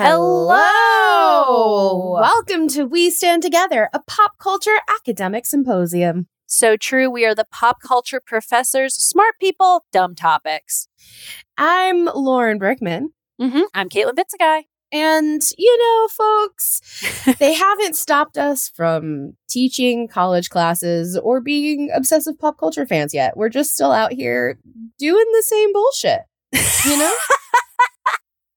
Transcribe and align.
Hello! 0.00 0.60
Welcome 2.20 2.68
to 2.68 2.84
We 2.84 3.10
Stand 3.10 3.42
Together, 3.42 3.90
a 3.92 3.98
pop 3.98 4.38
culture 4.38 4.76
academic 4.88 5.44
symposium. 5.44 6.28
So 6.46 6.76
true. 6.76 7.10
We 7.10 7.26
are 7.26 7.34
the 7.34 7.48
pop 7.50 7.82
culture 7.82 8.20
professors, 8.24 8.94
smart 8.94 9.34
people, 9.40 9.86
dumb 9.90 10.14
topics. 10.14 10.86
I'm 11.56 12.04
Lauren 12.14 12.60
Brickman. 12.60 13.06
hmm 13.40 13.62
I'm 13.74 13.88
Caitlin 13.88 14.14
Bitzegaio. 14.14 14.62
And, 14.92 15.42
you 15.58 15.76
know, 15.76 16.06
folks, 16.06 16.80
they 17.40 17.54
haven't 17.54 17.96
stopped 17.96 18.38
us 18.38 18.68
from 18.68 19.32
teaching 19.48 20.06
college 20.06 20.48
classes 20.48 21.18
or 21.18 21.40
being 21.40 21.90
obsessive 21.92 22.38
pop 22.38 22.56
culture 22.56 22.86
fans 22.86 23.12
yet. 23.12 23.36
We're 23.36 23.48
just 23.48 23.74
still 23.74 23.90
out 23.90 24.12
here 24.12 24.60
doing 24.96 25.26
the 25.32 25.42
same 25.42 25.72
bullshit. 25.72 26.20
You 26.84 26.98
know? 26.98 27.12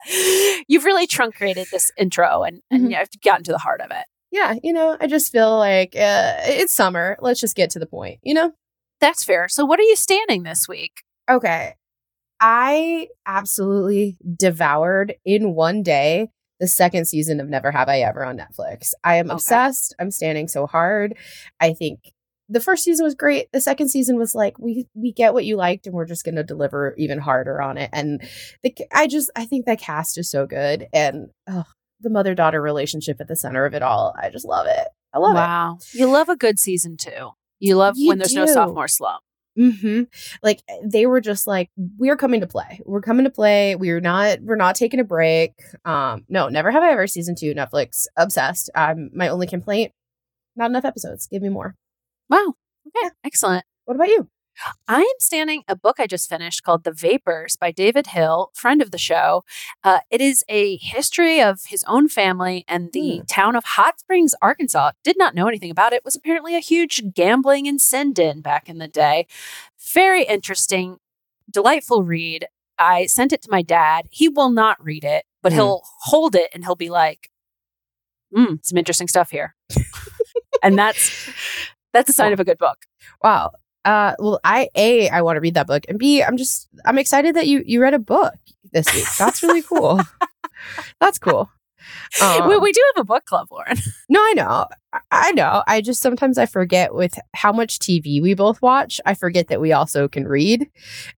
You've 0.67 0.85
really 0.85 1.07
truncated 1.07 1.67
this 1.71 1.91
intro 1.97 2.43
and, 2.43 2.61
and 2.71 2.89
Mhm. 2.89 2.95
I've 2.95 3.09
gotten 3.23 3.43
to 3.45 3.51
the 3.51 3.57
heart 3.57 3.81
of 3.81 3.91
it. 3.91 4.05
yeah, 4.31 4.55
you 4.63 4.73
know, 4.73 4.97
I 4.99 5.07
just 5.07 5.31
feel 5.31 5.57
like 5.57 5.95
uh, 5.95 6.35
it's 6.43 6.73
summer. 6.73 7.17
Let's 7.19 7.39
just 7.41 7.55
get 7.55 7.69
to 7.71 7.79
the 7.79 7.85
point, 7.85 8.19
you 8.23 8.33
know? 8.33 8.51
That's 8.99 9.23
fair. 9.23 9.47
So, 9.49 9.65
what 9.65 9.79
are 9.79 9.83
you 9.83 9.95
standing 9.95 10.43
this 10.43 10.67
week? 10.67 11.03
Okay. 11.29 11.73
I 12.39 13.07
absolutely 13.25 14.17
devoured 14.35 15.15
in 15.25 15.53
one 15.53 15.83
day 15.83 16.29
the 16.59 16.67
second 16.67 17.05
season 17.05 17.39
of 17.39 17.47
Never 17.49 17.71
Have 17.71 17.89
I 17.89 18.01
Ever 18.01 18.23
on 18.25 18.37
Netflix. 18.37 18.91
I 19.03 19.15
am 19.17 19.27
Okay. 19.27 19.33
obsessed. 19.33 19.95
I'm 19.99 20.11
standing 20.11 20.47
so 20.47 20.65
hard. 20.67 21.15
I 21.59 21.73
think 21.73 22.11
the 22.51 22.59
first 22.59 22.83
season 22.83 23.03
was 23.05 23.15
great. 23.15 23.51
The 23.53 23.61
second 23.61 23.89
season 23.89 24.17
was 24.17 24.35
like 24.35 24.59
we 24.59 24.87
we 24.93 25.11
get 25.13 25.33
what 25.33 25.45
you 25.45 25.55
liked 25.55 25.87
and 25.87 25.95
we're 25.95 26.05
just 26.05 26.25
going 26.25 26.35
to 26.35 26.43
deliver 26.43 26.93
even 26.97 27.17
harder 27.19 27.61
on 27.61 27.77
it. 27.77 27.89
And 27.93 28.21
the 28.61 28.75
I 28.93 29.07
just 29.07 29.31
I 29.35 29.45
think 29.45 29.65
that 29.65 29.79
cast 29.79 30.17
is 30.17 30.29
so 30.29 30.45
good 30.45 30.87
and 30.93 31.29
oh, 31.49 31.63
the 32.01 32.09
mother-daughter 32.09 32.61
relationship 32.61 33.21
at 33.21 33.27
the 33.27 33.35
center 33.35 33.65
of 33.65 33.73
it 33.73 33.81
all. 33.81 34.13
I 34.21 34.29
just 34.29 34.45
love 34.45 34.67
it. 34.67 34.87
I 35.13 35.19
love 35.19 35.31
it. 35.35 35.39
wow. 35.39 35.77
You 35.93 36.09
love 36.09 36.29
a 36.29 36.35
good 36.35 36.59
season 36.59 36.97
too. 36.97 37.29
You 37.59 37.75
love 37.77 37.95
You 37.97 38.09
when 38.09 38.17
there's 38.17 38.33
no 38.33 38.45
do. 38.45 38.53
sophomore 38.53 38.87
slump. 38.87 39.21
hmm 39.57 40.03
Like 40.41 40.61
they 40.83 41.05
were 41.05 41.21
just 41.21 41.45
like, 41.47 41.69
we're 41.97 42.17
coming 42.17 42.41
to 42.41 42.47
play. 42.47 42.81
We're 42.85 43.01
coming 43.01 43.25
to 43.25 43.29
play. 43.29 43.75
We're 43.75 43.99
not. 44.01 44.39
We're 44.41 44.55
not 44.55 44.75
taking 44.75 44.99
a 44.99 45.03
break. 45.03 45.53
Um, 45.85 46.25
no, 46.27 46.49
never 46.49 46.71
have 46.71 46.81
I 46.83 46.91
ever 46.91 47.07
season 47.07 47.35
two 47.35 47.53
Netflix 47.53 48.05
obsessed. 48.17 48.69
Um, 48.75 49.09
my 49.13 49.27
only 49.27 49.47
complaint, 49.47 49.91
not 50.55 50.69
enough 50.69 50.85
episodes. 50.85 51.27
Give 51.27 51.41
me 51.41 51.49
more. 51.49 51.75
Wow. 52.31 52.55
Okay. 52.87 53.09
Excellent. 53.25 53.65
What 53.85 53.95
about 53.95 54.07
you? 54.07 54.29
I 54.87 54.99
am 55.01 55.05
standing 55.19 55.63
a 55.67 55.75
book 55.75 55.97
I 55.99 56.07
just 56.07 56.29
finished 56.29 56.63
called 56.63 56.83
The 56.83 56.91
Vapors 56.91 57.55
by 57.55 57.71
David 57.71 58.07
Hill, 58.07 58.51
friend 58.53 58.81
of 58.81 58.91
the 58.91 58.97
show. 58.97 59.43
Uh, 59.83 59.99
it 60.09 60.21
is 60.21 60.43
a 60.49 60.77
history 60.77 61.41
of 61.41 61.65
his 61.65 61.83
own 61.87 62.07
family 62.09 62.63
and 62.67 62.91
the 62.93 63.17
Hmm. 63.19 63.23
town 63.25 63.55
of 63.55 63.63
Hot 63.65 63.99
Springs, 63.99 64.33
Arkansas. 64.41 64.91
Did 65.03 65.17
not 65.17 65.35
know 65.35 65.47
anything 65.47 65.71
about 65.71 65.93
it. 65.93 66.05
Was 66.05 66.15
apparently 66.15 66.55
a 66.55 66.59
huge 66.59 67.01
gambling 67.13 67.67
and 67.67 67.81
sin 67.81 68.13
den 68.13 68.41
back 68.41 68.69
in 68.69 68.77
the 68.77 68.87
day. 68.87 69.27
Very 69.93 70.23
interesting, 70.23 70.97
delightful 71.49 72.03
read. 72.03 72.47
I 72.77 73.07
sent 73.07 73.33
it 73.33 73.41
to 73.43 73.51
my 73.51 73.61
dad. 73.61 74.07
He 74.11 74.29
will 74.29 74.49
not 74.51 74.83
read 74.83 75.03
it, 75.03 75.25
but 75.41 75.51
Hmm. 75.53 75.57
he'll 75.57 75.81
hold 76.03 76.35
it 76.35 76.49
and 76.53 76.63
he'll 76.65 76.75
be 76.75 76.89
like, 76.89 77.29
"Hmm, 78.35 78.55
some 78.61 78.77
interesting 78.77 79.07
stuff 79.07 79.31
here," 79.31 79.55
and 80.63 80.77
that's 80.77 81.29
that's 81.93 82.09
a 82.09 82.13
sign 82.13 82.33
of 82.33 82.39
a 82.39 82.43
good 82.43 82.57
book. 82.57 82.85
Wow. 83.23 83.51
Uh, 83.83 84.13
well, 84.19 84.39
I 84.43 84.69
a 84.75 85.09
I 85.09 85.21
want 85.21 85.37
to 85.37 85.41
read 85.41 85.55
that 85.55 85.65
book, 85.67 85.85
and 85.89 85.97
b 85.97 86.21
I'm 86.21 86.37
just 86.37 86.67
I'm 86.85 86.97
excited 86.99 87.35
that 87.35 87.47
you 87.47 87.63
you 87.65 87.81
read 87.81 87.93
a 87.95 87.99
book 87.99 88.33
this 88.71 88.93
week. 88.93 89.07
That's 89.17 89.41
really 89.41 89.61
cool. 89.71 89.99
That's 90.99 91.17
cool. 91.17 91.49
Um, 92.21 92.47
we, 92.47 92.57
we 92.57 92.71
do 92.71 92.81
have 92.95 93.01
a 93.01 93.05
book 93.05 93.25
club, 93.25 93.47
Lauren. 93.51 93.75
no, 94.07 94.19
I 94.19 94.33
know, 94.35 94.67
I- 95.11 95.31
know. 95.31 95.63
I 95.65 95.81
just 95.81 95.99
sometimes 96.01 96.37
I 96.37 96.45
forget 96.45 96.93
with 96.93 97.17
how 97.33 97.51
much 97.51 97.79
TV 97.79 98.21
we 98.21 98.33
both 98.35 98.61
watch. 98.61 99.01
I 99.05 99.15
forget 99.15 99.47
that 99.47 99.59
we 99.59 99.71
also 99.73 100.07
can 100.07 100.27
read, 100.27 100.67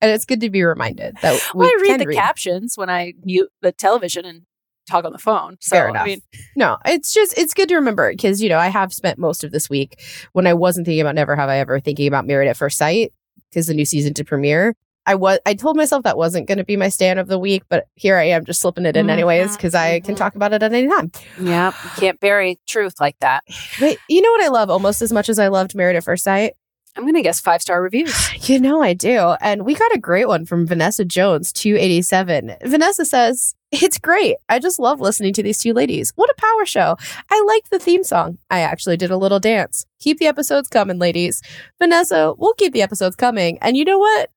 and 0.02 0.12
it's 0.12 0.24
good 0.26 0.40
to 0.40 0.50
be 0.50 0.64
reminded 0.64 1.18
that 1.22 1.34
we 1.54 1.60
Well, 1.60 1.70
I 1.70 1.82
read 1.82 2.00
the 2.00 2.14
captions 2.14 2.78
when 2.78 2.90
I 2.90 3.14
mute 3.26 3.50
the 3.62 3.74
television 3.74 4.26
and 4.26 4.44
talk 4.90 5.06
on 5.06 5.12
the 5.12 5.18
phone. 5.18 5.58
So, 5.62 5.76
Fair 5.76 5.88
I 5.88 5.90
enough. 5.90 6.06
mean, 6.06 6.22
No, 6.56 6.78
it's 6.86 7.14
just 7.14 7.38
it's 7.38 7.54
good 7.54 7.70
to 7.70 7.76
remember 7.76 8.12
because 8.12 8.42
you 8.42 8.50
know 8.50 8.58
I 8.60 8.68
have 8.68 8.94
spent 8.94 9.18
most 9.20 9.44
of 9.44 9.52
this 9.52 9.70
week 9.70 10.02
when 10.34 10.48
I 10.48 10.54
wasn't 10.54 10.86
thinking 10.86 11.02
about 11.02 11.16
Never 11.16 11.36
Have 11.36 11.50
I 11.50 11.58
Ever 11.60 11.80
thinking 11.80 12.08
about 12.08 12.26
Married 12.28 12.48
at 12.50 12.58
First 12.58 12.78
Sight 12.78 13.14
because 13.50 13.68
the 13.68 13.74
new 13.74 13.86
season 13.86 14.14
to 14.16 14.24
premiere. 14.24 14.76
I 15.06 15.16
was 15.16 15.40
I 15.46 15.54
told 15.54 15.76
myself 15.76 16.04
that 16.04 16.16
wasn't 16.18 16.48
going 16.48 16.60
to 16.60 16.64
be 16.64 16.78
my 16.78 16.88
stand 16.88 17.20
of 17.20 17.28
the 17.28 17.38
week, 17.38 17.64
but 17.68 17.88
here 17.96 18.16
I 18.18 18.24
am 18.30 18.46
just 18.46 18.62
slipping 18.62 18.86
it 18.86 18.96
in 18.96 19.10
anyways 19.10 19.52
Mhm, 19.52 19.58
because 19.58 19.76
I 19.76 20.00
can 20.00 20.16
mhm. 20.16 20.18
talk 20.18 20.36
about 20.36 20.54
it 20.54 20.64
at 20.64 20.72
any 20.72 20.88
time. 20.88 21.12
yeah, 21.42 21.74
you 21.84 21.90
can't 22.00 22.20
bury 22.22 22.58
truth 22.68 23.02
like 23.02 23.18
that. 23.20 23.44
But 23.82 23.98
you 24.08 24.22
know 24.22 24.32
what 24.32 24.44
I 24.44 24.48
love 24.48 24.70
almost 24.70 25.02
as 25.02 25.12
much 25.12 25.28
as 25.28 25.40
I 25.40 25.50
loved 25.50 25.76
Married 25.76 25.98
at 25.98 26.06
First 26.06 26.24
Sight? 26.24 26.54
I'm 26.96 27.04
going 27.04 27.16
to 27.16 27.22
guess 27.22 27.42
five 27.42 27.62
star 27.62 27.82
reviews. 27.82 28.14
You 28.48 28.60
know 28.62 28.82
I 28.82 28.94
do. 28.94 29.36
And 29.42 29.66
we 29.66 29.74
got 29.76 29.94
a 29.94 30.00
great 30.00 30.28
one 30.30 30.46
from 30.46 30.66
Vanessa 30.68 31.04
Jones, 31.04 31.52
287. 31.52 32.56
Vanessa 32.66 33.04
says, 33.04 33.56
It's 33.76 33.98
great. 33.98 34.36
I 34.50 34.60
just 34.60 34.78
love 34.80 35.02
listening 35.02 35.34
to 35.34 35.42
these 35.44 35.58
two 35.58 35.74
ladies. 35.74 36.14
What 36.16 36.30
a 36.30 36.36
power 36.38 36.66
show. 36.66 36.96
I 37.32 37.44
like 37.48 37.70
the 37.72 37.80
theme 37.80 38.04
song. 38.04 38.38
I 38.52 38.60
actually 38.60 38.98
did 38.98 39.10
a 39.10 39.18
little 39.18 39.40
dance. 39.40 39.84
Keep 40.00 40.20
the 40.20 40.28
episodes 40.28 40.68
coming, 40.68 41.00
ladies. 41.00 41.42
Vanessa, 41.80 42.34
we'll 42.38 42.54
keep 42.54 42.74
the 42.74 42.84
episodes 42.84 43.16
coming. 43.16 43.58
And 43.62 43.76
you 43.76 43.84
know 43.84 43.98
what? 43.98 44.30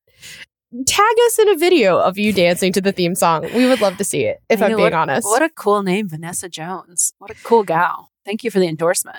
Tag 0.87 1.15
us 1.27 1.38
in 1.38 1.49
a 1.50 1.55
video 1.56 1.99
of 1.99 2.17
you 2.19 2.33
dancing 2.33 2.73
to 2.73 2.81
the 2.81 2.93
theme 2.93 3.15
song. 3.15 3.43
We 3.55 3.67
would 3.67 3.81
love 3.83 3.99
to 3.99 4.05
see 4.05 4.25
it, 4.25 4.38
if 4.49 4.59
You 4.61 4.65
I'm 4.67 4.71
being 4.73 4.81
what- 4.81 4.93
honest. 4.94 5.27
What 5.27 5.43
a 5.43 5.50
cool 5.50 5.83
name, 5.83 6.09
Vanessa 6.09 6.49
Jones. 6.49 7.12
What 7.19 7.31
a 7.31 7.35
cool 7.44 7.62
gal. 7.62 8.11
Thank 8.25 8.43
you 8.43 8.50
for 8.50 8.59
the 8.59 8.67
endorsement. 8.67 9.19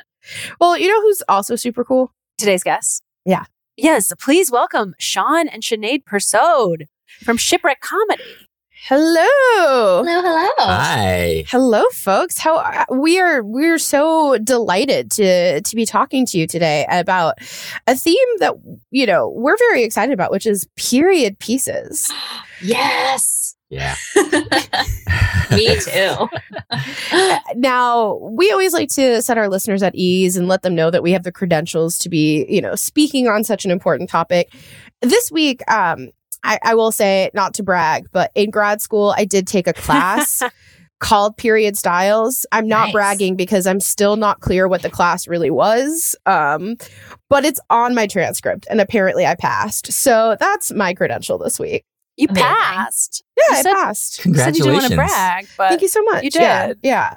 well, 0.60 0.78
you 0.78 0.88
know 0.88 1.02
who's 1.02 1.22
also 1.30 1.56
super 1.56 1.84
cool? 1.86 2.12
Today's 2.38 2.64
guest. 2.64 3.04
Yeah. 3.25 3.46
Yes, 3.78 4.12
please 4.19 4.52
welcome 4.52 4.96
Sean 4.98 5.48
and 5.48 5.62
Sinead 5.62 6.04
Persaud 6.06 6.88
from 7.24 7.38
Shipwreck 7.38 7.80
Comedy. 7.81 8.24
Hello. 8.89 10.01
Hello, 10.06 10.22
hello. 10.22 10.50
Hi. 10.60 11.44
Hello, 11.50 11.84
folks. 11.92 12.38
How 12.38 12.56
uh, 12.56 12.86
we 12.89 13.19
are 13.19 13.44
we're 13.44 13.80
so 13.80 14.38
delighted 14.38 15.12
to 15.12 15.60
to 15.60 15.75
be 15.75 15.86
talking 15.86 16.25
to 16.28 16.38
you 16.38 16.48
today 16.48 16.86
about 16.89 17.34
a 17.86 17.98
theme 17.98 18.16
that 18.39 18.54
you 18.92 19.06
know 19.06 19.28
we're 19.28 19.57
very 19.57 19.84
excited 19.84 20.13
about, 20.13 20.31
which 20.31 20.45
is 20.48 20.69
period 20.78 21.38
pieces. 21.39 22.10
Yes. 22.60 23.56
Yeah. 23.69 23.95
Me 25.51 25.80
too. 25.80 26.28
Uh, 27.12 27.40
now, 27.56 28.16
we 28.16 28.51
always 28.51 28.74
like 28.74 28.90
to 28.90 29.22
set 29.22 29.38
our 29.38 29.48
listeners 29.48 29.81
at 29.81 29.95
ease 29.95 30.36
and 30.36 30.48
let 30.48 30.63
them 30.63 30.75
know 30.75 30.92
that 30.92 31.01
we 31.01 31.12
have 31.12 31.24
the 31.24 31.31
credentials 31.31 31.98
to 31.98 32.10
be, 32.10 32.45
you 32.50 32.62
know, 32.62 32.75
speaking 32.75 33.28
on 33.28 33.44
such 33.44 33.63
an 33.63 33.72
important 33.72 34.10
topic. 34.10 34.54
This 35.01 35.31
week, 35.31 35.62
um, 35.72 36.10
I, 36.44 36.60
I 36.63 36.75
will 36.75 36.92
say, 36.92 37.30
not 37.34 37.54
to 37.56 37.63
brag, 37.63 38.07
but 38.12 38.31
in 38.36 38.50
grad 38.50 38.81
school, 38.81 39.13
I 39.18 39.25
did 39.25 39.48
take 39.48 39.68
a 39.68 39.74
class 39.74 40.42
called 41.00 41.38
Period 41.38 41.78
Styles. 41.78 42.45
I'm 42.51 42.68
not 42.68 42.86
Nice. 42.86 42.94
bragging 42.94 43.36
because 43.36 43.68
I'm 43.68 43.80
still 43.80 44.16
not 44.16 44.39
clear 44.39 44.68
what 44.68 44.81
the 44.81 44.89
class 44.89 45.28
really 45.28 45.51
was. 45.51 46.16
Um, 46.25 46.75
but 47.30 47.45
it's 47.45 47.60
on 47.69 47.94
my 47.95 48.07
transcript, 48.07 48.66
and 48.69 48.80
apparently 48.81 49.25
I 49.25 49.36
passed. 49.36 49.92
So 49.92 50.38
that's 50.39 50.72
my 50.72 50.94
credential 50.94 51.38
this 51.38 51.60
week. 51.60 51.84
You 52.16 52.28
Amazing. 52.30 52.48
passed. 52.48 53.24
Yeah, 53.38 53.44
You 53.50 53.57
I 53.57 53.62
said- 53.62 53.74
passed. 53.74 54.25
You 54.25 54.33
said 54.36 54.57
you 54.57 54.63
didn't 54.63 54.78
want 54.80 54.88
to 54.90 54.95
brag, 54.95 55.48
but 55.57 55.69
Thank 55.69 55.81
you 55.81 55.88
so 55.88 56.01
much. 56.04 56.24
you 56.24 56.30
Yeah, 56.33 56.68
did. 56.68 56.80
Yeah. 56.81 57.16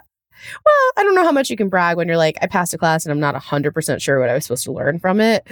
Well, 0.65 0.91
I 0.97 1.03
don't 1.03 1.15
know 1.15 1.25
how 1.25 1.33
much 1.33 1.51
you 1.51 1.57
can 1.57 1.69
brag 1.69 1.97
when 1.99 2.09
you're 2.09 2.17
like, 2.17 2.37
I 2.43 2.47
passed 2.47 2.73
a 2.75 2.79
class 2.79 3.05
and 3.05 3.13
I'm 3.13 3.21
not 3.21 3.35
100% 3.35 4.01
sure 4.03 4.19
what 4.21 4.31
I 4.31 4.35
was 4.35 4.45
supposed 4.45 4.65
to 4.65 4.73
learn 4.73 4.99
from 4.99 5.21
it. 5.21 5.47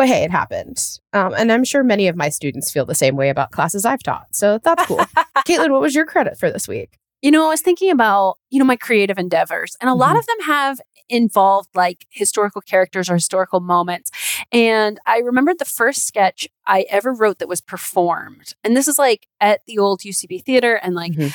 But 0.00 0.08
hey, 0.08 0.24
it 0.24 0.30
happened. 0.30 0.82
Um, 1.12 1.34
and 1.36 1.52
I'm 1.52 1.62
sure 1.62 1.84
many 1.84 2.08
of 2.08 2.16
my 2.16 2.30
students 2.30 2.70
feel 2.72 2.86
the 2.86 2.94
same 2.94 3.16
way 3.16 3.28
about 3.28 3.50
classes 3.50 3.84
I've 3.84 4.02
taught. 4.02 4.28
So 4.34 4.56
that's 4.64 4.86
cool. 4.86 4.96
Caitlin, 5.46 5.72
what 5.72 5.82
was 5.82 5.94
your 5.94 6.06
credit 6.06 6.38
for 6.38 6.50
this 6.50 6.66
week? 6.66 6.96
You 7.20 7.30
know, 7.30 7.44
I 7.44 7.48
was 7.50 7.60
thinking 7.60 7.90
about, 7.90 8.38
you 8.48 8.58
know, 8.58 8.64
my 8.64 8.76
creative 8.76 9.18
endeavors, 9.18 9.76
and 9.78 9.90
a 9.90 9.94
lot 9.94 10.16
Mhm. 10.16 10.20
of 10.20 10.26
them 10.26 10.40
have 10.46 10.80
involved 11.10 11.68
like 11.74 12.06
historical 12.08 12.62
characters 12.62 13.10
or 13.10 13.14
historical 13.16 13.60
moments. 13.60 14.10
And 14.50 14.98
I 15.04 15.18
remembered 15.18 15.58
the 15.58 15.66
first 15.66 16.06
sketch 16.06 16.48
I 16.66 16.86
ever 16.88 17.12
wrote 17.12 17.38
that 17.40 17.46
was 17.48 17.60
performed. 17.60 18.54
And 18.64 18.74
this 18.74 18.88
is 18.88 18.98
like 18.98 19.26
at 19.38 19.60
the 19.66 19.76
old 19.76 20.00
UCB 20.02 20.38
theater 20.38 20.76
and 20.76 20.94
like, 20.94 21.12
Mhm. 21.12 21.34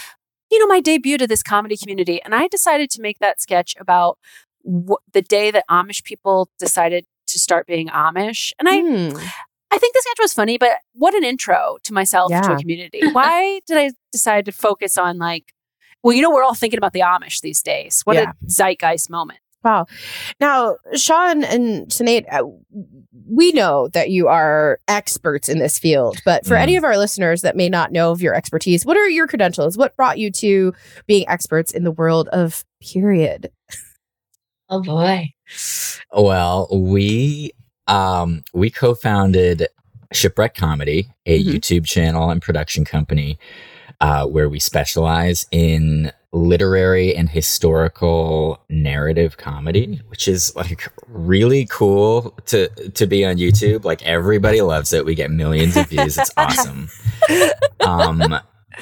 you 0.49 0.57
know, 0.59 0.65
my 0.65 0.79
debut 0.79 1.19
to 1.19 1.27
this 1.27 1.43
comedy 1.43 1.77
community. 1.77 2.19
And 2.23 2.33
I 2.33 2.47
decided 2.47 2.89
to 2.91 3.01
make 3.03 3.19
that 3.19 3.39
sketch 3.41 3.75
about 3.79 4.17
wh- 4.67 5.03
the 5.13 5.21
day 5.21 5.51
that 5.51 5.65
Amish 5.69 6.03
people 6.03 6.49
decided 6.57 7.05
to 7.35 7.39
start 7.39 7.67
being 7.67 7.89
Amish. 7.89 8.51
And 8.59 8.67
I, 8.67 8.79
Hmm. 8.81 9.17
I 9.71 9.77
think 9.77 9.93
the 9.93 10.01
sketch 10.01 10.17
was 10.21 10.33
funny, 10.33 10.57
but 10.57 10.77
what 10.93 11.13
an 11.13 11.23
intro 11.23 11.77
to 11.83 11.93
myself 11.93 12.31
to 12.31 12.53
a 12.53 12.57
community. 12.57 13.01
Why 13.11 13.59
did 13.67 13.77
I 13.77 13.91
decide 14.11 14.45
to 14.45 14.51
focus 14.51 14.97
on 14.97 15.17
like, 15.17 15.53
well, 16.01 16.15
you 16.15 16.21
know, 16.21 16.29
we're 16.31 16.43
all 16.43 16.53
thinking 16.55 16.77
about 16.77 16.93
the 16.93 17.01
Amish 17.01 17.41
these 17.41 17.61
days. 17.61 18.01
What 18.05 18.15
Yeah. 18.15 18.31
a 18.31 18.49
zeitgeist 18.49 19.09
moment. 19.09 19.39
Wow. 19.63 19.87
Now, 20.39 20.77
Sean 20.93 21.43
and 21.43 21.87
Sinead, 21.87 22.25
uh, 22.31 22.43
we 23.27 23.51
know 23.51 23.87
that 23.89 24.11
you 24.11 24.27
are 24.27 24.79
experts 24.87 25.49
in 25.49 25.57
this 25.57 25.79
field, 25.79 26.19
but 26.23 26.45
for 26.45 26.53
Mhm. 26.55 26.61
any 26.61 26.75
of 26.75 26.83
our 26.83 26.95
listeners 26.97 27.41
that 27.41 27.55
may 27.55 27.67
not 27.67 27.91
know 27.91 28.11
of 28.11 28.21
your 28.21 28.35
expertise, 28.35 28.85
what 28.85 28.95
are 28.95 29.09
your 29.09 29.25
credentials? 29.27 29.75
What 29.77 29.95
brought 29.97 30.19
you 30.19 30.29
to 30.33 30.73
being 31.07 31.27
experts 31.27 31.71
in 31.71 31.83
the 31.83 31.91
world 31.91 32.27
of 32.29 32.63
period? 32.79 33.49
Oh 34.69 34.81
boy. 34.81 35.33
Well, 36.15 36.67
we 36.71 37.51
um 37.87 38.43
we 38.53 38.69
co-founded 38.69 39.67
Shipwreck 40.13 40.55
Comedy, 40.55 41.09
a 41.25 41.43
Mhm. 41.43 41.53
YouTube 41.53 41.85
channel 41.85 42.29
and 42.29 42.41
production 42.41 42.85
company 42.85 43.37
uh, 44.01 44.25
where 44.25 44.49
we 44.49 44.59
specialize 44.59 45.45
in 45.51 46.11
literary 46.33 47.15
and 47.15 47.29
historical 47.29 48.59
narrative 48.69 49.37
comedy, 49.37 50.01
which 50.09 50.27
is 50.27 50.53
like 50.55 50.91
really 51.07 51.65
cool 51.67 52.31
to 52.47 52.67
to 52.91 53.05
be 53.07 53.23
on 53.25 53.37
YouTube. 53.37 53.85
Like 53.85 54.03
everybody 54.03 54.61
loves 54.61 54.93
it. 54.93 55.05
We 55.05 55.15
get 55.15 55.31
millions 55.31 55.77
of 55.77 55.87
views. 55.89 56.17
It's 56.17 56.31
awesome. 56.37 56.89
Um, 57.81 58.35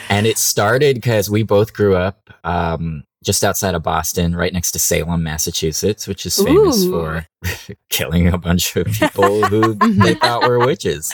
and 0.10 0.25
it 0.25 0.38
started 0.38 0.96
because 0.96 1.30
we 1.30 1.44
both 1.44 1.74
grew 1.74 1.96
up 1.96 2.30
um, 2.44 3.04
just 3.24 3.44
outside 3.44 3.75
of 3.75 3.84
Boston, 3.84 4.36
right 4.36 4.53
next 4.53 4.72
to 4.72 4.80
Salem, 4.80 5.24
Massachusetts, 5.24 6.08
which 6.08 6.25
is 6.25 6.36
famous 6.36 6.84
Ooh. 6.84 6.92
for 6.92 7.27
killing 7.89 8.27
a 8.27 8.38
bunch 8.38 8.75
of 8.75 8.88
people 9.00 9.44
who 9.46 9.75
they 9.75 10.15
thought 10.15 10.48
were 10.48 10.60
witches. 10.60 11.13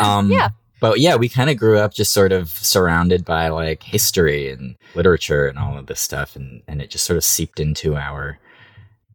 Um, 0.00 0.30
Yeah. 0.30 0.50
But 0.78 1.00
yeah, 1.00 1.16
we 1.16 1.30
kind 1.30 1.48
of 1.48 1.56
grew 1.56 1.78
up 1.78 1.94
just 1.94 2.12
sort 2.12 2.32
of 2.32 2.50
surrounded 2.50 3.24
by 3.24 3.48
like 3.48 3.82
history 3.82 4.50
and 4.50 4.76
literature 4.94 5.46
and 5.46 5.58
all 5.58 5.78
of 5.78 5.86
this 5.86 6.00
stuff, 6.00 6.36
and 6.36 6.62
and 6.68 6.82
it 6.82 6.90
just 6.90 7.06
sort 7.06 7.16
of 7.16 7.24
seeped 7.24 7.60
into 7.60 7.96
our 7.96 8.38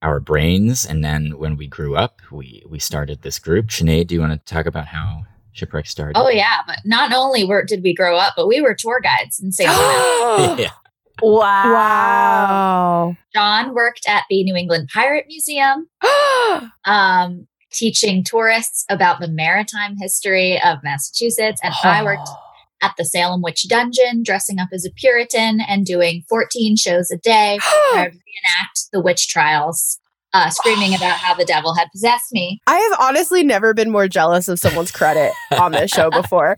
our 0.02 0.20
brains. 0.20 0.86
And 0.86 1.04
then 1.04 1.38
when 1.38 1.58
we 1.58 1.68
grew 1.68 1.96
up, 1.96 2.20
we 2.32 2.64
we 2.68 2.80
started 2.80 3.22
this 3.22 3.38
group. 3.38 3.68
Sinead, 3.68 4.08
do 4.08 4.16
you 4.16 4.22
want 4.22 4.34
to 4.34 4.54
talk 4.54 4.66
about 4.66 4.88
how 4.88 5.26
Shipwreck 5.52 5.86
started? 5.86 6.20
Oh 6.20 6.30
yeah, 6.30 6.58
but 6.66 6.80
not 6.84 7.14
only 7.14 7.44
were 7.44 7.64
did 7.64 7.84
we 7.84 7.94
grow 7.94 8.18
up, 8.18 8.34
but 8.36 8.48
we 8.48 8.60
were 8.60 8.74
tour 8.74 9.00
guides 9.00 9.40
in 9.40 9.52
Salem. 9.52 10.58
yeah. 10.60 10.72
Wow. 11.22 11.74
Wow. 11.74 13.18
Sean 13.36 13.74
worked 13.74 14.08
at 14.08 14.24
the 14.30 14.44
New 14.44 14.56
England 14.56 14.90
Pirate 14.94 15.26
Museum, 15.28 15.88
um, 16.86 17.48
teaching 17.72 18.24
tourists 18.24 18.86
about 18.90 19.20
the 19.20 19.28
maritime 19.28 19.96
history 19.98 20.62
of 20.62 20.80
Massachusetts, 20.84 21.62
and 21.64 21.74
I 21.84 22.04
worked 22.04 22.30
at 22.82 22.94
the 22.98 23.06
Salem 23.06 23.42
Witch 23.42 23.68
Dungeon, 23.68 24.24
dressing 24.24 24.60
up 24.60 24.70
as 24.74 24.86
a 24.86 24.92
Puritan 24.92 25.62
and 25.62 25.86
doing 25.86 26.24
14 26.28 26.76
shows 26.76 27.12
a 27.12 27.18
day. 27.18 27.60
would 27.94 28.00
reenact 28.00 28.90
the 28.92 29.02
witch 29.02 29.28
trials, 29.28 30.00
uh, 30.34 30.50
screaming 30.50 30.96
about 30.96 31.18
how 31.18 31.34
the 31.34 31.46
devil 31.46 31.76
had 31.76 31.88
possessed 31.92 32.32
me. 32.32 32.60
I 32.68 32.78
have 32.78 33.00
honestly 33.00 33.44
never 33.44 33.74
been 33.74 33.92
more 33.92 34.08
jealous 34.08 34.48
of 34.48 34.60
someone's 34.60 34.92
credit 34.92 35.32
on 35.58 35.72
this 35.72 35.92
show 35.92 36.10
before. 36.12 36.58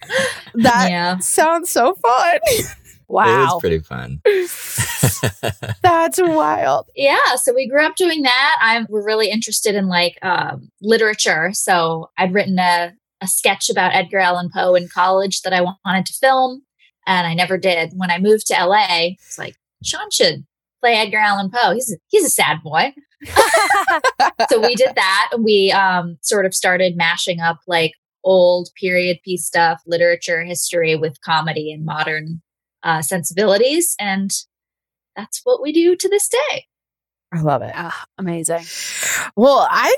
That 0.56 0.90
yeah. 0.90 1.18
sounds 1.20 1.70
so 1.70 1.96
fun. 1.96 2.40
It 3.14 3.54
was 3.54 3.62
pretty 3.62 3.80
fun. 3.80 4.22
That's 5.82 6.20
wild. 6.22 6.88
Yeah, 6.96 7.36
so 7.36 7.54
we 7.54 7.68
grew 7.68 7.86
up 7.86 7.96
doing 7.96 8.24
that. 8.24 8.58
I 8.62 8.86
we're 8.90 9.06
really 9.06 9.30
interested 9.30 9.76
in 9.76 9.88
like 9.88 10.18
um, 10.22 10.70
literature. 10.82 11.52
So 11.54 12.10
I'd 12.18 12.34
written 12.34 12.60
a, 12.60 12.94
a 13.22 13.28
sketch 13.28 13.70
about 13.70 13.96
Edgar 13.96 14.20
Allan 14.20 14.50
Poe 14.54 14.76
in 14.76 14.88
college 14.88 15.42
that 15.42 15.54
I 15.54 15.62
wanted 15.62 16.06
to 16.06 16.14
film, 16.14 16.64
and 17.06 17.28
I 17.28 17.34
never 17.34 17.58
did. 17.58 17.94
When 17.96 18.12
I 18.12 18.20
moved 18.20 18.48
to 18.48 18.66
LA, 18.66 19.12
it's 19.14 19.38
like 19.38 19.56
Sean 19.84 20.10
should 20.12 20.46
play 20.82 20.96
Edgar 20.96 21.20
Allan 21.20 21.50
Poe. 21.50 21.74
He's 21.74 21.92
a, 21.92 21.98
he's 22.10 22.26
a 22.26 22.30
sad 22.30 22.62
boy. 22.64 22.94
so 24.50 24.60
we 24.60 24.76
did 24.76 24.96
that. 24.96 25.32
We 25.40 25.72
um, 25.72 26.18
sort 26.22 26.46
of 26.46 26.54
started 26.54 26.98
mashing 26.98 27.40
up 27.40 27.60
like 27.68 27.94
old 28.24 28.70
period 28.80 29.20
piece 29.24 29.46
stuff, 29.46 29.82
literature, 29.86 30.44
history 30.44 30.96
with 30.96 31.22
comedy 31.22 31.72
and 31.72 31.86
modern 31.86 32.42
uh, 32.84 33.02
sensibilities. 33.02 33.96
And 34.00 34.32
that's 35.16 35.42
what 35.44 35.62
we 35.62 35.72
do 35.72 35.96
to 35.96 36.10
this 36.10 36.28
day. 36.28 36.66
I 37.34 37.42
love 37.42 37.62
it. 37.64 37.72
Ah, 37.76 38.06
amazing. 38.18 38.64
Well, 39.36 39.68
I 39.70 39.96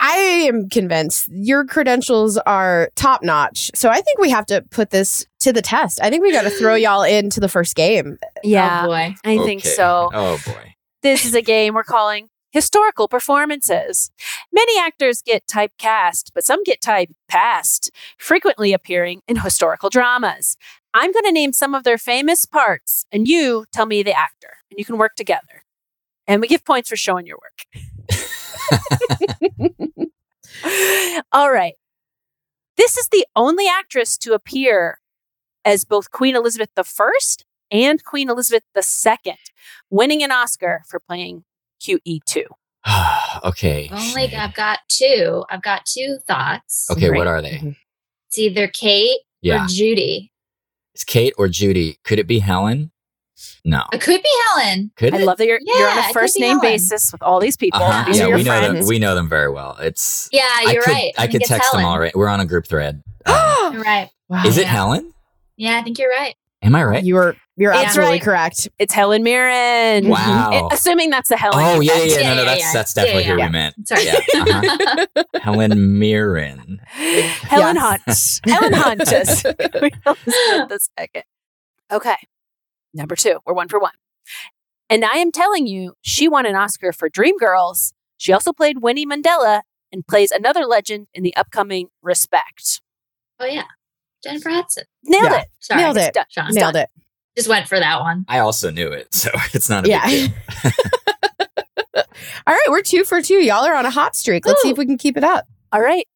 I 0.00 0.16
am 0.48 0.68
convinced 0.68 1.28
your 1.30 1.64
credentials 1.64 2.36
are 2.38 2.90
top 2.96 3.22
notch. 3.22 3.70
So 3.74 3.88
I 3.88 4.00
think 4.00 4.18
we 4.18 4.30
have 4.30 4.46
to 4.46 4.62
put 4.70 4.90
this 4.90 5.24
to 5.40 5.52
the 5.52 5.62
test. 5.62 6.00
I 6.02 6.10
think 6.10 6.22
we 6.22 6.32
got 6.32 6.42
to 6.42 6.50
throw 6.50 6.74
y'all 6.74 7.02
into 7.02 7.38
the 7.38 7.48
first 7.48 7.76
game. 7.76 8.18
Yeah, 8.42 8.82
Oh 8.82 8.86
boy. 8.88 9.14
I 9.24 9.38
think 9.38 9.64
so. 9.64 10.10
Oh 10.12 10.40
boy. 10.44 10.74
This 11.02 11.24
is 11.24 11.34
a 11.34 11.42
game 11.42 11.74
we're 11.74 11.84
calling 11.84 12.28
historical 12.50 13.06
performances. 13.08 14.10
Many 14.52 14.80
actors 14.80 15.22
get 15.22 15.46
typecast, 15.46 16.30
but 16.34 16.44
some 16.44 16.64
get 16.64 16.80
typepast, 16.80 17.90
frequently 18.18 18.72
appearing 18.72 19.20
in 19.28 19.36
historical 19.36 19.90
dramas. 19.90 20.56
I'm 21.00 21.12
going 21.12 21.26
to 21.26 21.32
name 21.32 21.52
some 21.52 21.76
of 21.76 21.84
their 21.84 21.96
famous 21.96 22.44
parts, 22.44 23.06
and 23.12 23.28
you 23.28 23.66
tell 23.72 23.86
me 23.86 24.02
the 24.02 24.12
actor, 24.18 24.54
and 24.68 24.80
you 24.80 24.84
can 24.84 24.98
work 24.98 25.14
together. 25.14 25.62
And 26.26 26.40
we 26.40 26.48
give 26.48 26.64
points 26.64 26.88
for 26.88 26.96
showing 26.96 27.24
your 27.24 27.38
work. 27.38 28.08
All 31.32 31.52
right. 31.52 31.74
This 32.76 32.96
is 32.96 33.08
the 33.12 33.24
only 33.36 33.66
actress 33.68 34.18
to 34.18 34.34
appear 34.34 34.98
as 35.64 35.84
both 35.84 36.10
Queen 36.10 36.34
Elizabeth 36.34 36.70
I 36.76 37.12
and 37.70 38.02
Queen 38.02 38.28
Elizabeth 38.28 38.64
II, 38.76 39.36
winning 39.90 40.24
an 40.24 40.32
Oscar 40.32 40.82
for 40.88 40.98
playing 40.98 41.44
QE2. 41.80 42.42
okay. 43.44 43.88
Oh 43.92 43.96
only 43.96 44.26
Sinead. 44.28 44.34
I've 44.36 44.54
got 44.54 44.80
two. 44.88 45.44
I've 45.48 45.62
got 45.62 45.86
two 45.86 46.18
thoughts. 46.26 46.88
Okay, 46.90 47.08
Right. 47.08 47.18
what 47.18 47.28
are 47.28 47.40
they? 47.40 47.76
It's 48.26 48.38
either 48.38 48.66
Kate 48.66 49.20
Yeah. 49.42 49.64
or 49.64 49.68
Judy. 49.68 50.32
It's 50.98 51.04
Kate 51.04 51.32
or 51.38 51.46
Judy. 51.46 51.96
Could 52.02 52.18
it 52.18 52.26
be 52.26 52.40
Helen? 52.40 52.90
No. 53.64 53.84
It 53.92 54.00
could 54.00 54.20
be 54.20 54.28
Helen. 54.48 54.90
Could 54.96 55.14
I 55.14 55.18
it? 55.20 55.24
love 55.26 55.38
that 55.38 55.46
you're, 55.46 55.60
you're 55.62 55.88
on 55.88 55.96
a 55.96 56.12
first 56.12 56.40
name 56.40 56.58
Helen. 56.58 56.72
basis 56.72 57.12
with 57.12 57.22
all 57.22 57.38
these 57.38 57.56
people. 57.56 57.80
Uh-huh. 57.80 58.04
These 58.04 58.18
Yeah, 58.18 58.24
are 58.24 58.28
your 58.30 58.36
we 58.38 58.42
know 58.42 58.58
friends. 58.58 58.78
them. 58.80 58.88
We 58.88 58.98
know 58.98 59.14
them 59.14 59.28
very 59.28 59.48
well. 59.48 59.76
It's 59.80 60.28
Yeah, 60.32 60.40
I 60.42 60.72
you're 60.72 60.82
could, 60.82 60.90
right. 60.90 61.12
I, 61.16 61.20
think 61.20 61.30
could 61.34 61.40
it's 61.42 61.50
text 61.50 61.70
them 61.70 61.82
Helen. 61.82 61.94
already. 61.94 62.12
We're 62.16 62.26
on 62.26 62.40
a 62.40 62.46
group 62.46 62.66
thread. 62.66 63.00
Um, 63.28 63.80
right. 63.80 64.10
Wow. 64.28 64.42
is 64.44 64.58
it 64.58 64.62
Yeah. 64.62 64.66
Helen? 64.72 65.12
Yeah, 65.56 65.78
I 65.78 65.82
think 65.82 66.00
you're 66.00 66.10
right. 66.10 66.34
Am 66.62 66.74
I 66.74 66.82
right? 66.82 67.04
You 67.04 67.14
were 67.14 67.36
you're 67.58 67.72
It's 67.72 67.82
absolutely 67.84 68.14
right. 68.14 68.22
correct. 68.22 68.68
It's 68.78 68.94
Helen 68.94 69.22
Mirren. 69.22 70.08
Wow. 70.08 70.50
Eh, 70.52 70.74
Assuming 70.74 71.10
that's 71.10 71.28
the 71.28 71.36
Helen. 71.36 71.58
Oh 71.58 71.80
yeah, 71.80 71.94
yeah, 71.96 72.04
yeah. 72.04 72.20
Yeah, 72.20 72.28
No, 72.30 72.34
no, 72.36 72.44
that's 72.46 72.60
yeah. 72.60 72.72
that's 72.72 72.94
definitely 72.94 73.24
Yeah, 73.24 73.32
who 73.32 73.38
yeah. 73.38 73.46
we 73.46 73.52
meant. 73.52 73.88
Sorry. 73.88 74.04
Yeah, 74.04 74.20
uh-huh. 74.34 75.24
Helen 75.42 75.98
Mirren. 75.98 76.80
Helen 76.86 77.76
Hunt. 77.76 78.02
Helen 78.46 78.72
Hunt 78.72 79.02
is 79.02 79.42
the 79.42 80.78
second. 80.98 81.24
Okay. 81.90 82.16
Number 82.94 83.16
two. 83.16 83.40
We're 83.44 83.54
one 83.54 83.68
for 83.68 83.78
one. 83.78 83.92
And 84.90 85.04
I 85.04 85.16
am 85.18 85.32
telling 85.32 85.66
you, 85.66 85.94
she 86.02 86.28
won 86.28 86.46
an 86.46 86.54
Oscar 86.56 86.92
for 86.92 87.10
Dreamgirls. 87.10 87.92
She 88.16 88.32
also 88.32 88.52
played 88.52 88.78
Winnie 88.82 89.04
Mandela 89.06 89.62
and 89.92 90.06
plays 90.06 90.30
another 90.30 90.64
legend 90.64 91.08
in 91.12 91.22
the 91.22 91.34
upcoming 91.36 91.88
Respect. 92.02 92.80
oh 93.40 93.44
yeah, 93.46 93.64
Jennifer 94.22 94.50
Hudson. 94.50 94.84
Nailed 95.04 95.24
Yeah. 95.30 95.40
it. 95.40 95.48
Sorry, 95.60 95.80
Nailed 95.82 95.96
it. 95.98 96.14
Done. 96.14 96.24
Sean. 96.30 96.54
Nailed 96.54 96.76
it. 96.76 96.88
Just 97.38 97.48
went 97.48 97.68
for 97.68 97.78
that 97.78 98.00
one. 98.00 98.24
I 98.28 98.40
also 98.40 98.70
knew 98.72 98.88
it, 98.88 99.14
so 99.14 99.30
it's 99.54 99.70
not 99.70 99.86
a 99.86 99.88
Yeah. 99.88 100.04
big 100.06 100.32
deal. 100.32 100.72
All 102.46 102.54
right, 102.54 102.66
we're 102.68 102.82
two 102.82 103.04
for 103.04 103.22
two. 103.22 103.34
Y'all 103.44 103.64
are 103.64 103.74
on 103.76 103.86
a 103.86 103.90
hot 103.90 104.16
streak. 104.16 104.44
Let's 104.44 104.60
see 104.62 104.70
if 104.70 104.76
we 104.78 104.86
can 104.86 104.98
keep 104.98 105.16
it 105.16 105.22
up. 105.24 105.46
All 105.72 105.80
right. 105.80 106.06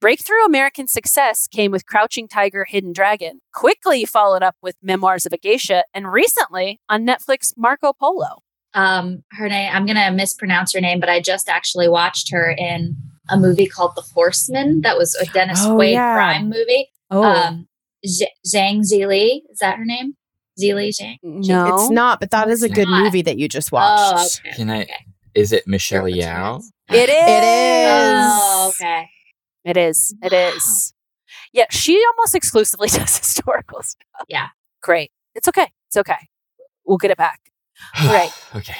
Breakthrough 0.00 0.44
American 0.44 0.86
success 0.86 1.48
came 1.48 1.70
with 1.72 1.86
Crouching 1.86 2.28
Tiger, 2.28 2.64
Hidden 2.64 2.92
Dragon, 2.92 3.40
quickly 3.54 4.04
followed 4.04 4.42
up 4.42 4.56
with 4.62 4.76
Memoirs 4.82 5.26
of 5.26 5.32
a 5.32 5.38
Geisha, 5.38 5.84
and 5.94 6.12
recently 6.12 6.80
on 6.88 7.04
Netflix, 7.06 7.52
Marco 7.56 7.92
Polo. 7.92 8.42
Um, 8.74 9.24
her 9.32 9.48
name. 9.48 9.70
I'm 9.74 9.86
gonna 9.86 10.12
mispronounce 10.12 10.72
her 10.74 10.80
name, 10.80 11.00
but 11.00 11.08
I 11.08 11.20
just 11.20 11.48
actually 11.48 11.88
watched 11.88 12.30
her 12.30 12.50
in 12.50 12.94
a 13.30 13.36
movie 13.38 13.66
called 13.66 13.92
The 13.96 14.02
Horseman. 14.02 14.82
That 14.82 14.96
was 14.98 15.14
a 15.16 15.24
Dennis 15.32 15.60
Oh, 15.64 15.76
Quaid 15.76 15.92
yeah. 15.94 16.14
crime 16.14 16.44
movie. 16.50 16.90
Oh, 17.10 17.22
Um, 17.24 17.66
Z- 18.06 18.28
Zhang 18.46 18.80
Zili. 18.82 19.40
Is 19.50 19.58
that 19.60 19.78
her 19.78 19.84
name? 19.84 20.14
Zili 20.60 20.90
Zhang. 20.90 21.16
no. 21.22 21.74
It's 21.74 21.90
not, 21.90 22.20
but 22.20 22.30
that 22.30 22.48
is 22.48 22.62
a 22.62 22.68
good 22.68 22.88
not. 22.88 23.04
movie 23.04 23.22
that 23.22 23.38
you 23.38 23.48
just 23.48 23.70
Oh, 23.72 23.76
watched. 23.76 24.40
okay. 24.44 24.56
Can 24.56 24.70
I? 24.70 24.82
okay. 24.82 25.04
Is 25.34 25.52
it 25.52 25.66
Michelle 25.66 26.02
What's 26.04 26.16
Yeoh? 26.16 26.62
It 26.90 27.08
is. 27.08 27.10
It 27.10 27.44
is. 27.44 28.24
Oh, 28.26 28.72
okay. 28.74 29.08
It 29.64 29.76
is. 29.76 30.14
It 30.22 30.32
is. 30.32 30.94
Yeah, 31.52 31.66
she 31.70 32.02
almost 32.16 32.34
exclusively 32.34 32.88
does 32.92 33.18
historical 33.18 33.82
stuff. 33.82 34.24
Yeah. 34.28 34.48
Great. 34.82 35.12
It's 35.34 35.46
okay. 35.48 35.66
It's 35.88 35.96
okay. 35.96 36.28
We'll 36.86 36.98
get 36.98 37.10
it 37.10 37.18
back. 37.18 37.40
Right. 38.04 38.30
okay. 38.56 38.76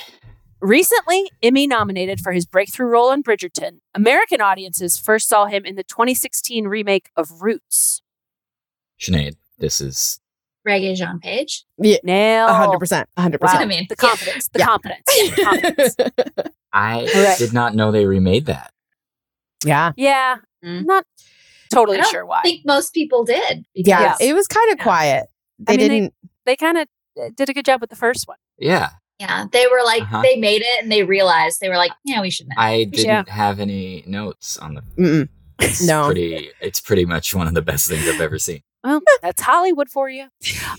Recently, 0.61 1.31
Emmy 1.43 1.69
nominated 1.69 2.21
for 2.21 2.33
his 2.33 2.45
breakthrough 2.45 2.89
role 2.89 3.13
in 3.13 3.23
Bridgerton, 3.23 3.79
American 3.95 4.41
audiences 4.41 4.99
first 4.99 5.29
saw 5.29 5.47
him 5.47 5.65
in 5.65 5.77
the 5.77 5.85
2016 5.85 6.67
remake 6.67 7.11
of 7.17 7.43
Roots. 7.43 8.03
Sinead, 9.01 9.37
this 9.59 9.81
is 9.81 10.19
Regé-Jean 10.69 11.19
Page. 11.21 11.65
Yeah. 11.79 11.97
Nail. 12.05 12.49
Hundred 12.53 12.79
percent. 12.79 13.09
A 13.17 13.23
hundred 13.23 13.41
Wow. 13.41 13.49
I 13.49 13.53
percent. 13.53 13.69
mean, 13.69 13.87
The 13.89 13.97
yeah. 14.01 14.09
confidence. 14.09 14.49
The 14.53 14.59
Yeah. 14.59 14.67
confidence. 14.67 15.03
the 15.07 15.43
confidence. 15.45 15.97
I 16.73 17.05
right. 17.15 17.39
did 17.39 17.53
not 17.53 17.75
know 17.75 17.91
they 17.91 18.05
remade 18.07 18.47
that. 18.47 18.73
Yeah. 19.65 19.93
Yeah. 19.97 20.37
Mm. 20.65 20.85
Not 20.87 21.05
totally 21.73 21.99
I 21.99 22.03
don't 22.03 22.11
sure 22.11 22.27
why. 22.27 22.41
I 22.41 22.43
think 22.43 22.67
most 22.67 22.93
people 22.95 23.25
did. 23.25 23.65
Yeah. 23.75 23.99
because- 24.13 24.21
It 24.21 24.35
was 24.35 24.47
kind 24.47 24.71
of 24.73 24.79
Yeah. 24.79 24.85
quiet. 24.85 25.27
They 25.59 25.75
I 25.75 25.77
mean, 25.77 25.89
didn't 25.91 26.15
they 26.47 26.57
kind 26.57 26.79
of 26.79 26.87
did 27.37 27.49
a 27.49 27.55
good 27.55 27.65
job 27.65 27.81
with 27.81 27.91
the 27.91 27.97
first 27.97 28.29
one. 28.29 28.39
Yeah, 28.59 28.91
Yeah, 29.19 29.47
they 29.53 29.67
were 29.67 29.83
like 29.85 30.03
Uh-huh. 30.03 30.23
they 30.23 30.37
made 30.37 30.63
it 30.63 30.83
and 30.83 30.91
they 30.93 31.03
realized 31.03 31.61
they 31.61 31.69
were 31.69 31.77
like, 31.77 31.91
yeah, 32.05 32.21
we 32.21 32.31
shouldn't. 32.31 32.55
I 32.59 32.85
didn't 32.85 33.07
Yeah. 33.07 33.25
have 33.29 33.59
any 33.61 34.05
notes 34.07 34.57
on 34.59 34.75
the. 34.75 34.83
mm-mm. 34.99 35.29
It's 35.61 35.83
No. 35.85 36.07
pretty. 36.07 36.51
It's 36.61 36.81
pretty 36.81 37.05
much 37.05 37.35
one 37.35 37.49
of 37.49 37.55
the 37.55 37.63
best 37.63 37.89
things 37.89 38.07
I've 38.09 38.21
ever 38.21 38.39
seen. 38.39 38.61
Well, 38.85 39.01
that's 39.23 39.43
Hollywood 39.43 39.89
for 39.89 40.09
you. 40.09 40.29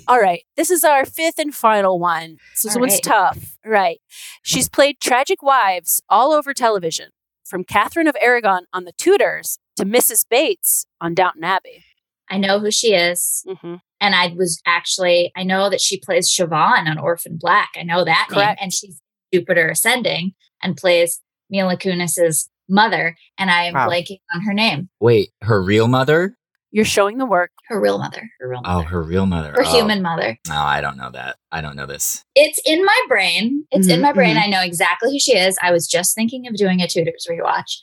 All 0.07 0.19
right. 0.19 0.43
This 0.55 0.69
is 0.71 0.83
our 0.83 1.05
fifth 1.05 1.37
and 1.39 1.53
final 1.53 1.99
one. 1.99 2.37
So 2.55 2.67
this 2.67 2.75
All 2.75 2.81
one's 2.81 2.93
right. 2.93 3.03
tough. 3.03 3.57
Right. 3.65 3.99
She's 4.43 4.69
played 4.69 4.99
tragic 4.99 5.41
wives 5.43 6.01
all 6.09 6.31
over 6.31 6.53
television, 6.53 7.09
from 7.45 7.63
Catherine 7.63 8.07
of 8.07 8.15
Aragon 8.21 8.65
on 8.73 8.85
The 8.85 8.93
Tudors 8.93 9.59
to 9.77 9.85
Mrs. 9.85 10.25
Bates 10.29 10.85
on 11.01 11.13
Downton 11.13 11.43
Abbey. 11.43 11.83
I 12.29 12.37
know 12.37 12.59
who 12.59 12.71
she 12.71 12.93
is, 12.93 13.43
hmm 13.47 13.75
and 14.01 14.15
I 14.15 14.27
was 14.27 14.61
actually 14.65 15.31
I 15.35 15.43
know 15.43 15.69
that 15.69 15.81
she 15.81 15.99
plays 15.99 16.29
Siobhan 16.33 16.87
on 16.89 16.97
Orphan 16.97 17.37
Black. 17.37 17.69
I 17.75 17.83
know 17.83 18.05
that 18.05 18.27
name, 18.29 18.35
Correct. 18.35 18.59
and 18.61 18.73
she's 18.73 19.01
Jupiter 19.33 19.67
Ascending 19.69 20.33
and 20.63 20.77
plays 20.77 21.21
Mila 21.49 21.75
Kunis's 21.75 22.49
mother. 22.69 23.15
And 23.37 23.49
I 23.49 23.63
am 23.63 23.73
Wow. 23.73 23.89
blanking 23.89 24.19
on 24.33 24.41
her 24.41 24.53
name, 24.53 24.89
Wait, 25.01 25.31
her 25.41 25.61
real 25.61 25.87
mother? 25.87 26.37
You're 26.71 26.85
showing 26.85 27.17
the 27.17 27.25
work. 27.25 27.51
her 27.67 27.79
real 27.79 27.97
mother, 27.97 28.29
her 28.39 28.49
real 28.49 28.61
Oh, 28.65 28.81
her 28.81 29.01
real 29.01 29.25
mother. 29.25 29.51
her 29.51 29.63
oh. 29.65 29.71
human 29.75 30.01
mother. 30.01 30.37
No, 30.47 30.55
I 30.55 30.81
don't 30.81 30.97
know 30.97 31.09
that. 31.11 31.35
I 31.51 31.61
don't 31.61 31.75
know 31.75 31.85
this. 31.85 32.23
It's 32.35 32.59
in 32.65 32.83
my 32.85 32.99
brain. 33.07 33.65
It's 33.71 33.87
in 33.87 33.99
Mhm, 33.99 34.03
my 34.03 34.13
brain. 34.13 34.35
mhm. 34.35 34.43
I 34.43 34.47
know 34.47 34.61
exactly 34.61 35.11
who 35.11 35.19
she 35.19 35.35
is. 35.37 35.57
I 35.61 35.71
was 35.71 35.87
just 35.87 36.13
thinking 36.15 36.47
of 36.47 36.55
doing 36.55 36.81
a 36.81 36.87
Tudors 36.87 37.27
rewatch. 37.29 37.79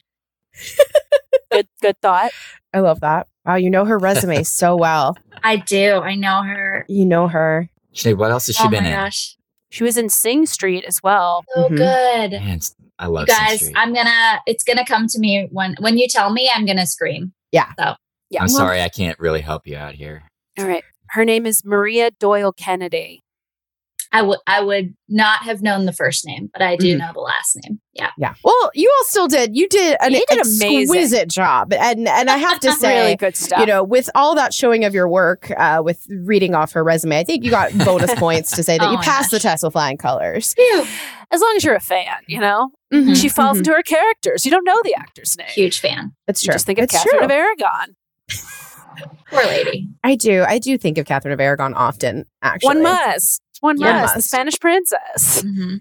Good, 1.53 1.69
good 1.81 2.01
thought. 2.03 2.33
I 2.75 2.81
love 2.81 3.01
that. 3.01 3.29
Wow, 3.45 3.55
you 3.57 3.71
know 3.71 3.85
her 3.85 3.99
resume 4.09 4.43
so 4.43 4.77
well. 4.77 5.17
I 5.43 5.57
do. 5.57 5.95
I 6.01 6.15
know 6.15 6.43
her. 6.43 6.85
You 6.89 7.07
know 7.07 7.29
her. 7.29 7.71
Sinead, 7.95 8.19
what 8.19 8.31
else 8.31 8.47
has 8.47 8.57
she 8.57 8.65
oh 8.67 8.69
been 8.71 8.85
my 8.85 8.91
in? 8.91 8.97
gosh, 8.97 9.37
She 9.71 9.85
was 9.85 9.97
in 9.97 10.09
Sing 10.09 10.45
Street 10.47 10.85
as 10.85 11.03
well. 11.03 11.45
so 11.55 11.69
Mhm. 11.69 11.77
good. 11.77 12.31
Man, 12.33 12.43
it's- 12.57 12.75
I 12.99 13.07
You 13.07 13.11
love 13.13 13.29
Sing 13.29 13.37
guys, 13.39 13.71
I'm 13.77 13.95
gonna. 13.95 14.41
It's 14.47 14.65
gonna 14.65 14.85
come 14.85 15.07
to 15.09 15.19
me 15.19 15.49
when 15.51 15.77
when 15.81 15.99
you 15.99 16.09
tell 16.09 16.31
me. 16.31 16.51
I'm 16.55 16.67
gonna 16.67 16.87
scream. 16.87 17.33
Yeah. 17.53 17.73
I'm 18.35 18.47
well, 18.47 18.49
sorry, 18.49 18.83
I 18.83 18.89
can't 18.89 19.19
really 19.19 19.41
help 19.41 19.67
you 19.67 19.77
out 19.77 19.95
here. 19.95 20.23
All 20.59 20.67
right. 20.67 20.85
Her 21.11 21.25
name 21.25 21.47
is 21.47 21.63
Maria 21.65 22.11
Doyle 22.11 22.53
Kennedy. 22.53 23.23
I 24.13 24.23
would. 24.23 24.39
I 24.47 24.63
would 24.63 24.95
not 25.09 25.43
have 25.43 25.63
known 25.63 25.85
the 25.85 25.93
first 25.93 26.25
name, 26.25 26.49
but 26.53 26.63
I 26.63 26.77
do 26.77 26.95
Mhm. 26.95 26.99
know 27.01 27.11
the 27.13 27.21
last 27.21 27.59
name. 27.65 27.81
Yeah. 27.93 28.11
Yeah. 28.17 28.35
Well, 28.45 28.71
you 28.73 28.91
all 28.99 29.05
still 29.05 29.27
did. 29.27 29.55
You 29.57 29.69
did 29.69 29.97
an 30.01 30.13
You 30.13 30.25
did 30.29 30.39
amazing. 30.47 30.83
exquisite 30.83 31.29
job. 31.29 31.73
And 31.73 32.09
and 32.09 32.31
I 32.31 32.37
have 32.37 32.61
to 32.61 32.73
say, 32.81 33.01
really 33.03 33.17
good 33.17 33.37
stuff. 33.37 33.59
you 33.61 33.67
know, 33.67 33.83
with 33.83 34.09
all 34.15 34.35
that 34.37 34.55
showing 34.55 34.85
of 34.85 34.95
your 34.95 35.09
work, 35.09 35.51
uh, 35.57 35.83
with 35.85 36.07
reading 36.25 36.55
off 36.55 36.73
her 36.73 36.85
resume, 36.85 37.19
I 37.19 37.25
think 37.25 37.45
you 37.45 37.51
got 37.51 37.77
bonus 37.79 38.15
points 38.19 38.53
to 38.53 38.63
say 38.63 38.79
that 38.79 38.87
Oh 38.87 38.93
you 38.93 38.97
my 38.99 39.03
passed 39.05 39.33
the 39.33 39.41
test 39.41 39.65
with 39.65 39.73
flying 39.73 39.97
colors. 39.99 40.55
as 41.33 41.41
long 41.41 41.55
as 41.57 41.65
you're 41.65 41.75
a 41.75 41.81
fan, 41.81 42.15
you 42.29 42.39
know, 42.39 42.71
Mhm, 42.95 43.21
she 43.21 43.29
falls 43.29 43.57
mhm. 43.57 43.61
into 43.61 43.73
her 43.73 43.83
characters. 43.83 44.45
You 44.45 44.53
don't 44.53 44.65
know 44.65 44.81
the 44.85 44.95
actor's 44.95 45.37
name. 45.37 45.49
Huge 45.49 45.81
fan. 45.81 46.13
It's 46.29 46.43
You 46.45 46.47
true. 46.47 46.55
just 46.55 46.65
think 46.67 46.79
of 46.79 46.85
it's 46.85 46.95
Catherine 46.95 47.17
true. 47.19 47.25
of 47.25 47.31
Aragon. 47.33 47.96
Poor 49.31 49.45
lady. 49.45 49.89
I 50.05 50.15
do. 50.17 50.45
I 50.47 50.59
do 50.59 50.79
think 50.79 50.99
of 50.99 51.07
Catherine 51.07 51.33
of 51.35 51.41
Aragon 51.41 51.75
often. 51.75 52.25
Actually, 52.43 52.67
One 52.69 52.83
must. 52.83 53.43
One 53.61 53.79
Yeah. 53.79 54.03
must. 54.03 54.15
The 54.15 54.23
Spanish 54.23 54.59
princess. 54.61 55.43
Mhm. 55.43 55.81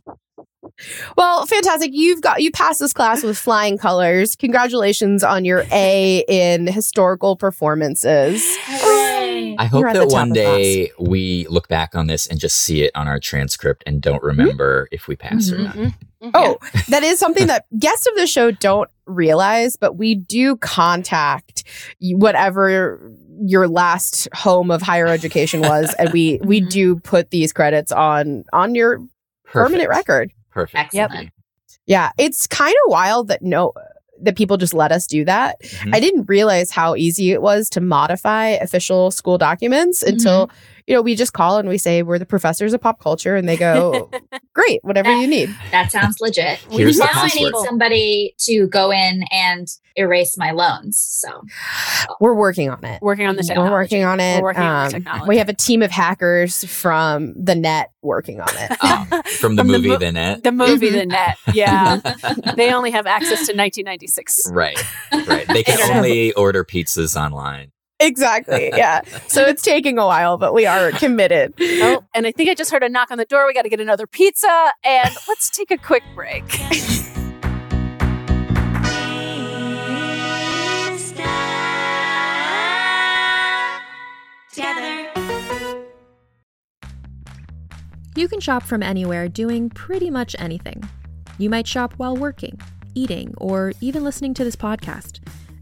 Well, 1.18 1.46
fantastic. 1.46 1.92
You've 1.94 2.22
got 2.22 2.42
you 2.42 2.52
passed 2.52 2.80
this 2.80 2.94
class 2.94 3.24
with 3.24 3.38
flying 3.38 3.78
colors. 3.78 4.36
Congratulations 4.36 5.24
on 5.24 5.46
your 5.46 5.66
A 5.72 6.24
in 6.28 6.68
historical 6.68 7.36
performances. 7.36 8.44
Hooray. 8.64 9.56
I 9.58 9.66
hope 9.66 9.82
You're 9.82 9.94
that 9.94 10.08
one 10.08 10.32
of 10.32 10.36
class. 10.36 10.58
day 10.58 10.92
we 11.00 11.46
look 11.50 11.68
back 11.68 11.96
on 11.96 12.08
this 12.08 12.28
and 12.28 12.40
just 12.40 12.58
see 12.58 12.84
it 12.84 12.92
on 12.96 13.08
our 13.08 13.20
transcript 13.20 13.84
and 13.86 14.02
don't 14.02 14.18
mm-hmm. 14.18 14.28
remember 14.28 14.88
if 14.92 15.08
we 15.08 15.16
passed 15.16 15.52
or 15.52 15.58
mm-hmm. 15.58 15.64
not. 15.64 15.76
Mm-hmm. 15.76 16.30
Oh, 16.34 16.58
that 16.90 17.04
is 17.04 17.20
something 17.20 17.48
that 17.48 17.66
guests 17.78 18.08
of 18.08 18.16
the 18.16 18.28
show 18.28 18.52
don't 18.52 18.90
realize, 19.06 19.76
but 19.76 19.98
we 19.98 20.16
do 20.16 20.56
contact 20.58 21.64
whatever 22.02 23.12
your 23.42 23.68
last 23.68 24.28
home 24.34 24.72
of 24.72 24.82
higher 24.82 25.08
education 25.08 25.62
was, 25.62 25.94
and 26.00 26.12
we 26.12 26.40
we 26.44 26.62
Mhm. 26.62 26.70
do 26.70 26.96
put 26.98 27.32
these 27.32 27.54
credits 27.54 27.92
on 27.92 28.44
on 28.54 28.76
your 28.76 29.02
permanent 29.46 29.90
record. 29.90 30.32
Perfect. 30.56 30.96
Excellent. 30.96 31.32
Yeah, 31.86 32.12
it's 32.18 32.48
kind 32.48 32.74
of 32.86 32.92
wild 32.92 33.28
that 33.28 33.42
no 33.44 33.74
that 34.22 34.38
people 34.38 34.56
just 34.56 34.74
let 34.74 34.94
us 34.94 35.06
do 35.06 35.26
that. 35.26 35.62
Mhm. 35.62 35.94
I 35.94 36.00
didn't 36.00 36.30
realize 36.30 36.72
how 36.72 36.96
easy 36.96 37.32
it 37.32 37.42
was 37.42 37.70
to 37.72 37.82
modify 37.82 38.48
official 38.48 39.12
school 39.12 39.38
documents 39.38 40.02
until 40.02 40.50
you 40.88 40.94
know 40.96 41.02
we 41.02 41.16
just 41.16 41.34
call 41.34 41.58
and 41.58 41.68
we 41.70 41.78
say 41.78 42.04
we're 42.04 42.20
the 42.20 42.26
professors 42.26 42.74
of 42.74 42.82
pop 42.82 43.00
culture, 43.00 43.36
and 43.36 43.48
they 43.50 43.58
go, 43.58 44.10
"Great, 44.54 44.80
whatever 44.84 45.12
you 45.16 45.28
need." 45.28 45.56
That 45.72 45.92
sounds 45.92 46.20
legit. 46.20 46.60
Here's 46.70 46.98
now 46.98 47.08
I 47.12 47.28
need 47.36 47.54
somebody 47.66 48.36
to 48.42 48.68
go 48.68 48.92
in 48.92 49.24
and 49.32 49.68
erase 49.98 50.38
my 50.38 50.52
loans. 50.52 50.98
So 50.98 51.30
We're 52.20 52.34
working 52.36 52.70
on 52.70 52.84
it. 52.84 53.02
Working 53.02 53.28
on 53.28 53.36
the 53.38 53.54
We're 53.56 53.72
working 53.72 54.04
on 54.04 54.20
it. 54.20 54.38
We're 54.42 54.44
working 54.50 54.62
on 54.64 54.90
the 54.90 54.96
Um, 54.98 55.02
technology. 55.04 55.28
We 55.30 55.38
have 55.38 55.48
a 55.50 55.54
team 55.54 55.82
of 55.82 55.90
hackers 55.92 56.66
from 56.66 57.34
the 57.42 57.56
net 57.56 57.92
working 58.02 58.42
on 58.42 58.50
it. 58.52 58.84
Um, 58.84 59.08
from 59.40 59.56
the 59.56 59.62
From 59.64 59.68
the 59.70 59.78
movie 59.80 59.88
mo- 59.90 59.98
The 59.98 60.12
Net. 60.12 60.44
The 60.44 60.52
movie, 60.52 60.90
The 60.90 61.06
Net. 61.06 61.38
Yeah. 61.54 62.02
they 62.58 62.74
only 62.74 62.92
have 62.92 63.08
access 63.08 63.48
to 63.48 63.56
1996. 63.56 64.52
right. 64.52 64.78
Right. 65.28 65.48
They 65.48 65.64
can 65.64 65.80
only 65.96 66.34
order 66.34 66.66
pizzas 66.66 67.16
online. 67.20 67.72
Exactly. 68.00 68.72
Yeah. 68.76 69.02
So 69.28 69.44
it's 69.44 69.62
taking 69.62 69.98
a 69.98 70.06
while, 70.06 70.38
but 70.38 70.54
we 70.54 70.66
are 70.66 70.92
committed. 70.92 71.54
Oh, 71.60 72.04
and 72.14 72.28
I 72.28 72.32
think 72.32 72.50
I 72.50 72.54
just 72.54 72.72
heard 72.72 72.84
a 72.84 72.90
knock 72.90 73.10
on 73.12 73.18
the 73.18 73.26
door. 73.26 73.46
We 73.48 73.54
got 73.54 73.62
to 73.62 73.70
get 73.70 73.80
another 73.80 74.06
pizza, 74.08 74.72
and 74.84 75.16
let's 75.28 75.50
take 75.50 75.72
a 75.72 75.78
quick 75.78 76.04
break. 76.14 76.44
Together. 84.54 85.12
You 88.16 88.28
can 88.30 88.40
shop 88.40 88.64
from 88.64 88.82
anywhere 88.82 89.28
doing 89.28 89.70
pretty 89.70 90.10
much 90.10 90.36
anything. 90.40 90.88
You 91.38 91.50
might 91.50 91.68
shop 91.68 91.94
while 91.98 92.16
working, 92.16 92.60
eating, 92.94 93.34
or 93.38 93.74
even 93.82 94.04
listening 94.06 94.34
to 94.36 94.44
this 94.46 94.56
podcast. 94.56 95.20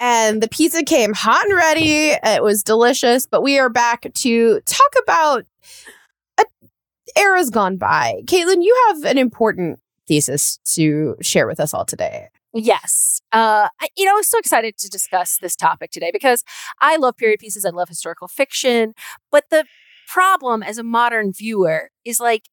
And 0.00 0.42
the 0.42 0.48
pizza 0.48 0.82
came 0.82 1.12
hot 1.12 1.44
and 1.44 1.54
ready. 1.54 2.12
It 2.24 2.42
was 2.42 2.62
delicious. 2.62 3.26
But 3.26 3.42
we 3.42 3.58
are 3.58 3.68
back 3.68 4.12
to 4.12 4.60
talk 4.62 4.92
about 5.02 5.44
a, 6.38 6.44
eras 7.18 7.50
gone 7.50 7.76
by. 7.76 8.22
Caitlin, 8.24 8.62
you 8.64 8.74
have 8.88 9.04
an 9.04 9.18
important 9.18 9.78
thesis 10.08 10.58
to 10.74 11.16
share 11.20 11.46
with 11.46 11.60
us 11.60 11.74
all 11.74 11.84
today. 11.84 12.28
Yes. 12.52 13.20
Uh, 13.32 13.68
I, 13.80 13.88
you 13.96 14.04
know, 14.04 14.16
I'm 14.16 14.24
so 14.24 14.38
excited 14.38 14.76
to 14.78 14.88
discuss 14.88 15.38
this 15.38 15.54
topic 15.54 15.90
today 15.92 16.10
because 16.12 16.42
I 16.80 16.96
love 16.96 17.16
period 17.16 17.38
pieces. 17.38 17.64
I 17.64 17.70
love 17.70 17.88
historical 17.88 18.26
fiction. 18.26 18.94
But 19.30 19.44
the 19.50 19.66
problem 20.08 20.62
as 20.62 20.78
a 20.78 20.82
modern 20.82 21.32
viewer 21.32 21.90
is 22.04 22.18
like 22.18 22.48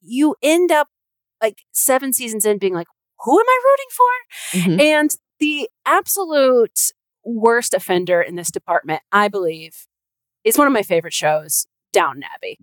you 0.00 0.36
end 0.42 0.72
up 0.72 0.88
like 1.42 1.58
seven 1.72 2.12
seasons 2.12 2.46
in 2.46 2.58
being 2.58 2.72
like, 2.72 2.86
who 3.24 3.38
am 3.38 3.46
I 3.46 3.60
rooting 3.64 3.90
for? 3.90 4.80
Mhm. 4.80 4.80
And 4.80 5.16
the 5.42 5.68
absolute 5.84 6.92
worst 7.24 7.74
offender 7.74 8.22
in 8.22 8.36
this 8.36 8.48
department, 8.50 9.02
I 9.10 9.26
believe, 9.26 9.88
is 10.44 10.56
one 10.56 10.68
of 10.68 10.72
my 10.72 10.82
favorite 10.84 11.12
shows, 11.12 11.66
Downton 11.92 12.22
Abbey. 12.32 12.58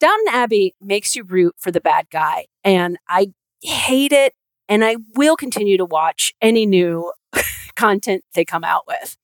Downton 0.00 0.26
Abbey 0.34 0.74
makes 0.80 1.14
you 1.14 1.22
root 1.22 1.54
for 1.56 1.70
the 1.70 1.80
bad 1.80 2.06
guy, 2.10 2.46
and 2.64 2.98
I 3.08 3.28
hate 3.62 4.12
it. 4.12 4.34
And 4.68 4.84
I 4.84 4.96
will 5.14 5.36
continue 5.36 5.76
to 5.78 5.84
watch 5.84 6.34
any 6.42 6.66
new 6.66 7.12
content 7.76 8.24
they 8.34 8.44
come 8.44 8.64
out 8.64 8.82
with. 8.88 9.16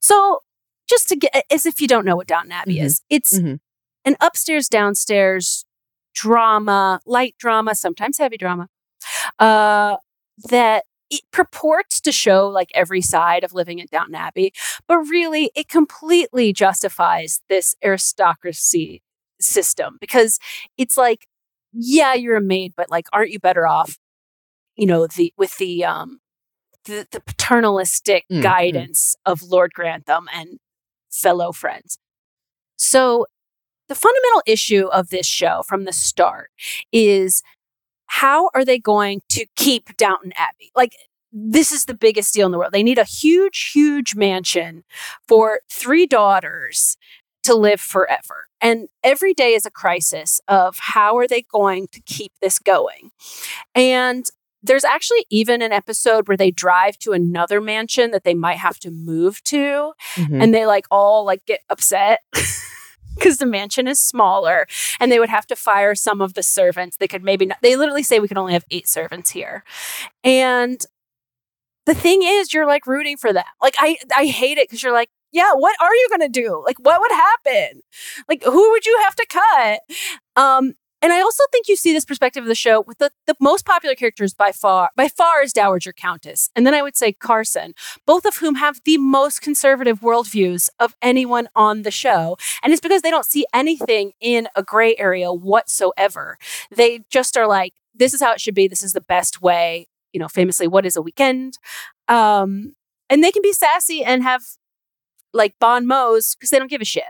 So, 0.00 0.40
just 0.90 1.08
to 1.10 1.16
get, 1.16 1.44
as 1.52 1.64
if 1.64 1.80
you 1.80 1.86
don't 1.86 2.04
know 2.04 2.16
what 2.16 2.26
Downton 2.26 2.50
Abbey 2.50 2.78
Mhm. 2.78 2.82
is, 2.84 3.02
it's 3.08 3.38
Mhm. 3.38 3.60
an 4.04 4.16
upstairs, 4.20 4.66
downstairs 4.68 5.64
drama, 6.12 7.00
light 7.06 7.36
drama, 7.38 7.76
sometimes 7.76 8.18
heavy 8.18 8.36
drama, 8.36 8.66
uh, 9.38 9.98
that 10.50 10.84
it 11.12 11.20
purports 11.30 12.00
to 12.00 12.10
show 12.10 12.48
like 12.48 12.70
every 12.74 13.02
side 13.02 13.44
of 13.44 13.52
living 13.52 13.80
at 13.80 13.90
Downton 13.90 14.14
Abbey, 14.14 14.52
but 14.88 14.96
really 14.98 15.50
it 15.54 15.68
completely 15.68 16.52
justifies 16.54 17.42
this 17.50 17.76
aristocracy 17.84 19.02
system 19.38 19.98
because 20.00 20.38
it's 20.78 20.96
like, 20.96 21.26
yeah, 21.72 22.14
you're 22.14 22.36
a 22.36 22.40
maid, 22.40 22.72
but 22.76 22.90
like, 22.90 23.06
aren't 23.12 23.30
you 23.30 23.38
better 23.38 23.66
off, 23.66 23.98
you 24.74 24.86
know, 24.86 25.06
the 25.06 25.34
with 25.36 25.58
the 25.58 25.84
um 25.84 26.20
the, 26.86 27.06
the 27.12 27.20
paternalistic 27.20 28.24
Mm, 28.30 28.38
mm. 28.38 28.42
guidance 28.42 29.14
of 29.26 29.42
Lord 29.42 29.72
Grantham 29.74 30.28
and 30.32 30.58
fellow 31.10 31.52
friends. 31.52 31.98
So 32.76 33.26
the 33.88 33.94
fundamental 33.94 34.42
issue 34.46 34.86
of 34.86 35.10
this 35.10 35.26
show 35.26 35.62
from 35.68 35.84
the 35.84 35.92
start 35.92 36.50
is 36.90 37.42
how 38.16 38.50
are 38.54 38.62
they 38.64 38.78
going 38.78 39.22
to 39.30 39.46
keep 39.56 39.96
Downton 39.96 40.32
Abbey? 40.36 40.70
Like 40.76 40.92
this 41.32 41.72
is 41.72 41.86
the 41.86 41.94
biggest 41.94 42.34
deal 42.34 42.44
in 42.44 42.52
the 42.52 42.58
world. 42.58 42.72
They 42.72 42.82
need 42.82 42.98
a 42.98 43.04
huge, 43.04 43.70
huge 43.72 44.14
mansion 44.14 44.84
for 45.26 45.60
three 45.70 46.04
daughters 46.06 46.98
to 47.44 47.54
live 47.54 47.80
forever. 47.80 48.48
And 48.60 48.88
every 49.02 49.32
day 49.32 49.54
is 49.54 49.64
a 49.64 49.70
crisis 49.70 50.40
of 50.46 50.76
how 50.78 51.16
are 51.16 51.26
they 51.26 51.40
going 51.50 51.88
to 51.92 52.02
keep 52.02 52.32
this 52.42 52.58
going? 52.58 53.10
And 53.74 54.26
there's 54.62 54.84
actually 54.84 55.24
even 55.30 55.62
an 55.62 55.72
episode 55.72 56.28
where 56.28 56.36
they 56.36 56.50
drive 56.50 56.98
to 56.98 57.12
another 57.12 57.62
mansion 57.62 58.10
that 58.10 58.24
they 58.24 58.34
might 58.34 58.58
have 58.58 58.78
to 58.80 58.90
move 58.90 59.42
to 59.44 59.94
Mhm. 60.16 60.42
and 60.42 60.54
they 60.54 60.66
like 60.66 60.84
all 60.90 61.24
like 61.24 61.44
get 61.46 61.60
upset 61.70 62.20
because 63.14 63.38
the 63.38 63.46
mansion 63.46 63.86
is 63.86 64.00
smaller 64.00 64.66
and 65.00 65.10
they 65.10 65.18
would 65.18 65.28
have 65.28 65.46
to 65.48 65.56
fire 65.56 65.94
some 65.94 66.20
of 66.20 66.34
the 66.34 66.42
servants. 66.42 66.96
They 66.96 67.08
could 67.08 67.22
maybe 67.24 67.46
not 67.46 67.58
they 67.62 67.76
literally 67.76 68.02
say 68.02 68.18
we 68.18 68.28
can 68.28 68.38
only 68.38 68.52
have 68.52 68.64
eight 68.70 68.88
servants 68.88 69.30
here. 69.30 69.64
And 70.24 70.80
the 71.86 71.94
thing 71.94 72.22
is 72.22 72.52
you're 72.54 72.66
like 72.66 72.86
rooting 72.86 73.16
for 73.16 73.32
them. 73.32 73.44
Like 73.60 73.74
i 73.78 73.96
i 74.16 74.26
hate 74.26 74.58
it 74.58 74.68
because 74.68 74.82
you're 74.82 74.92
like 74.92 75.10
yeah 75.32 75.52
what 75.54 75.76
are 75.80 75.94
you 75.94 76.08
gonna 76.10 76.28
do? 76.28 76.62
Like 76.64 76.78
what 76.78 77.00
would 77.00 77.12
happen? 77.12 77.82
Like 78.28 78.42
who 78.44 78.70
would 78.70 78.86
you 78.86 79.00
have 79.04 79.16
to 79.16 79.26
cut? 79.28 79.80
Um 80.36 80.74
and 81.02 81.12
I 81.12 81.20
also 81.20 81.42
think 81.50 81.68
you 81.68 81.74
see 81.74 81.92
this 81.92 82.04
perspective 82.04 82.44
of 82.44 82.48
the 82.48 82.54
show 82.54 82.80
with 82.80 82.98
the, 82.98 83.10
the 83.26 83.34
most 83.40 83.66
popular 83.66 83.96
characters 83.96 84.34
by 84.34 84.52
far, 84.52 84.90
by 84.96 85.08
far 85.08 85.42
is 85.42 85.52
Dowager 85.52 85.92
Countess. 85.92 86.48
And 86.54 86.64
then 86.64 86.74
I 86.74 86.82
would 86.82 86.96
say 86.96 87.12
Carson, 87.12 87.74
both 88.06 88.24
of 88.24 88.36
whom 88.36 88.54
have 88.54 88.80
the 88.84 88.98
most 88.98 89.42
conservative 89.42 90.00
worldviews 90.00 90.68
of 90.78 90.94
anyone 91.02 91.48
on 91.56 91.82
the 91.82 91.90
show. 91.90 92.36
And 92.62 92.72
it's 92.72 92.80
because 92.80 93.02
they 93.02 93.10
don't 93.10 93.26
see 93.26 93.44
anything 93.52 94.12
in 94.20 94.48
a 94.54 94.62
gray 94.62 94.94
area 94.96 95.32
whatsoever. 95.32 96.38
They 96.70 97.00
just 97.10 97.36
are 97.36 97.48
like, 97.48 97.74
this 97.94 98.14
is 98.14 98.22
how 98.22 98.32
it 98.32 98.40
should 98.40 98.54
be. 98.54 98.68
This 98.68 98.84
is 98.84 98.92
the 98.92 99.00
best 99.00 99.42
way. 99.42 99.88
You 100.12 100.20
know, 100.20 100.28
famously, 100.28 100.68
what 100.68 100.86
is 100.86 100.96
a 100.96 101.02
weekend? 101.02 101.58
Um, 102.06 102.76
and 103.10 103.24
they 103.24 103.32
can 103.32 103.42
be 103.42 103.52
sassy 103.52 104.04
and 104.04 104.22
have 104.22 104.42
like 105.32 105.54
bon 105.58 105.86
mots 105.86 106.34
because 106.34 106.50
they 106.50 106.58
don't 106.58 106.70
give 106.70 106.80
a 106.80 106.86
shit. 106.86 107.04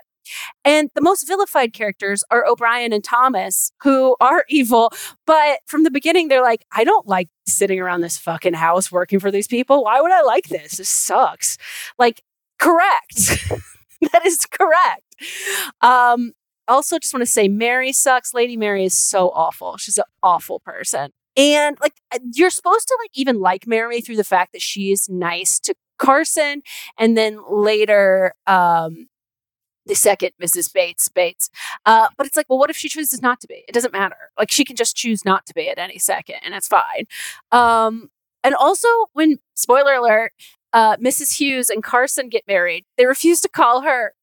And 0.64 0.90
the 0.94 1.00
most 1.00 1.26
vilified 1.26 1.72
characters 1.72 2.24
are 2.30 2.46
O'Brien 2.46 2.92
and 2.92 3.02
Thomas, 3.02 3.72
who 3.82 4.16
are 4.20 4.44
evil. 4.48 4.92
But 5.26 5.60
from 5.66 5.84
the 5.84 5.90
beginning, 5.90 6.28
they're 6.28 6.42
like, 6.42 6.64
I 6.72 6.84
don't 6.84 7.06
like 7.06 7.28
sitting 7.46 7.80
around 7.80 8.00
this 8.00 8.18
fucking 8.18 8.54
house 8.54 8.90
working 8.92 9.20
for 9.20 9.30
these 9.30 9.48
people. 9.48 9.84
Why 9.84 10.00
would 10.00 10.12
I 10.12 10.22
like 10.22 10.48
this? 10.48 10.76
This 10.76 10.88
sucks. 10.88 11.58
Like, 11.98 12.22
correct. 12.58 13.16
that 14.12 14.24
is 14.24 14.46
correct. 14.46 15.02
Um, 15.80 16.32
also, 16.68 16.98
just 16.98 17.12
want 17.12 17.22
to 17.22 17.30
say 17.30 17.48
Mary 17.48 17.92
sucks. 17.92 18.34
Lady 18.34 18.56
Mary 18.56 18.84
is 18.84 18.96
so 18.96 19.30
awful. 19.30 19.76
She's 19.76 19.98
an 19.98 20.04
awful 20.22 20.60
person. 20.60 21.10
And 21.36 21.76
like, 21.80 21.94
uh, 22.14 22.18
you're 22.34 22.50
supposed 22.50 22.88
to 22.88 22.98
like 23.02 23.10
even 23.14 23.40
like 23.40 23.66
Mary 23.66 24.00
through 24.00 24.16
the 24.16 24.24
fact 24.24 24.52
that 24.52 24.62
she 24.62 24.92
is 24.92 25.08
nice 25.08 25.58
to 25.60 25.74
Carson. 25.98 26.62
And 26.98 27.16
then 27.16 27.38
later, 27.48 28.34
um, 28.46 29.08
the 29.86 29.94
second 29.94 30.32
Mrs. 30.40 30.72
Bates 30.72 31.08
Bates. 31.08 31.50
Uh, 31.84 32.08
but 32.16 32.26
it's 32.26 32.36
like, 32.36 32.46
well, 32.48 32.58
what 32.58 32.70
if 32.70 32.76
she 32.76 32.88
chooses 32.88 33.22
not 33.22 33.40
to 33.40 33.48
be? 33.48 33.64
It 33.68 33.72
doesn't 33.72 33.92
matter. 33.92 34.30
Like 34.38 34.50
she 34.50 34.64
can 34.64 34.76
just 34.76 34.96
choose 34.96 35.24
not 35.24 35.46
to 35.46 35.54
be 35.54 35.68
at 35.68 35.78
any 35.78 35.98
second, 35.98 36.36
and 36.44 36.54
it's 36.54 36.68
fine. 36.68 37.06
Um, 37.50 38.10
and 38.44 38.54
also, 38.54 38.88
when 39.12 39.38
spoiler 39.54 39.94
alert, 39.94 40.32
uh, 40.72 40.96
Mrs. 40.96 41.38
Hughes 41.38 41.68
and 41.70 41.82
Carson 41.82 42.28
get 42.28 42.44
married, 42.48 42.84
they 42.96 43.06
refuse 43.06 43.40
to 43.42 43.48
call 43.48 43.82
her 43.82 44.14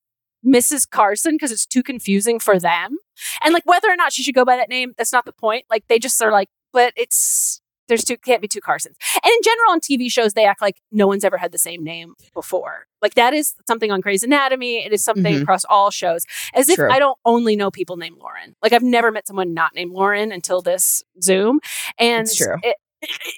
Mrs. 0.45 0.89
Carson 0.89 1.35
because 1.35 1.51
it's 1.51 1.65
too 1.65 1.83
confusing 1.83 2.39
for 2.39 2.59
them. 2.59 2.97
And 3.43 3.53
like 3.53 3.65
whether 3.65 3.89
or 3.89 3.95
not 3.95 4.13
she 4.13 4.23
should 4.23 4.35
go 4.35 4.45
by 4.45 4.55
that 4.55 4.69
name, 4.69 4.93
that's 4.97 5.13
not 5.13 5.25
the 5.25 5.33
point. 5.33 5.65
Like 5.69 5.87
they 5.87 5.99
just 5.99 6.21
are 6.21 6.31
like, 6.31 6.49
but 6.71 6.93
it's 6.95 7.58
there's 7.89 8.05
two 8.05 8.15
can't 8.17 8.41
be 8.41 8.47
two 8.47 8.61
Carsons. 8.61 8.95
And 9.21 9.29
in 9.31 9.39
general, 9.43 9.71
on 9.71 9.81
TV 9.81 10.09
shows, 10.09 10.33
they 10.33 10.45
act 10.45 10.61
like 10.61 10.77
no 10.91 11.07
one's 11.07 11.25
ever 11.25 11.37
had 11.37 11.51
the 11.51 11.57
same 11.57 11.83
name 11.83 12.13
before. 12.33 12.85
Like 13.01 13.15
that 13.15 13.33
is 13.33 13.53
something 13.67 13.91
on 13.91 13.99
Grey's 13.99 14.23
Anatomy. 14.23 14.85
It 14.85 14.93
is 14.93 15.03
something 15.03 15.35
Mhm. 15.35 15.41
across 15.41 15.65
all 15.65 15.91
shows. 15.91 16.25
As 16.53 16.69
if 16.69 16.79
I 16.79 16.99
don't 16.99 17.17
only 17.25 17.55
know 17.57 17.69
people 17.71 17.97
named 17.97 18.17
Lauren. 18.17 18.55
Like 18.63 18.71
I've 18.71 18.83
never 18.83 19.11
met 19.11 19.27
someone 19.27 19.53
not 19.53 19.75
named 19.75 19.91
Lauren 19.91 20.31
until 20.31 20.61
this 20.61 21.03
Zoom. 21.21 21.59
And 21.97 22.21
It's 22.27 22.35
true. 22.37 22.55
It, 22.63 22.77